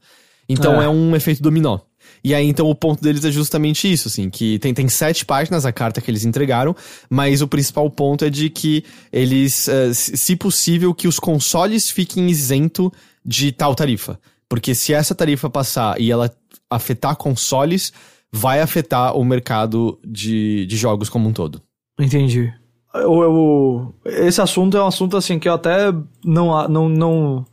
[0.49, 0.85] Então É.
[0.85, 1.79] é, um efeito dominó.
[2.23, 5.63] E aí, então, o ponto deles é justamente isso, assim, que tem, tem sete páginas
[5.65, 6.75] a carta que eles entregaram,
[7.07, 11.89] mas o principal ponto é de que eles, eh, se se possível, que os consoles
[11.91, 12.91] fiquem isento
[13.23, 14.19] de tal tarifa.
[14.49, 16.31] Porque se essa tarifa passar e ela
[16.69, 17.93] afetar consoles,
[18.31, 21.61] vai afetar o mercado de, de jogos como um todo.
[21.99, 22.51] Entendi.
[22.93, 25.91] Eu, eu- esse assunto é um assunto assim que eu até
[26.25, 27.45] não, não, não,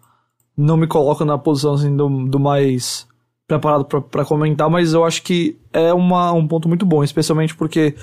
[0.56, 3.06] não me coloco na posição assim, do, do mais
[3.46, 7.54] preparado pra- pra comentar, mas eu acho que é uma, um ponto muito bom, especialmente
[7.54, 7.94] porque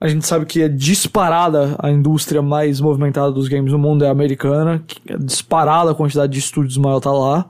[0.00, 4.08] a gente sabe que é disparada a indústria mais movimentada dos games no mundo é
[4.08, 7.46] a americana, que é disparada a quantidade de estúdios maior tá lá,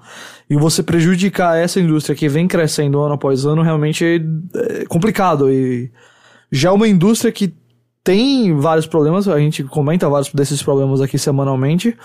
[0.51, 4.05] e você prejudicar essa indústria que vem crescendo ano após ano realmente
[4.53, 5.93] é complicado e
[6.51, 7.55] já é uma indústria que
[8.03, 11.97] tem vários problemas, a gente comenta vários desses problemas aqui semanalmente.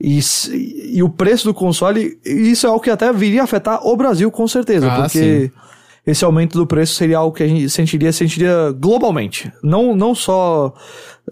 [0.00, 0.20] E,
[0.94, 4.30] e o preço do console, isso é algo que até viria a afetar o Brasil
[4.30, 5.52] com certeza, Ah, porque
[6.06, 9.52] esse aumento do preço seria algo que a gente sentiria, sentiria globalmente.
[9.62, 10.74] Não, não só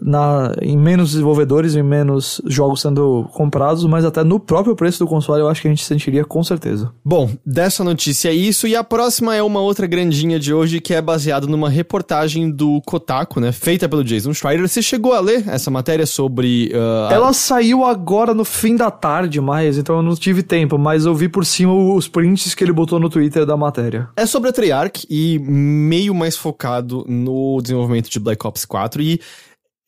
[0.01, 5.07] na, em menos desenvolvedores, em menos jogos sendo comprados, mas até no próprio preço do
[5.07, 6.91] console eu acho que a gente sentiria com certeza.
[7.05, 10.95] Bom, dessa notícia é isso, e a próxima é uma outra grandinha de hoje que
[10.95, 13.53] é baseada numa reportagem do Kotaku, né?
[13.53, 14.61] Feita pelo Jason Schreier.
[14.67, 16.73] Você chegou a ler essa matéria sobre.
[16.75, 20.79] ah, a- Ela saiu agora no fim da tarde, mais, então eu não tive tempo,
[20.79, 24.09] mas eu vi por cima os prints que ele botou no Twitter da matéria.
[24.17, 29.03] É sobre a Treyarch e meio mais focado no desenvolvimento de Black Ops 4.
[29.03, 29.21] E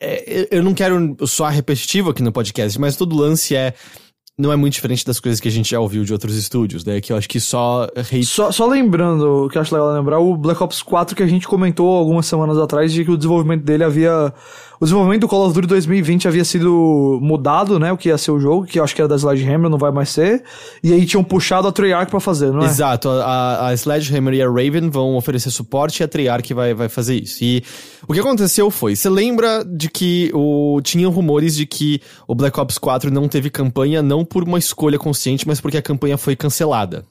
[0.02, 3.74] é, eu não quero soar repetitivo aqui no podcast, mas todo lance é.
[4.38, 7.02] Não é muito diferente das coisas que a gente já ouviu de outros estúdios, né?
[7.02, 7.86] Que eu acho que só
[8.24, 11.26] Só, só lembrando, o que eu acho legal lembrar, o Black Ops 4 que a
[11.26, 14.32] gente comentou algumas semanas atrás de que o desenvolvimento dele havia.
[14.82, 17.92] O desenvolvimento do Call of Duty 2020 havia sido mudado, né?
[17.92, 19.92] O que ia ser o jogo, que eu acho que era da Sledgehammer, não vai
[19.92, 20.42] mais ser.
[20.82, 22.64] E aí tinham puxado a Treyarch pra fazer, não é?
[22.64, 26.88] Exato, a, a- Sledgehammer e a Raven vão oferecer suporte e a Treyarch vai, vai
[26.88, 27.44] fazer isso.
[27.44, 27.62] E
[28.08, 32.58] o que aconteceu foi, você lembra de que o, tinham rumores de que o Black
[32.58, 36.34] Ops 4 não teve campanha, não por uma escolha consciente, mas porque a campanha foi
[36.34, 37.04] cancelada.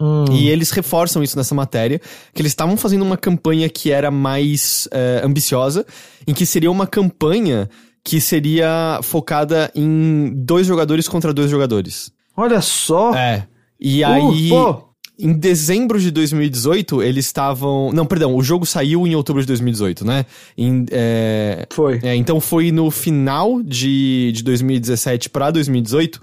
[0.00, 0.26] Hum.
[0.30, 2.00] E eles reforçam isso nessa matéria,
[2.34, 5.86] que eles estavam fazendo uma campanha que era mais eh, ambiciosa,
[6.26, 7.68] em que seria uma campanha
[8.04, 12.12] que seria focada em dois jogadores contra dois jogadores.
[12.36, 13.14] Olha só!
[13.14, 13.46] É.
[13.80, 14.85] E Uh, aí, pô.
[15.18, 17.90] Em dezembro de 2018, eles estavam.
[17.92, 20.26] Não, perdão, o jogo saiu em outubro de 2018, né?
[20.56, 21.66] Em, é...
[21.70, 21.98] Foi.
[22.02, 26.20] É, então foi no final de, de 2017 pra 2018.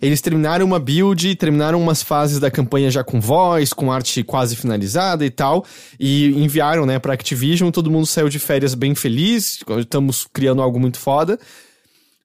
[0.00, 4.56] Eles terminaram uma build, terminaram umas fases da campanha já com voz, com arte quase
[4.56, 5.64] finalizada e tal.
[5.98, 7.70] E enviaram, né, pra Activision.
[7.70, 9.62] Todo mundo saiu de férias bem feliz.
[9.78, 11.38] Estamos criando algo muito foda.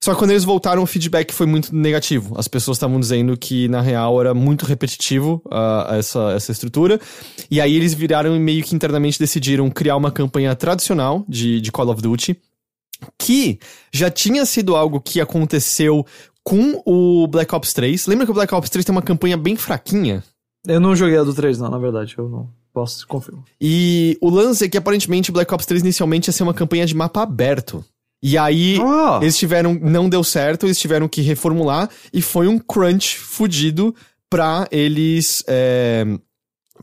[0.06, 2.36] Só que quando eles voltaram, o feedback foi muito negativo.
[2.38, 7.02] As pessoas estavam dizendo que, na real, era muito repetitivo ah, essa, essa estrutura.
[7.50, 11.72] E aí eles viraram e meio que internamente decidiram criar uma campanha tradicional de, de
[11.72, 12.40] Call of Duty,
[13.18, 13.58] que
[13.92, 16.06] já tinha sido algo que aconteceu
[16.44, 18.06] com o Black Ops 3.
[18.06, 20.24] Lembra que o Black Ops 3 tem uma campanha bem fraquinha?
[20.68, 22.14] Eu não joguei a do 3, não, na verdade.
[22.16, 23.44] Eu não posso confirmar.
[23.60, 26.94] E o lance é que aparentemente Black Ops 3 inicialmente ia ser uma campanha de
[26.94, 27.84] mapa aberto.
[28.28, 29.20] E aí Ah!
[29.22, 29.78] eles tiveram.
[29.80, 33.94] Não deu certo, eles tiveram que reformular e foi um crunch fudido
[34.28, 36.04] pra eles é,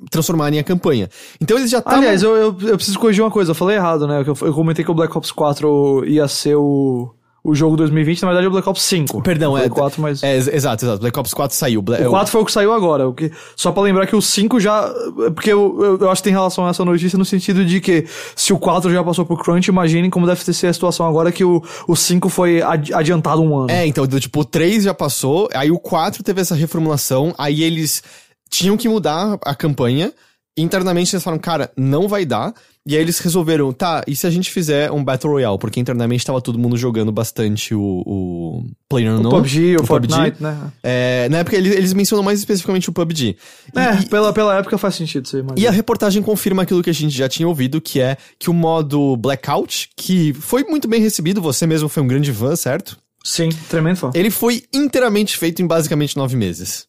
[0.09, 1.11] transformarem a campanha.
[1.41, 1.99] Então eles já estavam.
[1.99, 4.23] Aliás, eu, eu, eu preciso corrigir uma coisa, eu falei errado, né?
[4.25, 7.13] Eu, eu comentei que o Black Ops 4 ia ser o,
[7.45, 9.21] o jogo 2020, na verdade é o Black Ops 5.
[9.23, 9.63] Perdão, é.
[9.63, 10.23] falei 4, mas...
[10.23, 11.01] é, ex- exato, exato.
[11.01, 11.83] Black Ops 4 saiu.
[11.83, 13.09] Bla- O 4 foi o que saiu agora.
[13.09, 14.89] O que, só pra lembrar que o 5 já.
[15.35, 18.07] Porque eu, eu, eu acho que tem relação a essa notícia no sentido de que
[18.37, 21.33] se o 4 já passou pro Crunch, imaginem como deve ter sido a situação agora
[21.33, 23.71] que o, o 5 foi adi- adiantado um ano.
[23.71, 28.03] É, então, tipo, o 3 já passou, aí o 4 teve essa reformulação, aí eles
[28.49, 30.13] tinham que mudar a campanha,
[30.57, 32.55] internamente eles falaram, cara, não vai dar.
[32.85, 35.57] E aí eles resolveram, tá, e se a gente fizer um Battle Royale?
[35.57, 39.29] Porque internamente tava todo mundo jogando bastante o, o PlayerUnknown.
[39.33, 40.43] O PUBG, o, o Fortnite, PUBG.
[40.43, 40.73] né?
[40.83, 43.37] É, na época eles, eles mencionam mais especificamente o PUBG.
[43.77, 46.91] É, e- pela, pela época faz sentido isso aí, e a reportagem confirma aquilo que
[46.91, 51.01] a gente já tinha ouvido, que é que o modo Blackout, que foi muito bem
[51.01, 52.99] recebido, você mesmo foi um grande fã, certo?
[53.23, 54.11] Sim, tremendo fã.
[54.13, 56.89] Ele foi inteiramente feito em basicamente nove meses.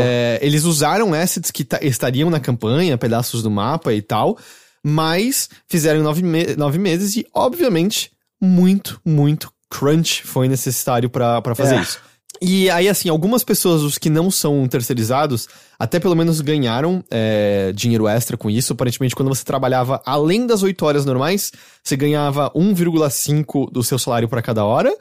[0.00, 4.36] É, eles usaram assets que ta- estariam na campanha, pedaços do mapa e tal,
[4.84, 11.40] mas fizeram em nove, me- nove meses e, obviamente, muito, muito crunch foi necessário pra
[11.40, 11.80] pra fazer É.
[11.80, 11.98] isso.
[12.40, 17.72] E aí, assim, algumas pessoas, os que não são terceirizados, até pelo menos ganharam é,
[17.74, 18.72] dinheiro extra com isso.
[18.72, 21.52] Aparentemente, quando você trabalhava além das 8 horas normais,
[21.84, 24.92] você ganhava 1,5 do seu salário para cada hora.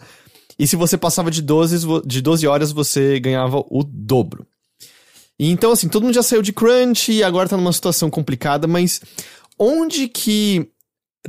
[0.59, 4.45] E se você passava de 12, vo- de 12 horas, você ganhava o dobro.
[5.41, 8.67] E então, assim, todo mundo já saiu de crunch e agora tá numa situação complicada,
[8.67, 9.01] mas
[9.57, 10.69] onde que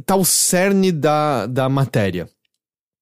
[0.04, 2.28] tá o cerne da, da matéria?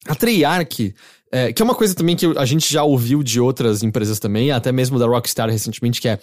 [0.07, 0.95] A Treyarch,
[1.33, 4.53] é, que é uma coisa também que a gente já ouviu de outras empresas também,
[4.53, 6.21] até mesmo da Rockstar recentemente, que é.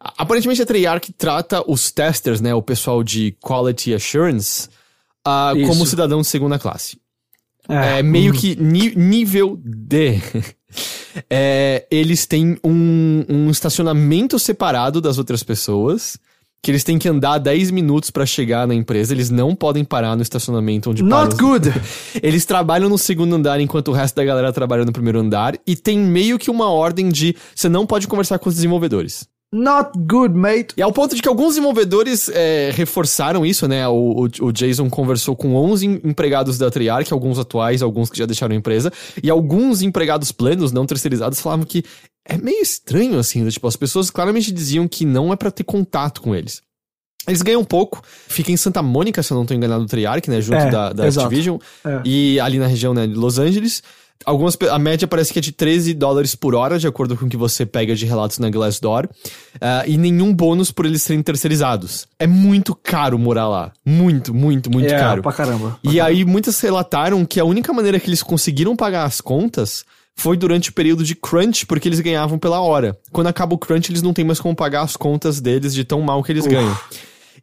[0.00, 4.66] Aparentemente a Treyarch trata os testers, né, o pessoal de Quality Assurance,
[5.56, 5.66] Isso.
[5.68, 6.98] como cidadão de segunda classe.
[7.68, 10.20] É, meio que ni- nível D.
[11.28, 16.18] É, eles têm um, um estacionamento separado das outras pessoas.
[16.64, 19.12] Que eles têm que andar 10 minutos pra chegar na empresa.
[19.12, 21.36] Eles não podem parar no estacionamento onde Not param.
[21.58, 21.72] good!
[22.22, 25.58] Eles trabalham no segundo andar enquanto o resto da galera trabalha no primeiro andar.
[25.66, 29.26] E tem meio que uma ordem de você não pode conversar com os desenvolvedores.
[29.52, 30.68] Not good, mate!
[30.76, 33.86] E ao ponto de que alguns desenvolvedores é, reforçaram isso, né?
[33.86, 38.16] O, o, o Jason conversou com 11 em- empregados da Treyarch, alguns atuais, alguns que
[38.18, 38.90] já deixaram a empresa,
[39.22, 41.84] e alguns empregados plenos, não terceirizados, falavam que
[42.26, 43.50] é meio estranho, assim, né?
[43.50, 46.62] tipo, as pessoas claramente diziam que não é pra ter contato com eles.
[47.28, 50.40] Eles ganham pouco, fica em Santa Mônica, se eu não tô enganado, o Treyarch, né?
[50.40, 51.04] Junto É, da, da.
[51.06, 52.00] Activision, É.
[52.04, 53.82] e ali na região né, de Los Angeles.
[54.24, 57.28] Algumas, a média parece que é de 13 dólares por hora, de acordo com o
[57.28, 59.08] que você pega de relatos na Glassdoor.
[59.60, 62.06] Ah, e nenhum bônus por eles serem terceirizados.
[62.18, 63.72] É muito caro morar lá.
[63.84, 65.22] Muito, muito, muito é, caro.
[65.22, 65.78] pra caramba.
[65.82, 69.84] E aí muitas relataram que a única maneira que eles conseguiram pagar as contas
[70.14, 72.96] foi durante o período de crunch, porque eles ganhavam pela hora.
[73.10, 76.00] Quando acaba o crunch, eles não têm mais como pagar as contas deles de tão
[76.02, 76.76] mal que eles ganham.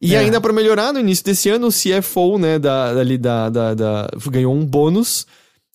[0.01, 0.19] E É.
[0.19, 4.53] ainda pra melhorar, no início desse ano, o CFO, né, da, da, da, da- ganhou
[4.56, 5.26] um bônus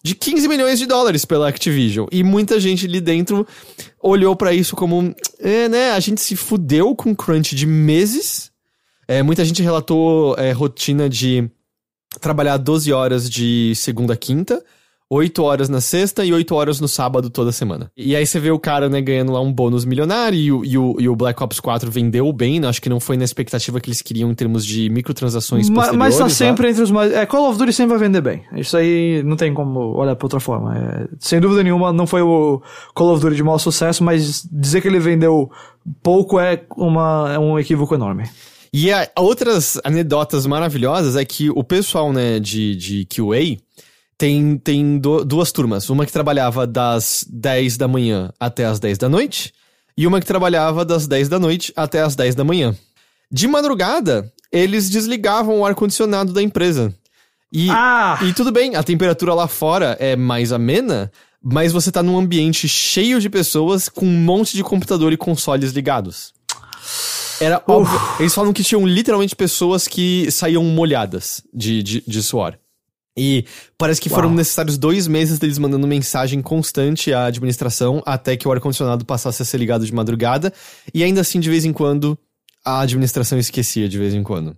[0.05, 2.07] de 15 milhões de dólares pela Activision.
[2.13, 3.47] E muita gente ali dentro
[3.99, 8.53] olhou pra isso como, é, né, a gente se fudeu com crunch de meses.
[9.09, 11.51] É, muita gente relatou é, rotina de
[12.21, 14.63] trabalhar 12 horas de segunda a quinta,
[15.15, 17.91] 8 horas na sexta e 8 horas no sábado toda semana.
[17.97, 20.77] E aí você vê o cara, né, ganhando lá um bônus milionário e o, e
[20.77, 22.69] o, e o Black Ops 4 vendeu bem, né?
[22.69, 26.19] acho que não foi na expectativa que eles queriam em termos de microtransações Ma- mas
[26.19, 26.31] tá lá.
[26.31, 27.13] sempre entre os mais.
[27.13, 28.43] É, Call of Duty sempre vai vender bem.
[28.57, 30.77] Isso aí não tem como olhar pra outra forma.
[30.77, 32.61] É, sem dúvida nenhuma, não foi o
[32.95, 35.51] Call of Duty de maior sucesso, mas dizer que ele vendeu
[36.03, 38.25] pouco é, uma, é um equívoco enorme.
[38.73, 43.57] E a, outras anedotas maravilhosas é que o pessoal, né, de, de QA
[44.19, 45.89] tem, tem du- duas turmas.
[45.91, 49.53] Uma que trabalhava das 10 da manhã até as 10 da noite,
[49.97, 52.75] e uma que trabalhava das 10 da noite até as 10 da manhã.
[53.31, 56.95] De madrugada, eles desligavam o ar-condicionado da empresa.
[57.53, 58.19] E, Ah!
[58.23, 61.11] e tudo bem, a temperatura lá fora é mais amena,
[61.43, 65.73] mas você tá num ambiente cheio de pessoas com um monte de computador e consoles
[65.73, 66.33] ligados.
[67.41, 68.01] Era óbvio.
[68.21, 72.57] Eles falam que tinham literalmente pessoas que saíam molhadas de, de, de suor.
[73.17, 73.45] E
[73.79, 74.37] parece que foram Uau.
[74.37, 79.45] necessários dois meses deles mandando mensagem constante à administração até que o ar-condicionado passasse a
[79.45, 80.53] ser ligado de madrugada.
[80.93, 82.19] E ainda assim, de vez em quando,
[82.65, 84.57] a administração esquecia de vez em quando.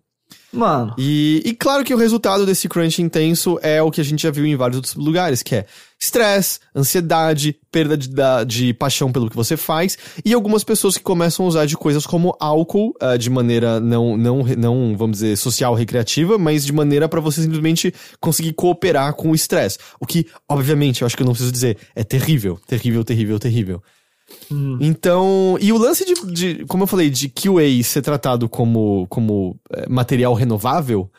[0.53, 0.95] Mano.
[0.97, 4.31] E, e claro que o resultado desse crunch intenso é o que a gente já
[4.31, 5.67] viu em vários outros lugares, que é
[5.99, 8.11] estresse, ansiedade, perda de,
[8.47, 12.07] de paixão pelo que você faz, e algumas pessoas que começam a usar de coisas
[12.07, 17.09] como álcool, ah, de maneira não, não, não, vamos dizer, social, recreativa, mas de maneira
[17.09, 19.79] pra você simplesmente conseguir cooperar com o estresse.
[20.01, 23.83] O que, obviamente, eu acho que eu não preciso dizer, é terrível, terrível, terrível, terrível.
[24.81, 29.57] Então, e o lance de, de, como eu falei, de QA ser tratado como, como
[29.73, 31.11] é, material renovável,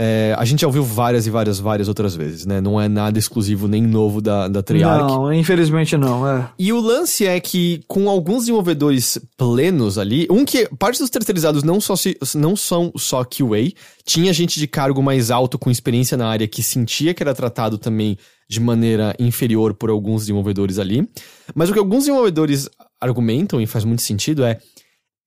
[0.00, 2.60] é, a gente já ouviu várias e várias, várias outras vezes, né?
[2.60, 5.12] Não é nada exclusivo nem novo da, da Treyarch.
[5.12, 6.48] Não, infelizmente não, é.
[6.56, 11.64] E o lance é que, com alguns desenvolvedores plenos ali, um que parte dos terceirizados
[11.64, 13.72] não, só se, não são só QA,
[14.06, 17.76] tinha gente de cargo mais alto com experiência na área que sentia que era tratado
[17.76, 18.16] também
[18.48, 21.08] de maneira inferior por alguns desenvolvedores ali.
[21.56, 22.68] Mas o que alguns desenvolvedores
[23.00, 24.58] argumentam, e faz muito sentido, é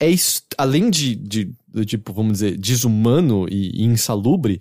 [0.01, 0.07] é
[0.57, 4.59] além de, de, de, tipo, vamos dizer, desumano e, e insalubre,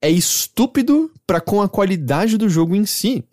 [0.00, 3.24] é estúpido para com a qualidade do jogo em si.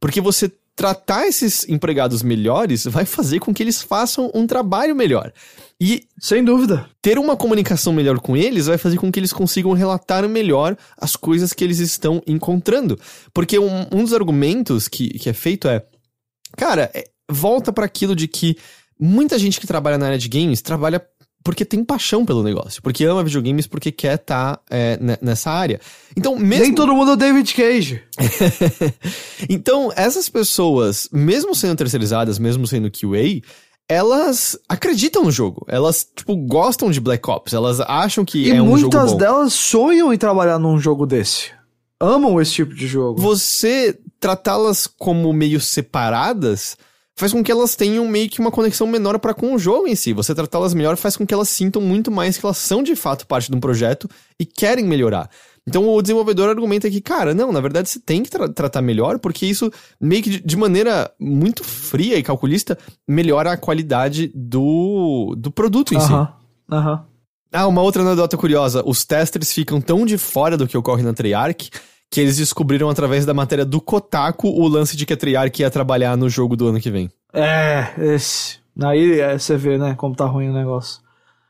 [0.00, 5.32] Porque você tratar esses empregados melhores vai fazer com que eles façam um trabalho melhor.
[5.80, 9.72] E, sem dúvida, ter uma comunicação melhor com eles vai fazer com que eles consigam
[9.72, 12.98] relatar melhor as coisas que eles estão encontrando.
[13.32, 15.82] Porque um, um dos argumentos que, que é feito é,
[16.56, 18.56] cara, é, volta para aquilo de que
[19.00, 21.04] muita gente que trabalha na área de games trabalha
[21.46, 25.80] porque tem paixão pelo negócio, porque ama videogames, porque quer estar tá, é, nessa área.
[26.16, 26.64] Então, mesmo...
[26.64, 28.02] Nem todo mundo é David Cage.
[29.48, 33.40] então, essas pessoas, mesmo sendo terceirizadas, mesmo sendo QA,
[33.88, 35.64] elas acreditam no jogo.
[35.68, 37.52] Elas, tipo, gostam de Black Ops.
[37.52, 38.78] Elas acham que e é um jogo bom.
[38.78, 41.52] E muitas delas sonham em trabalhar num jogo desse.
[42.00, 43.22] Amam esse tipo de jogo.
[43.22, 46.76] Você tratá-las como meio separadas
[47.16, 49.94] faz com que elas tenham meio que uma conexão menor para com o jogo em
[49.94, 50.12] si.
[50.12, 53.26] Você tratá-las melhor faz com que elas sintam muito mais que elas são de fato
[53.26, 55.30] parte de um projeto e querem melhorar.
[55.66, 59.18] Então o desenvolvedor argumenta que, cara, não, na verdade você tem que tra tratar melhor,
[59.18, 62.78] porque isso meio que de, de, maneira muito fria e calculista
[63.08, 66.06] melhora a qualidade do, do produto em uh -huh.
[66.06, 66.12] si.
[66.12, 66.32] Aham.
[66.70, 67.00] Uh -huh.
[67.52, 71.14] Ah, uma outra anedota curiosa: os testers ficam tão de fora do que ocorre na
[71.14, 71.70] Treyarch
[72.10, 75.70] que eles descobriram através da matéria do Kotaku o lance de que a Treyarch ia
[75.70, 77.10] trabalhar no jogo do ano que vem.
[77.32, 78.58] É, esse.
[78.82, 81.00] Aí é, você vê, né, como tá ruim o negócio.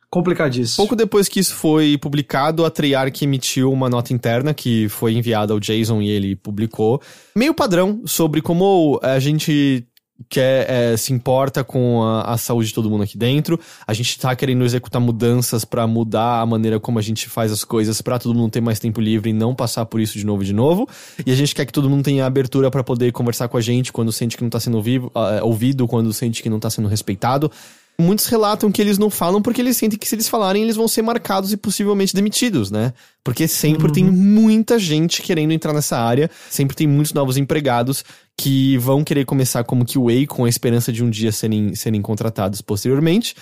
[0.09, 0.77] Complicadíssimo.
[0.77, 5.53] Pouco depois que isso foi publicado, a Treyarch emitiu uma nota interna que foi enviada
[5.53, 7.03] ao Jason e ele publicou.
[7.35, 9.85] Meio padrão sobre como a gente
[10.29, 13.59] quer, é, se importa com a, a, saúde de todo mundo aqui dentro.
[13.87, 17.65] A gente tá querendo executar mudanças para mudar a maneira como a gente faz as
[17.65, 20.43] coisas para todo mundo ter mais tempo livre e não passar por isso de novo
[20.43, 20.89] e de novo.
[21.25, 23.93] E a gente quer que todo mundo tenha abertura para poder conversar com a gente
[23.93, 26.89] quando sente que não tá sendo ouvido, uh, ouvido quando sente que não tá sendo
[26.89, 27.51] respeitado.
[27.99, 30.87] Muitos relatam que eles não falam porque eles sentem que se eles falarem, eles vão
[30.87, 32.93] ser marcados e possivelmente demitidos, né?
[33.25, 33.93] Porque sempre uhum.
[33.93, 38.05] tem muita gente querendo entrar nessa área, sempre tem muitos novos empregados
[38.37, 42.61] que vão querer começar como QA com a esperança de um dia serem, serem contratados
[42.61, 43.35] posteriormente.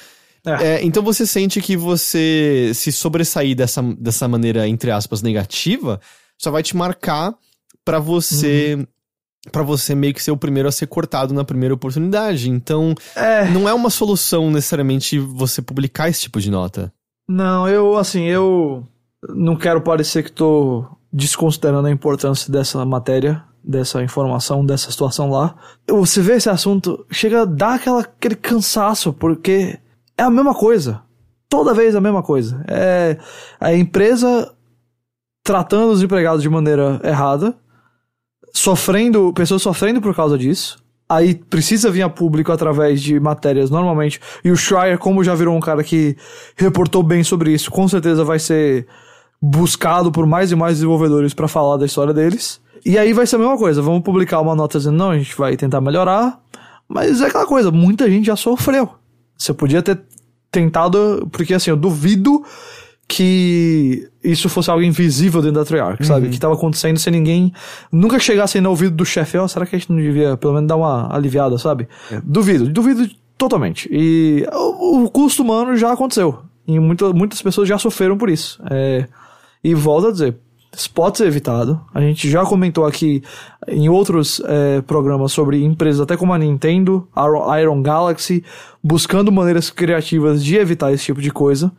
[0.47, 0.75] É.
[0.77, 6.01] É, então você sente que você se sobressair dessa, dessa maneira, entre aspas, negativa,
[6.39, 7.35] só vai te marcar
[7.85, 8.87] para você uhum
[9.51, 12.51] para você meio que ser o primeiro a ser cortado na primeira oportunidade.
[12.51, 13.45] Então, é.
[13.51, 16.93] não é uma solução necessariamente você publicar esse tipo de nota.
[17.29, 18.87] Não, eu, assim, eu
[19.29, 25.55] não quero parecer que tô desconsiderando a importância dessa matéria, dessa informação, dessa situação lá.
[25.89, 29.79] Você vê esse assunto, chega a dar aquela, aquele cansaço, porque
[30.19, 31.03] é a mesma coisa.
[31.49, 32.65] Toda vez a mesma coisa.
[32.69, 33.17] É
[33.61, 34.53] a empresa
[35.43, 37.55] tratando os empregados de maneira errada,
[38.55, 40.79] sofrendo, pessoas sofrendo por causa disso.
[41.07, 44.21] Aí precisa vir a público através de matérias normalmente.
[44.43, 46.17] E o Schreier, como já virou um cara que
[46.57, 48.87] reportou bem sobre isso, com certeza vai ser
[49.43, 52.61] buscado por mais e mais desenvolvedores para falar da história deles.
[52.87, 53.83] E aí vai ser a mesma coisa.
[53.83, 56.41] Vamos publicar uma nota dizendo, não, a gente vai tentar melhorar.
[56.89, 58.89] Mas é aquela coisa, muita gente já sofreu.
[59.37, 60.01] Você podia ter
[60.51, 62.45] tentado, porque assim, eu duvido
[63.15, 66.09] que isso fosse algo invisível dentro da Treyarch, uhum.
[66.09, 66.29] sabe?
[66.29, 67.53] Que tava acontecendo sem ninguém
[67.93, 70.55] nunca chegasse no ouvido do chefe, ó, oh, será que a gente não devia pelo
[70.55, 71.87] menos dar uma aliviada, sabe?
[72.11, 72.21] É.
[72.25, 73.09] Duvido, duvido
[73.39, 73.89] totalmente.
[73.93, 76.41] E o, o, custo humano já aconteceu.
[76.67, 78.61] E muita, muitas pessoas já sofreram por isso.
[78.69, 79.07] É,
[79.63, 80.37] e volto a dizer,
[80.77, 81.81] isso pode ser evitado.
[81.95, 83.23] A gente já comentou aqui
[83.69, 88.43] em outros é, programas sobre empresas até como a Nintendo, a Iron Galaxy,
[88.83, 91.71] buscando maneiras criativas de evitar esse tipo de coisa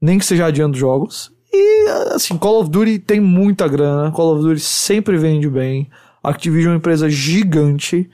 [0.00, 1.32] nem que seja adiando jogos.
[1.52, 5.90] E, assim, Call of Duty tem muita grana, Call of Duty sempre vende bem.
[6.22, 8.08] Activision é uma empresa gigante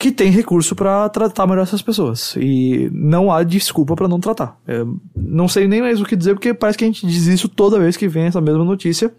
[0.00, 2.34] que tem recurso para tratar melhor essas pessoas.
[2.36, 4.58] E não há desculpa para não tratar.
[4.66, 4.82] É,
[5.14, 7.78] não sei nem mais o que dizer, porque parece que a gente diz isso toda
[7.78, 9.12] vez que vem essa mesma notícia,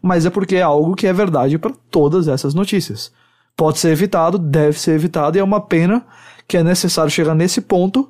[0.00, 3.10] mas é porque é algo que é verdade para todas essas notícias.
[3.56, 6.06] Pode ser evitado, deve ser evitado, e é uma pena
[6.46, 8.08] que é necessário chegar nesse ponto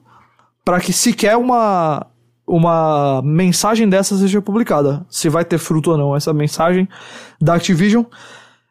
[0.62, 2.06] para que sequer uma
[2.48, 5.04] uma mensagem dessa seja publicada.
[5.08, 6.88] Se vai ter fruto ou não essa mensagem
[7.40, 8.04] da Activision.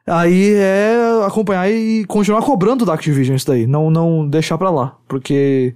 [0.05, 3.67] Aí é acompanhar e continuar cobrando da Activision isso daí.
[3.67, 4.95] Não, não deixar pra lá.
[5.07, 5.75] Porque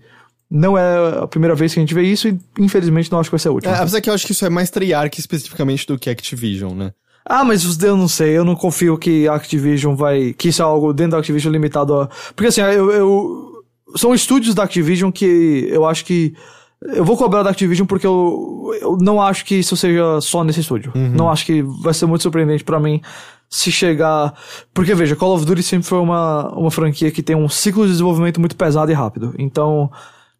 [0.49, 3.35] não é a primeira vez que a gente vê isso e infelizmente não acho que
[3.35, 3.73] vai ser a última.
[3.73, 6.91] É, apesar que eu acho que isso é mais Treyarch especificamente do que Activision, né?
[7.25, 10.33] Ah, mas eu não sei, eu não confio que a Activision vai.
[10.33, 12.09] que isso é algo dentro da Activision limitado a.
[12.35, 12.91] Porque assim, eu.
[12.91, 13.51] eu
[13.95, 16.33] são estúdios da Activision que eu acho que
[16.81, 20.61] eu vou cobrar da Activision porque eu, eu não acho que isso seja só nesse
[20.61, 20.91] estúdio.
[20.95, 21.11] Uhum.
[21.11, 23.01] Não acho que vai ser muito surpreendente para mim
[23.47, 24.33] se chegar.
[24.73, 27.91] Porque veja, Call of Duty sempre foi uma, uma franquia que tem um ciclo de
[27.91, 29.35] desenvolvimento muito pesado e rápido.
[29.37, 29.91] Então,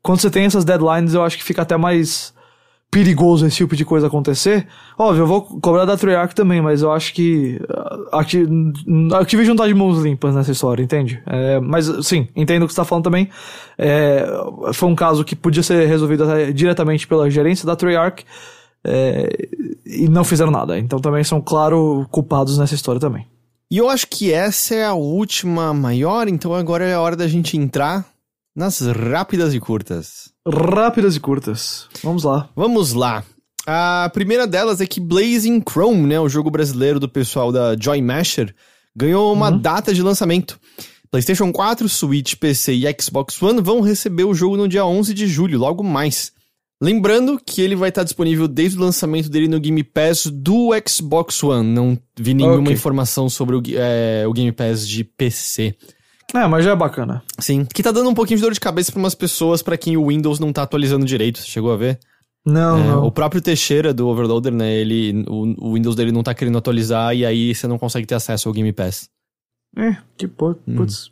[0.02, 2.34] quando você tem essas deadlines, eu acho que fica até mais
[2.92, 4.68] perigoso esse tipo de coisa acontecer.
[4.98, 7.58] Óbvio, eu vou cobrar da Treyarch também, mas eu acho que
[8.12, 8.46] a Acti-
[9.14, 11.24] a Activision tá de mãos limpas nessa história, entende?
[11.26, 13.30] É, mas sim, entendo o que você tá falando também.
[13.78, 14.28] É,
[14.74, 18.26] foi um caso que podia ser resolvido até diretamente pela gerência da Treyarch
[18.84, 19.30] é,
[19.86, 20.78] e não fizeram nada.
[20.78, 23.26] Então também são, claro, culpados nessa história também.
[23.72, 27.26] E eu acho que essa é a última maior, então agora é a hora da
[27.26, 28.11] gente entrar
[28.56, 30.30] nas rápidas e curtas.
[30.48, 31.88] Rápidas e curtas.
[32.04, 32.50] Vamos lá.
[32.56, 33.24] Vamos lá.
[33.68, 38.02] A primeira delas é que Blazing Chrome, né, o jogo brasileiro do pessoal da Joy
[38.02, 38.54] Masher,
[38.96, 40.60] ganhou uma data de lançamento.
[41.12, 45.28] PlayStation 4, Switch, PC e Xbox One vão receber o jogo no dia 11 de
[45.28, 46.32] julho, logo mais.
[46.82, 51.44] Lembrando que ele vai estar disponível desde o lançamento dele no Game Pass do Xbox
[51.44, 51.68] One.
[51.70, 52.74] Não vi nenhuma Ok.
[52.74, 55.76] informação sobre o, é, o Game Pass de PC.
[56.34, 57.22] É, mas já é bacana.
[57.40, 57.66] Sim.
[57.66, 60.08] Que tá dando um pouquinho de dor de cabeça pra umas pessoas pra quem o
[60.08, 61.40] Windows não tá atualizando direito.
[61.40, 62.00] Você Chegou a ver?
[62.46, 63.06] Não, É, não.
[63.06, 64.74] o próprio Teixeira do Overloader, né?
[64.74, 68.16] Ele, o, o Windows dele não tá querendo atualizar e aí você não consegue ter
[68.16, 69.10] acesso ao Game Pass.
[69.78, 70.76] É, que Hum.
[70.78, 71.12] putz.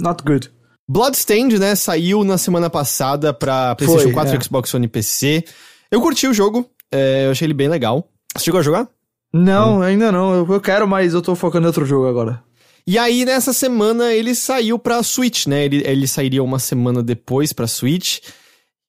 [0.00, 0.50] Not good.
[0.88, 1.74] Bloodstained, né?
[1.74, 4.40] Saiu na semana passada pra PlayStation Foi, 4, é.
[4.40, 5.44] Xbox One e PC.
[5.90, 8.08] Eu curti o jogo, é, eu achei ele bem legal.
[8.36, 8.88] Você chegou a jogar?
[9.32, 10.32] Não, ainda não.
[10.34, 12.42] Eu, eu quero, mas eu tô focando em outro jogo agora.
[12.90, 15.64] E aí, nessa semana, ele saiu pra Switch, né?
[15.64, 18.18] Ele, ele sairia uma semana depois pra Switch.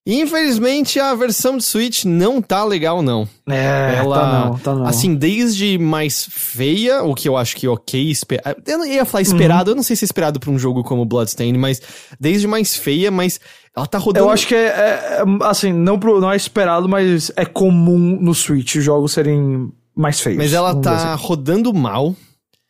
[0.04, 3.28] Infelizmente, a versão de Switch não tá legal, não.
[3.48, 4.86] É, Ela, tá não, tá não.
[4.86, 8.40] Assim, desde mais feia, o que eu acho que ok, esper...
[8.66, 11.56] eu ia falar esperado, eu não sei se é esperado pra um jogo como Bloodstained,
[11.56, 11.80] mas
[12.18, 13.38] desde mais feia, mas
[13.76, 14.26] ela tá rodando...
[14.26, 18.18] eu acho que é, é- é, assim, não, pro- não é esperado, mas é comum
[18.20, 20.38] no Switch os jogos serem mais feios.
[20.38, 21.24] Mas ela tá assim.
[21.24, 22.16] rodando mal,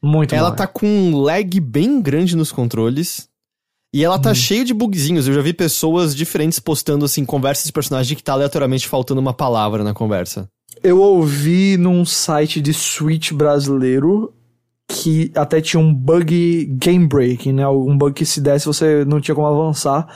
[0.03, 3.29] muito ela tá com um lag bem grande nos controles,
[3.95, 4.35] e ela tá Uhum.
[4.35, 8.33] cheio de bugzinhos, eu já vi pessoas diferentes postando, assim, conversas de personagem que tá
[8.33, 10.49] aleatoriamente faltando uma palavra na conversa.
[10.83, 14.33] Eu ouvi num site de Switch brasileiro
[14.89, 17.69] que até tinha um bug game breaking, né?
[17.69, 20.07] Um bug que se desse você não tinha como avançar.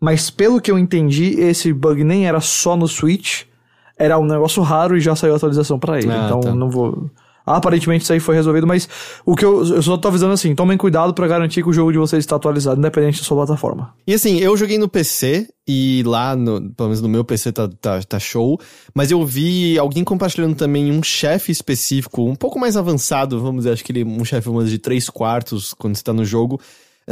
[0.00, 3.44] Mas pelo que eu entendi, esse bug nem era só no Switch,
[3.98, 6.10] era um negócio raro e já saiu a atualização pra ele.
[6.10, 6.54] Ah, então tá.
[6.54, 7.10] não vou.
[7.46, 8.88] Aparentemente isso aí foi resolvido, mas
[9.24, 11.92] o que eu, eu só tô avisando assim, tomem cuidado pra garantir que o jogo
[11.92, 13.94] de vocês está atualizado, independente da sua plataforma.
[14.06, 17.68] E assim, eu joguei no PC e lá, no, pelo menos no meu PC tá,
[17.80, 18.58] tá, tá show,
[18.92, 23.72] mas eu vi alguém compartilhando também um chefe específico, um pouco mais avançado, vamos dizer,
[23.72, 26.60] acho que ele um chefe de 3 quartos quando você tá no jogo,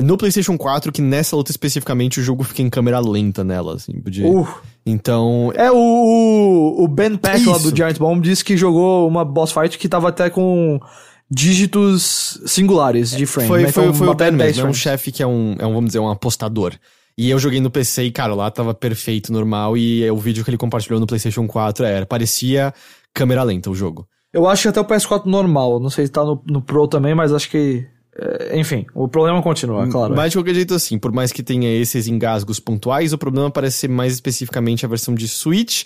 [0.03, 3.93] no PlayStation 4, que nessa luta especificamente o jogo fica em câmera lenta nela, assim,
[4.07, 4.25] de...
[4.25, 4.47] Uh,
[4.87, 9.53] Então, É, o, o, Ben Peck lá do Giant Bomb disse que jogou uma boss
[9.53, 10.79] fight que tava até com
[11.31, 13.49] dígitos singulares de frame.
[13.49, 13.73] foi, né?
[13.73, 15.73] foi, Então, foi o Ben 10 mesmo, é um chefe que é um, é um,
[15.73, 16.75] vamos dizer, um apostador.
[17.17, 20.51] E eu joguei no PC e, cara, lá tava perfeito, normal, e o vídeo que
[20.51, 22.75] ele compartilhou no PlayStation 4 era, parecia
[23.15, 24.07] câmera lenta o jogo.
[24.33, 27.15] Eu acho que até o PS4 normal, não sei se tá no, no Pro também,
[27.15, 27.87] mas acho que...
[28.19, 30.15] é, enfim, o problema continua, claro.
[30.15, 33.79] Mas de qualquer jeito, assim, por mais que tenha esses engasgos pontuais, o problema parece
[33.79, 35.85] ser mais especificamente a versão de Switch.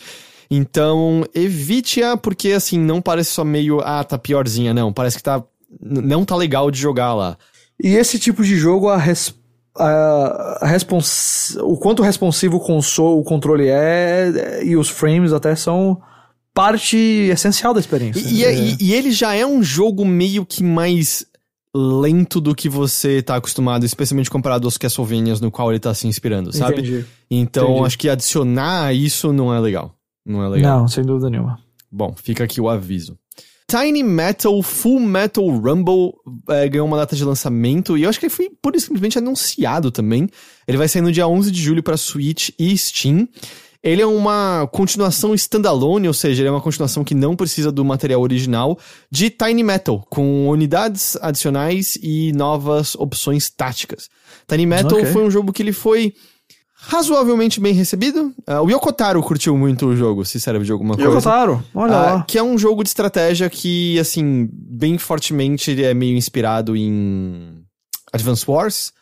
[0.51, 4.93] Então, evite-a, porque assim, não parece só meio, ah, tá piorzinha, não.
[4.93, 5.43] Parece que tá.
[5.81, 7.37] Não tá legal de jogar lá.
[7.83, 9.35] E esse tipo de jogo, a, res,
[9.77, 15.33] a, a respons, o quanto responsivo o console, o controle é, é, e os frames
[15.33, 16.01] até são
[16.55, 18.21] parte essencial da experiência.
[18.27, 18.53] E, É.
[18.55, 21.25] e- e ele já é um jogo meio que mais
[21.79, 26.07] lento do que você tá acostumado, especialmente comparado aos Castlevanias no qual ele tá se
[26.09, 26.81] inspirando, sabe?
[26.81, 27.05] Entendi.
[27.31, 27.87] Então, Entendi.
[27.87, 29.95] acho que adicionar isso não é legal.
[30.27, 30.81] Não é legal.
[30.81, 31.59] Não, sem dúvida nenhuma.
[31.91, 33.17] Bom, fica aqui o aviso.
[33.71, 36.15] Tiny Metal Full Metal Rumble
[36.49, 39.19] eh, ganhou uma data de lançamento e eu acho que ele foi pura e simplesmente
[39.19, 40.27] anunciado também.
[40.67, 43.29] Ele vai sair no dia 11 de julho para Switch e Steam.
[43.83, 47.85] Ele é uma continuação standalone, ou seja, ele é uma continuação que não precisa do
[47.85, 48.77] material original
[49.11, 54.09] de Tiny Metal, com unidades adicionais e novas opções táticas.
[54.49, 55.13] Tiny Metal Ok.
[55.13, 56.13] foi um jogo que ele foi
[56.81, 58.33] razoavelmente bem recebido.
[58.47, 61.11] Ah, o Yokotaro curtiu muito o jogo, se serve de alguma coisa.
[61.11, 62.23] o Kotaro, olha Ah, lá.
[62.23, 67.61] que é um jogo de estratégia que, assim, bem fortemente é meio inspirado em
[68.13, 68.93] Advance Wars.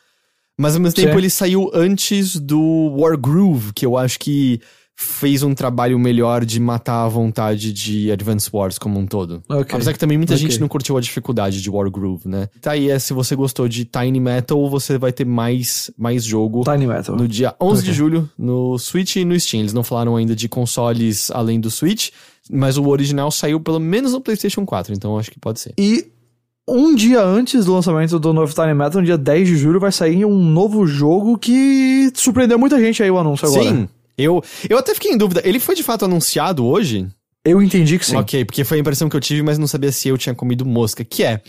[0.58, 1.18] Mas ao mesmo tempo Sim.
[1.18, 2.60] ele saiu antes do
[2.98, 4.60] Wargroove, que eu acho que
[4.98, 9.42] fez um trabalho melhor de matar a vontade de Advance Wars como um todo.
[9.46, 9.74] Ok.
[9.74, 10.42] Apesar que também muita Ok.
[10.48, 12.48] gente não curtiu a dificuldade de Wargroove, né?
[12.62, 16.64] Tá aí, é, se você gostou de Tiny Metal, você vai ter mais, mais jogo
[16.64, 17.14] Tiny Metal.
[17.14, 17.94] no dia 11 de Ok.
[17.98, 19.60] julho no Switch e no Steam.
[19.60, 22.08] Eles não falaram ainda de consoles além do Switch,
[22.50, 25.74] mas o original saiu pelo menos no PlayStation 4, então eu acho que pode ser.
[25.76, 26.06] E
[26.68, 29.93] um dia antes do lançamento do novo Tiny Metal, no dia 10 de julho, vai
[29.93, 33.62] sair um novo jogo que surpreendeu muita gente aí o anúncio agora.
[33.62, 33.88] Sim,
[34.18, 37.06] Eu, eu até fiquei em dúvida, ele foi de fato anunciado hoje?
[37.44, 38.16] Eu entendi que sim.
[38.16, 40.66] Ok, porque foi a impressão que eu tive, mas não sabia se eu tinha comido
[40.66, 41.05] mosca.
[41.05, 41.40] Que é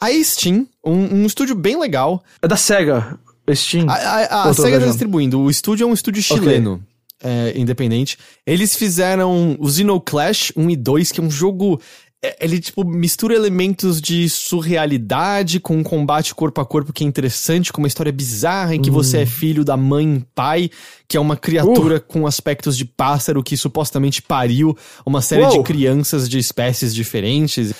[0.00, 2.22] a Steam, um, um estúdio bem legal.
[2.40, 3.18] É da SEGA,
[3.52, 3.90] Steam.
[3.90, 5.40] A, a, a SEGA tá distribuindo.
[5.40, 6.74] O estúdio é um estúdio chileno.
[6.74, 6.86] Okay.
[7.24, 8.18] É, independente.
[8.44, 11.80] Eles fizeram o Xenoclash 1 e 2, que é um jogo
[12.40, 17.72] ele, tipo, mistura elementos de surrealidade com um combate corpo a corpo que é interessante,
[17.72, 19.26] com uma história bizarra em que você é hum.
[19.26, 20.70] filho da mãe pai,
[21.08, 22.00] que é uma criatura uh.
[22.00, 25.50] com aspectos de pássaro que supostamente pariu uma série Uou.
[25.50, 27.74] de crianças de espécies diferentes.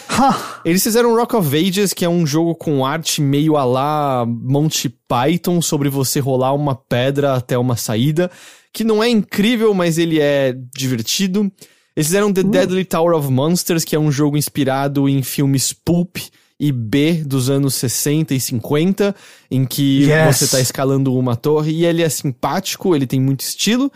[0.64, 4.88] Eles fizeram Rock of Ages, que é um jogo com arte meio a lá Monty
[5.06, 8.28] Python, sobre você rolar uma pedra até uma saída,
[8.72, 11.48] que não é incrível, mas ele é divertido.
[11.96, 12.44] Eles fizeram The uh.
[12.44, 16.16] Deadly Tower of Monsters, que é um jogo inspirado em filmes pulp
[16.58, 19.14] e B dos anos 60 e 50,
[19.50, 20.38] em que yes.
[20.38, 23.90] você tá escalando uma torre e ele é simpático, ele tem muito estilo.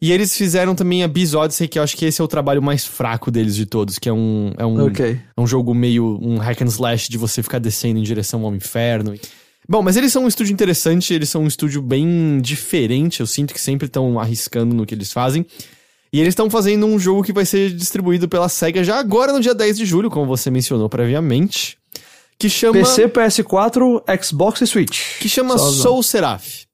[0.00, 2.84] E eles fizeram também a Odyssey, que eu acho que esse é o trabalho mais
[2.84, 5.20] fraco deles de todos, que é um é um, okay.
[5.36, 8.54] é um jogo meio um hack and slash de você ficar descendo em direção ao
[8.54, 9.14] inferno.
[9.66, 13.54] Bom, mas eles são um estúdio interessante, eles são um estúdio bem diferente, eu sinto
[13.54, 15.46] que sempre estão arriscando no que eles fazem.
[16.14, 19.40] E eles estão fazendo um jogo que vai ser distribuído pela SEGA já agora no
[19.40, 21.76] dia 10 de julho, como você mencionou previamente.
[22.38, 22.74] Que chama.
[22.74, 25.18] PC, PS4, Xbox e Switch.
[25.18, 26.66] Que chama só Soul Seraph.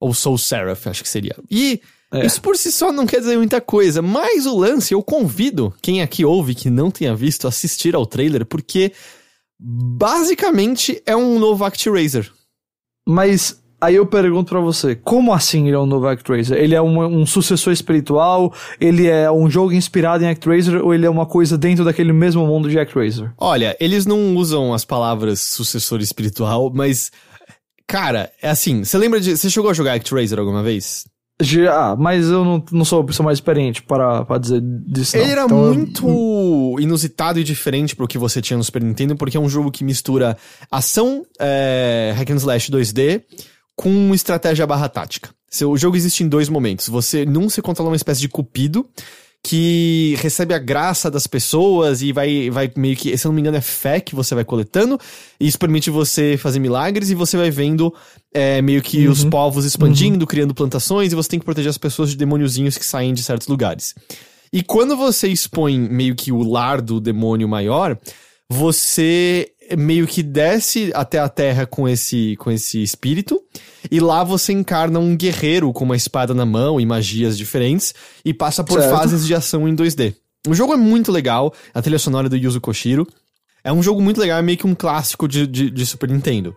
[0.00, 1.36] Ou Soul Seraph, acho que seria.
[1.48, 1.80] E
[2.12, 2.26] é.
[2.26, 6.02] isso por si só não quer dizer muita coisa, mas o lance, eu convido quem
[6.02, 8.92] aqui ouve que não tenha visto assistir ao trailer, porque
[9.60, 12.32] basicamente é um novo ActRaiser.
[13.08, 16.56] Mas Aí eu pergunto para você, como assim ele é um novo ActRaiser?
[16.56, 18.52] Ele é um, um, sucessor espiritual?
[18.80, 20.82] Ele é um jogo inspirado em ActRaiser?
[20.82, 23.32] Ou ele é uma coisa dentro daquele mesmo mundo de ActRaiser?
[23.36, 27.10] Olha, eles não usam as palavras sucessor espiritual, mas...
[27.86, 29.36] Cara, é assim, você lembra de...
[29.36, 31.04] Você chegou a jogar ActRaiser alguma vez?
[31.40, 35.18] Já, mas eu não, não sou a pessoa mais experiente para, para dizer disso.
[35.18, 35.32] Ele não.
[35.32, 39.40] era então, muito inusitado e diferente pro que você tinha no Super Nintendo, porque é
[39.40, 40.34] um jogo que mistura
[40.70, 43.22] ação, é, hack and slash 2D
[43.76, 45.30] com estratégia barra tática.
[45.64, 46.88] O jogo existe em dois momentos.
[46.88, 48.86] Você, num, você controla uma espécie de cupido
[49.42, 53.40] que recebe a graça das pessoas e vai, vai meio que, se eu não me
[53.40, 54.98] engano, é fé que você vai coletando.
[55.38, 57.94] E isso permite você fazer milagres e você vai vendo
[58.34, 59.12] é, meio que uhum.
[59.12, 60.26] os povos expandindo, uhum.
[60.26, 63.46] criando plantações, e você tem que proteger as pessoas de demôniozinhos que saem de certos
[63.46, 63.94] lugares.
[64.52, 67.96] E quando você expõe meio que o lar do demônio maior,
[68.50, 73.42] você meio que desce até a terra com esse, com esse espírito,
[73.90, 77.94] e lá você encarna um guerreiro com uma espada na mão e magias diferentes,
[78.24, 78.94] e passa por certo.
[78.94, 80.14] fases de ação em 2D.
[80.46, 83.06] O jogo é muito legal, a trilha sonora do Yuzo Koshiro.
[83.64, 86.56] É um jogo muito legal, é meio que um clássico de, de, de Super Nintendo.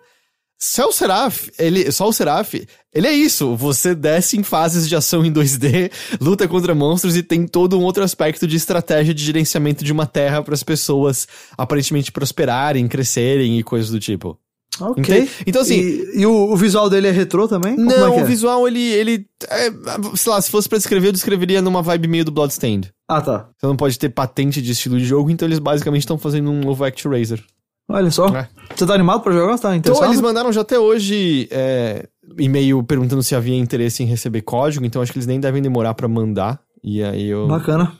[0.61, 2.53] Cell Seraph, ele, só o Seraph,
[2.94, 3.56] ele é isso.
[3.56, 7.84] Você desce em fases de ação em 2D, luta contra monstros e tem todo um
[7.84, 11.27] outro aspecto de estratégia de gerenciamento de uma terra para as pessoas
[11.57, 14.38] aparentemente prosperarem, crescerem e coisas do tipo.
[14.81, 15.02] Ok.
[15.02, 15.31] Entende?
[15.45, 15.80] Então, assim.
[15.80, 17.76] E, e o, o, visual dele é retrô também?
[17.76, 18.23] Não, é o é?
[18.23, 18.81] visual, ele.
[18.81, 19.72] ele é,
[20.15, 22.91] sei lá, se fosse pra descrever, eu descreveria numa vibe meio do Bloodstained.
[23.07, 23.49] Ah, tá.
[23.57, 26.61] Você não pode ter patente de estilo de jogo, então eles basicamente estão fazendo um
[26.61, 27.44] novo ActRaiser.
[27.90, 28.28] Olha só.
[28.28, 28.48] É.
[28.76, 29.57] Você tá animado pra jogar?
[29.57, 30.03] Tá interessado?
[30.03, 32.07] Então, eles mandaram já até hoje é,
[32.38, 35.95] e-mail perguntando se havia interesse em receber código, então acho que eles nem devem demorar
[35.95, 36.61] para mandar.
[36.84, 37.48] E aí eu.
[37.48, 37.91] Bacana.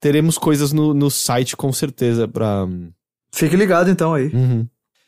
[0.00, 2.66] Teremos coisas no, no site com certeza pra.
[3.32, 4.28] Fique ligado então aí.
[4.28, 4.66] Uhum.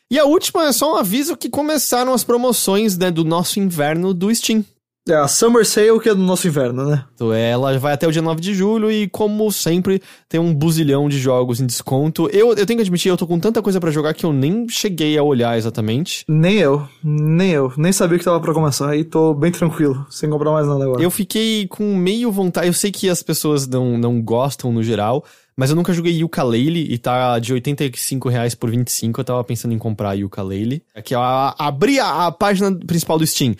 [0.09, 4.13] E a última é só um aviso que começaram as promoções né, do nosso inverno
[4.13, 4.63] do Steam.
[5.09, 7.03] É a Summer Sale que é do nosso inverno, né?
[7.15, 9.99] Então, ela vai até o dia 9 de julho e, como sempre,
[10.29, 12.29] tem um buzilhão de jogos em desconto.
[12.31, 14.69] Eu, eu tenho que admitir, eu tô com tanta coisa para jogar que eu nem
[14.69, 16.23] cheguei a olhar exatamente.
[16.27, 17.73] Nem eu, nem eu.
[17.77, 18.91] Nem sabia que tava pra começar.
[18.91, 21.01] Aí tô bem tranquilo, sem comprar mais nada agora.
[21.01, 22.67] Eu fiquei com meio vontade.
[22.67, 25.25] Eu sei que as pessoas não, não gostam no geral,
[25.57, 29.19] mas eu nunca joguei Yooka-Laylee e tá de 85 reais por 25.
[29.19, 30.83] Eu tava pensando em comprar Yooka-Laylee.
[30.93, 33.55] Aqui, ó, abri a, a página principal do Steam.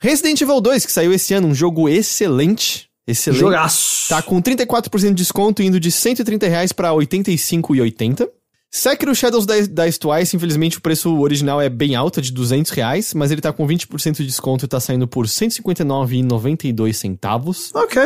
[0.00, 2.88] Resident Evil 2, que saiu esse ano, um jogo excelente.
[3.06, 3.40] Excelente.
[3.40, 4.08] Jogaço.
[4.08, 8.28] Tá com 34% de desconto, indo de 130 reais pra 85,80.
[8.70, 13.30] Sekiro Shadows Dice Twice, infelizmente o preço original é bem alto, de 200 reais, mas
[13.30, 17.70] ele tá com 20% de desconto e tá saindo por 159,92 centavos.
[17.74, 18.02] Ok.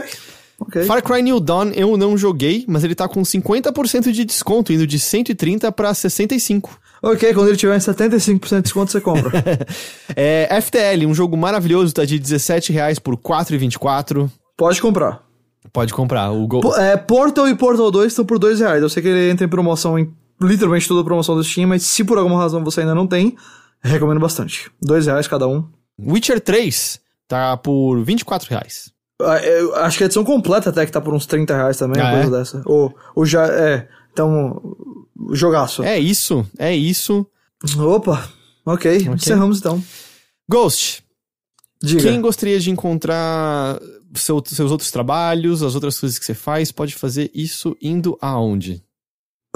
[0.60, 0.84] Okay.
[0.84, 4.86] Far Cry New Dawn eu não joguei, mas ele tá com 50% de desconto, indo
[4.86, 6.78] de 130 para 65.
[7.02, 9.32] Ok, quando ele tiver em 75% de desconto, você compra.
[10.14, 14.30] é, FTL, um jogo maravilhoso, tá de 17 reais por 4,24.
[14.56, 15.22] Pode comprar.
[15.72, 16.30] Pode comprar.
[16.30, 16.74] O Go...
[16.76, 18.82] é, Portal e Portal 2 estão por 2 reais.
[18.82, 21.82] Eu sei que ele entra em promoção em literalmente toda a promoção do Steam, mas
[21.82, 23.36] se por alguma razão você ainda não tem,
[23.82, 24.70] recomendo bastante.
[24.82, 25.64] 2 reais cada um.
[25.98, 28.90] Witcher 3 tá por 24 reais.
[29.22, 32.00] Ah, eu acho que a edição completa até que tá por uns 30 reais também,
[32.02, 32.38] Ah, uma coisa é?
[32.38, 32.62] dessa.
[32.64, 33.86] Ou, ou já, é.
[34.12, 34.76] Então,
[35.32, 35.82] jogaço.
[35.82, 37.26] É isso, é isso.
[37.78, 38.28] Opa,
[38.64, 39.82] ok, encerramos então.
[40.48, 41.04] Ghost,
[41.82, 42.02] Diga.
[42.02, 43.78] quem gostaria de encontrar
[44.14, 48.82] seu- seus outros trabalhos, as outras coisas que você faz, pode fazer isso indo aonde?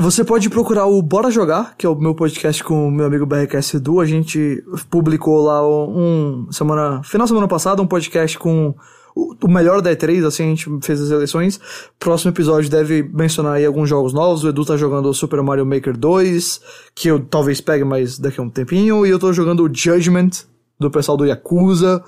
[0.00, 3.24] Você pode procurar o Bora Jogar, que é o meu podcast com o meu amigo
[3.24, 4.00] BRKS Edu.
[4.00, 8.74] A gente publicou lá um semana, final de semana passada, um podcast com
[9.14, 11.60] o, o melhor da E3, assim a gente fez as eleições.
[11.98, 14.42] Próximo episódio deve mencionar aí alguns jogos novos.
[14.44, 16.60] O Edu tá jogando o Super Mario Maker 2,
[16.94, 20.30] que eu talvez pegue mais daqui a um tempinho, e eu tô jogando o Judgment
[20.78, 22.02] do pessoal do Yakuza.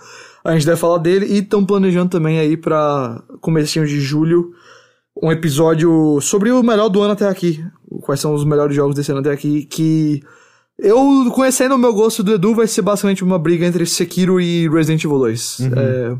[0.44, 4.52] A gente deve falar dele e estão planejando também aí pra comecinho de julho
[5.22, 7.64] um episódio sobre o melhor do ano até aqui.
[8.02, 9.64] Quais são os melhores jogos desse ano até aqui.
[9.64, 10.22] Que
[10.78, 14.68] eu, conhecendo o meu gosto do Edu, vai ser basicamente uma briga entre Sekiro e
[14.68, 15.58] Resident Evil 2.
[15.60, 16.16] É,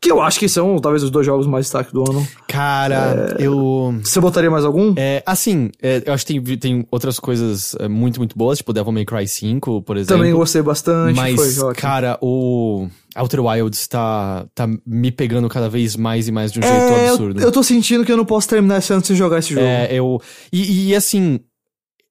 [0.00, 2.26] que eu acho que são talvez os dois jogos mais destaque do ano.
[2.46, 3.94] Cara, eu.
[4.02, 4.94] Você botaria mais algum?
[4.96, 8.72] É, assim, é, eu acho que tem, tem outras coisas é, muito, muito boas, tipo
[8.72, 10.16] Devil May Cry 5, por exemplo.
[10.16, 11.16] Também gostei bastante.
[11.16, 11.74] Mas, foi ótimo.
[11.74, 16.62] cara, o Outer Wilds tá, tá me pegando cada vez mais e mais de um
[16.62, 17.40] jeito é, eu, absurdo.
[17.40, 19.66] eu tô sentindo que eu não posso terminar esse ano sem jogar esse jogo.
[19.66, 20.20] É, eu.
[20.52, 21.40] E, e, assim,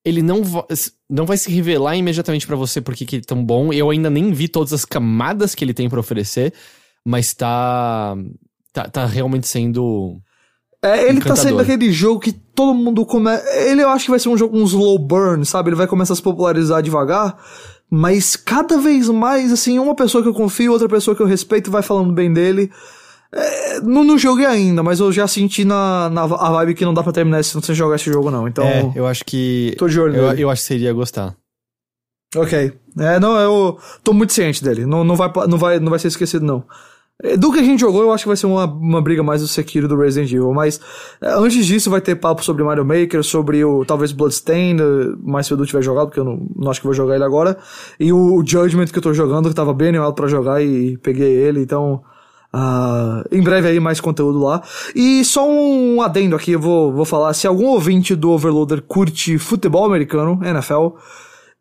[0.04, 0.66] ele não, va-
[1.10, 3.72] não vai se revelar imediatamente pra você porque que ele é tão bom.
[3.72, 6.54] Eu ainda nem vi todas as camadas que ele tem pra oferecer,
[7.08, 8.18] mas tá.
[8.74, 10.18] Tá, tá realmente sendo.
[10.84, 11.38] É, ele tá Encantador.
[11.38, 13.44] saindo daquele jogo que todo mundo começa.
[13.62, 15.70] Ele eu acho que vai ser um jogo, um slow burn, sabe?
[15.70, 17.38] Ele vai começar a se popularizar devagar.
[17.90, 21.72] Mas cada vez mais, assim, uma pessoa que eu confio, outra pessoa que eu respeito
[21.72, 22.70] vai falando bem dele.
[23.34, 26.94] É, não, não joguei ainda, mas eu já senti na, na a vibe que não
[26.94, 28.48] dá pra terminar se você jogar esse jogo, não.
[28.48, 28.66] Então.
[28.66, 29.74] É, eu acho que.
[29.78, 30.42] Tô de olho Eu, nele.
[30.44, 31.36] eu acho que iria gostar.
[32.36, 32.74] Ok.
[33.00, 34.86] É, não, eu tô muito ciente dele.
[34.86, 36.64] Não, não, vai, não, vai, não vai ser esquecido, não.
[37.24, 39.42] É, Do que a gente jogou, eu acho que vai ser uma, uma briga mais
[39.42, 40.54] do Sekiro do Resident Evil.
[40.54, 40.80] Mas
[41.22, 45.48] é, antes disso, vai ter papo sobre Mario Maker, sobre o talvez Bloodstained, eh, mais
[45.48, 47.58] se o Edu tiver jogado, porque eu não, não acho que vou jogar ele agora.
[48.00, 51.32] E o Judgment que eu tô jogando, que tava bem animado pra jogar e peguei
[51.32, 52.02] ele, então.
[52.54, 54.62] ah, em breve aí mais conteúdo lá.
[54.96, 57.34] E só um adendo aqui, eu vou, vou falar.
[57.34, 60.90] Se algum ouvinte do Overloader curte futebol americano, NFL,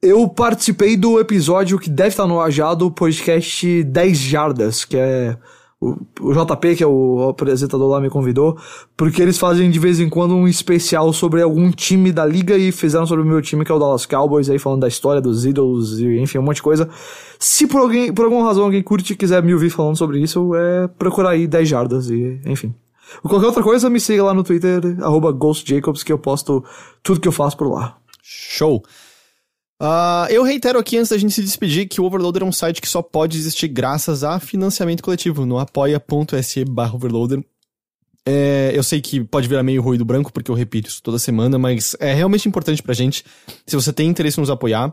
[0.02, 5.36] eu participei do episódio que deve estar no Ajado, o podcast 10 Jardas, que é
[5.80, 8.58] o, JP, que é o apresentador lá, me convidou,
[8.96, 12.72] porque eles fazem de vez em quando um especial sobre algum time da liga e
[12.72, 15.44] fizeram sobre o meu time, que é o Dallas Cowboys, aí falando da história dos
[15.44, 16.88] ídolos e enfim, um monte de coisa.
[17.38, 20.54] Se por, alguém, por alguma razão alguém curte e quiser me ouvir falando sobre isso,
[20.54, 22.74] é procurar aí 10 Jardas e enfim.
[23.22, 24.80] Qualquer outra coisa, me siga lá no Twitter,
[25.38, 26.64] GhostJacobs, que eu posto
[27.02, 27.96] tudo que eu faço por lá.
[28.22, 28.82] Show!
[29.78, 32.80] Ah, eu reitero aqui antes da gente se despedir que o Overloader é um site
[32.80, 37.44] que só pode existir graças a financiamento coletivo no apoia.se overloader.
[38.28, 41.58] É, eu sei que pode virar meio ruído branco, porque eu repito isso toda semana,
[41.58, 43.24] mas é realmente importante pra gente.
[43.64, 44.92] Se você tem interesse em nos apoiar,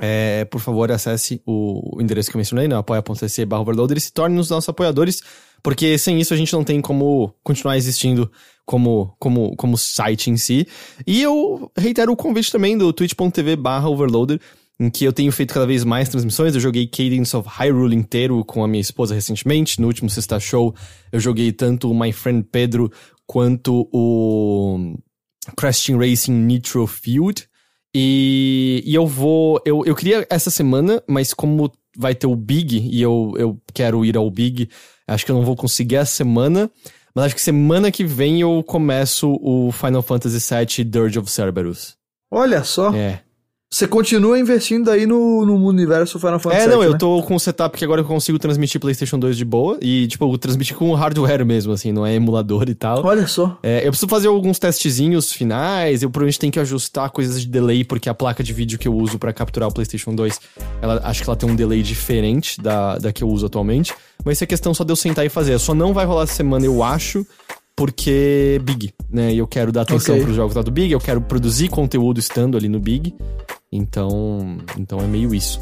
[0.00, 4.12] é, por favor, acesse o, endereço que eu mencionei, né, apoia.se barra overloader e se
[4.12, 5.22] torne dos nossos apoiadores,
[5.62, 8.30] porque sem isso a gente não tem como continuar existindo
[8.66, 10.66] como, como, como site em si.
[11.06, 14.40] E eu reitero o convite também do twitch.tv barra overloader,
[14.78, 16.54] em que eu tenho feito cada vez mais transmissões.
[16.54, 19.80] Eu joguei Cadence of Hyrule inteiro com a minha esposa recentemente.
[19.80, 20.74] No último Sexta Show,
[21.12, 22.90] eu joguei tanto o My Friend Pedro
[23.26, 24.96] quanto o
[25.56, 27.48] Crash Racing Nitro Field.
[27.94, 29.60] E, e eu vou.
[29.64, 34.04] Eu, eu queria essa semana, mas como vai ter o Big e eu, eu quero
[34.04, 34.68] ir ao Big,
[35.06, 36.70] acho que eu não vou conseguir essa semana.
[37.14, 41.96] Mas acho que semana que vem eu começo o Final Fantasy VII Dirge of Cerberus.
[42.28, 42.92] Olha só.
[42.92, 43.20] É.
[43.74, 46.96] Você continua investindo aí no, no universo Final Fantasy É, não, VII, eu né?
[46.98, 49.76] tô com um setup que agora eu consigo transmitir PlayStation 2 de boa.
[49.82, 53.04] E, tipo, transmitir com hardware mesmo, assim, não é emulador e tal.
[53.04, 53.58] Olha só.
[53.64, 57.82] É, eu preciso fazer alguns testezinhos finais, eu provavelmente tenho que ajustar coisas de delay,
[57.82, 60.40] porque a placa de vídeo que eu uso pra capturar o PlayStation 2,
[60.80, 63.92] ela, acho que ela tem um delay diferente da, da que eu uso atualmente.
[64.24, 65.58] Mas isso é questão só de eu sentar e fazer.
[65.58, 67.26] Só não vai rolar essa semana, eu acho,
[67.74, 69.34] porque Big, né?
[69.34, 70.24] E eu quero dar atenção Ok.
[70.26, 73.12] pros jogos lá do Big, eu quero produzir conteúdo estando ali no Big.
[73.76, 75.60] Então, então é meio isso.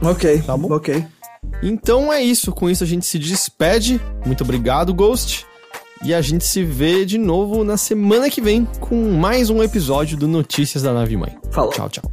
[0.00, 0.72] Ok, Tá bom.
[0.72, 1.04] ok.
[1.60, 4.00] Então é isso, com isso a gente se despede.
[4.24, 5.44] Muito obrigado, Ghost.
[6.04, 10.16] E a gente se vê de novo na semana que vem com mais um episódio
[10.16, 11.36] do Notícias da Nave Mãe.
[11.50, 11.72] Falou.
[11.72, 12.12] Tchau, tchau.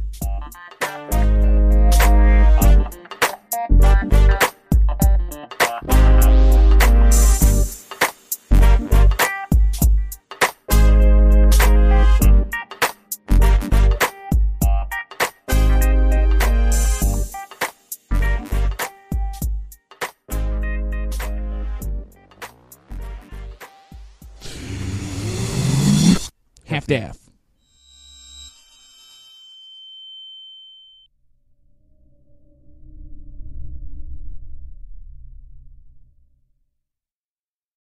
[26.86, 27.25] Daff.